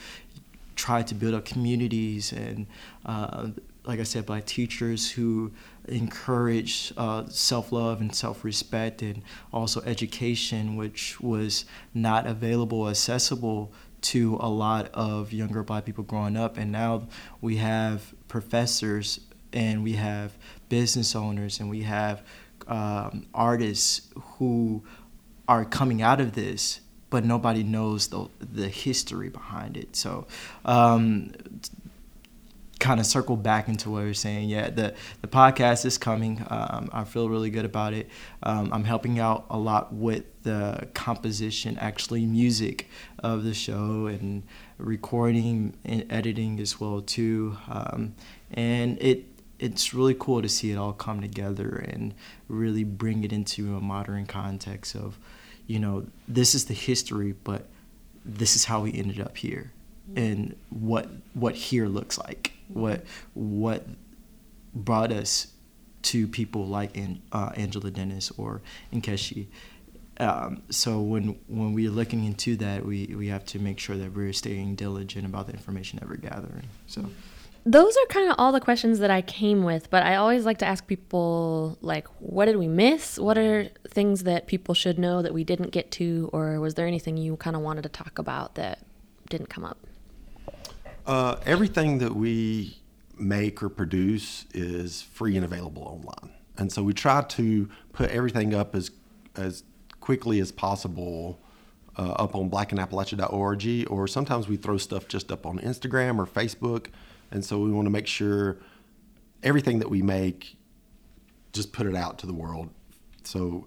try 0.77 1.03
to 1.03 1.14
build 1.14 1.35
up 1.35 1.45
communities, 1.45 2.33
and 2.33 2.66
uh, 3.07 3.49
like 3.87 4.01
I 4.01 4.05
said, 4.05 4.24
by 4.24 4.41
teachers 4.41 5.11
who 5.11 5.53
encourage 5.87 6.93
uh, 6.97 7.26
self 7.28 7.70
love 7.72 8.01
and 8.01 8.14
self 8.14 8.45
respect, 8.45 9.03
and 9.03 9.22
also 9.53 9.82
education, 9.82 10.76
which 10.76 11.20
was 11.20 11.64
not 11.93 12.26
available, 12.26 12.89
accessible 12.89 13.72
to 14.03 14.37
a 14.41 14.49
lot 14.49 14.91
of 14.93 15.32
younger 15.32 15.62
black 15.62 15.85
people 15.85 16.05
growing 16.05 16.37
up. 16.37 16.59
And 16.59 16.70
now 16.70 17.09
we 17.41 17.57
have 17.57 18.14
professors 18.28 19.20
and 19.53 19.82
we 19.82 19.93
have 19.93 20.37
business 20.68 21.14
owners 21.16 21.59
and 21.61 21.70
we 21.70 21.82
have 21.82 22.22
um, 22.66 23.26
artists 23.32 24.11
who 24.39 24.85
are 25.49 25.64
coming 25.64 26.03
out 26.03 26.20
of 26.20 26.32
this, 26.32 26.80
but 27.11 27.24
nobody 27.24 27.62
knows 27.62 28.09
the 28.09 28.28
the 28.41 28.68
history 28.68 29.28
behind 29.28 29.76
it. 29.76 29.95
So. 29.97 30.26
Um, 30.64 31.32
kind 32.85 33.01
of 33.01 33.07
circle 33.07 33.37
back 33.37 33.66
into 33.66 33.91
what 33.91 34.01
you're 34.01 34.12
saying. 34.12 34.51
Yeah, 34.51 34.68
the 34.68 34.95
the 35.22 35.26
podcast 35.26 35.87
is 35.87 35.97
coming. 35.97 36.45
Um, 36.51 36.91
I 36.93 37.05
feel 37.05 37.30
really 37.30 37.49
good 37.49 37.64
about 37.64 37.95
it. 37.95 38.11
Um, 38.43 38.70
I'm 38.74 38.85
helping 38.85 39.18
out 39.18 39.47
a 39.49 39.59
lot 39.59 39.95
with 39.95 40.24
the 40.43 40.87
composition, 40.93 41.78
actually 41.78 42.26
music 42.26 42.89
of 43.20 43.43
the 43.43 43.55
show, 43.55 44.07
and 44.07 44.43
recording 44.76 45.74
and 45.87 46.05
editing 46.12 46.61
as 46.61 46.78
well 46.78 47.01
too. 47.01 47.57
Um, 47.68 48.14
and 48.53 49.01
it 49.01 49.24
it's 49.59 49.95
really 49.95 50.14
cool 50.18 50.43
to 50.43 50.49
see 50.49 50.70
it 50.70 50.76
all 50.76 50.93
come 50.93 51.22
together 51.22 51.87
and 51.89 52.12
really 52.49 52.85
bring 52.85 53.24
it 53.24 53.32
into 53.32 53.76
a 53.76 53.80
modern 53.80 54.26
context 54.26 54.95
of, 54.95 55.18
you 55.66 55.78
know, 55.78 56.07
this 56.28 56.55
is 56.55 56.66
the 56.66 56.74
history, 56.74 57.35
but 57.45 57.66
this 58.26 58.57
is 58.57 58.64
how 58.66 58.82
we 58.82 58.93
ended 58.93 59.20
up 59.20 59.37
here, 59.39 59.72
and 60.17 60.57
what 60.71 61.09
what 61.35 61.55
here 61.55 61.87
looks 61.87 62.19
like, 62.19 62.53
what 62.69 63.05
what 63.35 63.87
brought 64.75 65.13
us 65.13 65.49
to 66.03 66.29
people 66.29 66.67
like 66.67 66.99
uh, 67.33 67.51
Angela 67.57 67.91
Dennis 67.91 68.31
or 68.37 68.61
Enkeshi. 68.93 69.47
Um, 70.21 70.63
so 70.71 71.01
when 71.01 71.39
when 71.49 71.73
we're 71.73 71.91
looking 71.91 72.25
into 72.25 72.57
that, 72.57 72.85
we, 72.85 73.07
we 73.17 73.29
have 73.29 73.45
to 73.47 73.59
make 73.59 73.79
sure 73.79 73.97
that 73.97 74.15
we're 74.15 74.33
staying 74.33 74.77
diligent 74.77 75.27
about 75.27 75.47
the 75.47 75.53
information 75.55 75.99
that 75.99 76.09
we're 76.09 76.17
gathering. 76.17 76.69
So 76.87 77.07
those 77.67 77.97
are 77.97 78.07
kind 78.09 78.31
of 78.31 78.37
all 78.39 78.53
the 78.53 78.61
questions 78.61 78.99
that 78.99 79.11
I 79.11 79.23
came 79.23 79.65
with, 79.65 79.91
but 79.91 80.03
I 80.03 80.17
always 80.17 80.45
like 80.45 80.59
to 80.59 80.67
ask 80.67 80.87
people 80.87 81.79
like 81.81 82.07
what 82.21 82.45
did 82.45 82.59
we 82.59 82.69
miss? 82.69 83.19
What 83.19 83.39
are 83.39 83.69
things 83.89 84.25
that 84.25 84.47
people 84.47 84.75
should 84.75 84.99
know 84.99 85.23
that 85.23 85.35
we 85.35 85.43
didn't 85.43 85.71
get 85.71 85.91
to 85.93 86.31
or 86.33 86.61
was 86.61 86.75
there 86.75 86.87
anything 86.87 87.17
you 87.17 87.37
kind 87.37 87.57
of 87.57 87.63
wanted 87.63 87.83
to 87.83 87.89
talk 87.89 88.19
about 88.19 88.55
that 88.55 88.81
didn't 89.31 89.49
come 89.49 89.65
up? 89.65 89.79
Uh, 91.07 91.37
everything 91.45 91.99
that 91.99 92.15
we 92.15 92.79
make 93.19 93.63
or 93.63 93.69
produce 93.69 94.47
is 94.55 95.03
free 95.03 95.37
and 95.37 95.45
available 95.45 95.83
online. 95.83 96.33
And 96.57 96.73
so 96.73 96.83
we 96.83 96.93
try 96.93 97.23
to 97.23 97.69
put 97.93 98.11
everything 98.11 98.55
up 98.55 98.75
as 98.75 98.91
as 99.37 99.65
quickly 100.01 100.39
as 100.39 100.53
possible 100.53 101.41
uh, 101.99 102.13
up 102.13 102.37
on 102.37 102.49
blackinAppalachia.org 102.49 103.87
or 103.91 104.07
sometimes 104.07 104.47
we 104.47 104.57
throw 104.57 104.77
stuff 104.77 105.09
just 105.09 105.33
up 105.33 105.45
on 105.47 105.59
Instagram 105.59 106.19
or 106.19 106.27
Facebook 106.27 106.87
and 107.31 107.45
so 107.45 107.59
we 107.59 107.73
want 107.73 107.87
to 107.87 107.91
make 107.91 108.07
sure 108.07 108.59
everything 109.43 109.81
that 109.81 109.91
we 109.91 110.03
make, 110.03 110.57
just 111.53 111.73
put 111.73 111.87
it 111.87 111.97
out 111.97 112.19
to 112.21 112.27
the 112.27 112.33
world. 112.33 112.71
So 113.25 113.67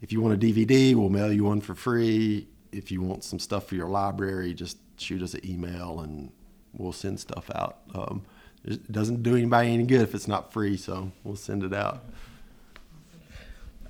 if 0.00 0.12
you 0.12 0.20
want 0.20 0.42
a 0.42 0.46
DVD, 0.46 0.94
we'll 0.94 1.10
mail 1.10 1.32
you 1.32 1.44
one 1.44 1.60
for 1.60 1.74
free. 1.74 2.48
If 2.72 2.90
you 2.90 3.02
want 3.02 3.24
some 3.24 3.38
stuff 3.38 3.66
for 3.66 3.74
your 3.74 3.88
library, 3.88 4.54
just 4.54 4.78
shoot 4.96 5.22
us 5.22 5.34
an 5.34 5.40
email 5.44 6.00
and 6.00 6.30
we'll 6.72 6.92
send 6.92 7.20
stuff 7.20 7.50
out. 7.54 7.78
Um, 7.94 8.22
it 8.64 8.90
doesn't 8.90 9.22
do 9.22 9.36
anybody 9.36 9.72
any 9.72 9.84
good 9.84 10.00
if 10.00 10.14
it's 10.14 10.28
not 10.28 10.52
free, 10.52 10.76
so 10.76 11.12
we'll 11.24 11.36
send 11.36 11.62
it 11.62 11.72
out. 11.72 12.04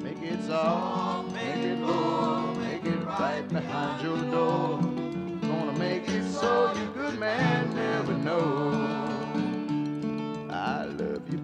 Make 0.03 0.23
it 0.23 0.43
soft, 0.45 1.31
make 1.35 1.57
it 1.57 1.79
low, 1.81 2.55
make 2.55 2.87
it 2.87 3.05
right 3.05 3.47
behind 3.47 4.03
your 4.03 4.17
door 4.31 4.81
make 5.79 6.09
it 6.09 6.25
so 6.33 6.73
you 6.75 6.87
good 6.95 7.19
man 7.19 7.75
never. 7.75 8.88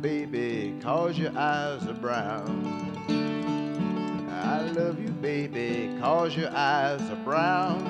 Baby, 0.05 0.77
cause 0.83 1.17
your 1.19 1.33
eyes 1.35 1.87
are 1.87 1.95
brown. 1.95 2.47
I 4.29 4.61
love 4.77 5.01
you, 5.01 5.09
baby, 5.09 5.97
cause 5.99 6.37
your 6.37 6.51
eyes 6.51 7.01
are 7.09 7.25
brown. 7.25 7.83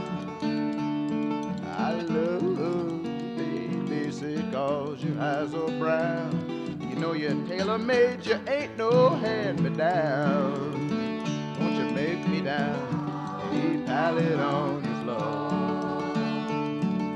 I 1.77 1.95
love 1.95 2.45
you, 2.45 3.03
baby, 3.37 4.13
say 4.13 4.41
cause 4.53 5.03
your 5.03 5.21
eyes 5.21 5.55
are 5.55 5.77
brown. 5.81 6.79
You 6.89 6.95
know 7.01 7.15
you're 7.15 7.35
tailor 7.49 7.79
made, 7.79 8.25
you 8.25 8.39
ain't 8.47 8.79
no 8.79 9.09
hand 9.17 9.61
me 9.65 9.71
down. 9.71 10.71
Won't 11.59 11.75
you 11.75 11.91
make 11.97 12.29
me 12.29 12.43
down? 12.43 13.51
Hey, 13.51 13.83
pallet 13.85 14.39
on 14.39 14.83
the 14.83 14.95
floor. 15.03 16.15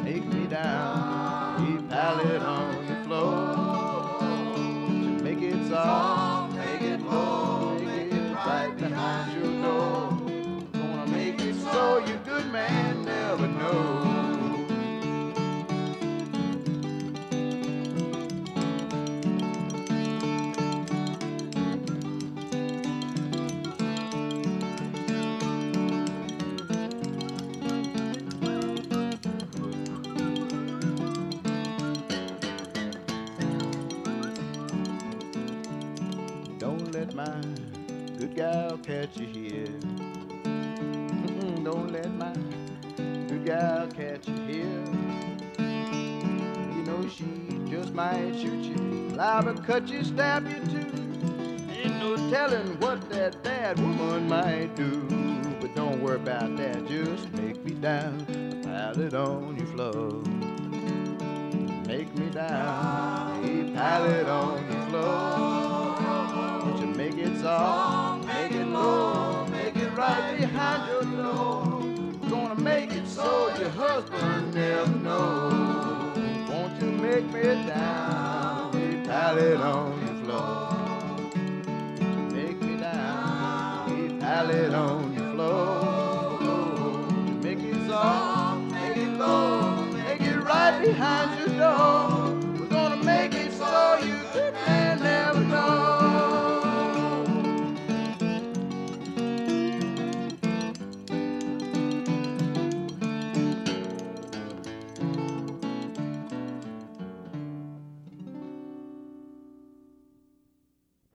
Make 0.03 0.27
me 0.27 0.49
down. 0.49 1.65
Hey, 1.65 1.83
pallet 1.89 2.43
on 2.43 2.87
the 2.89 3.05
floor. 3.05 3.48
Liable 49.19 49.53
to 49.53 49.63
cut 49.63 49.89
you, 49.89 50.05
stab 50.05 50.47
you 50.47 50.61
too. 50.71 50.87
Ain't 51.73 51.97
no 51.99 52.15
telling 52.31 52.79
what 52.79 52.98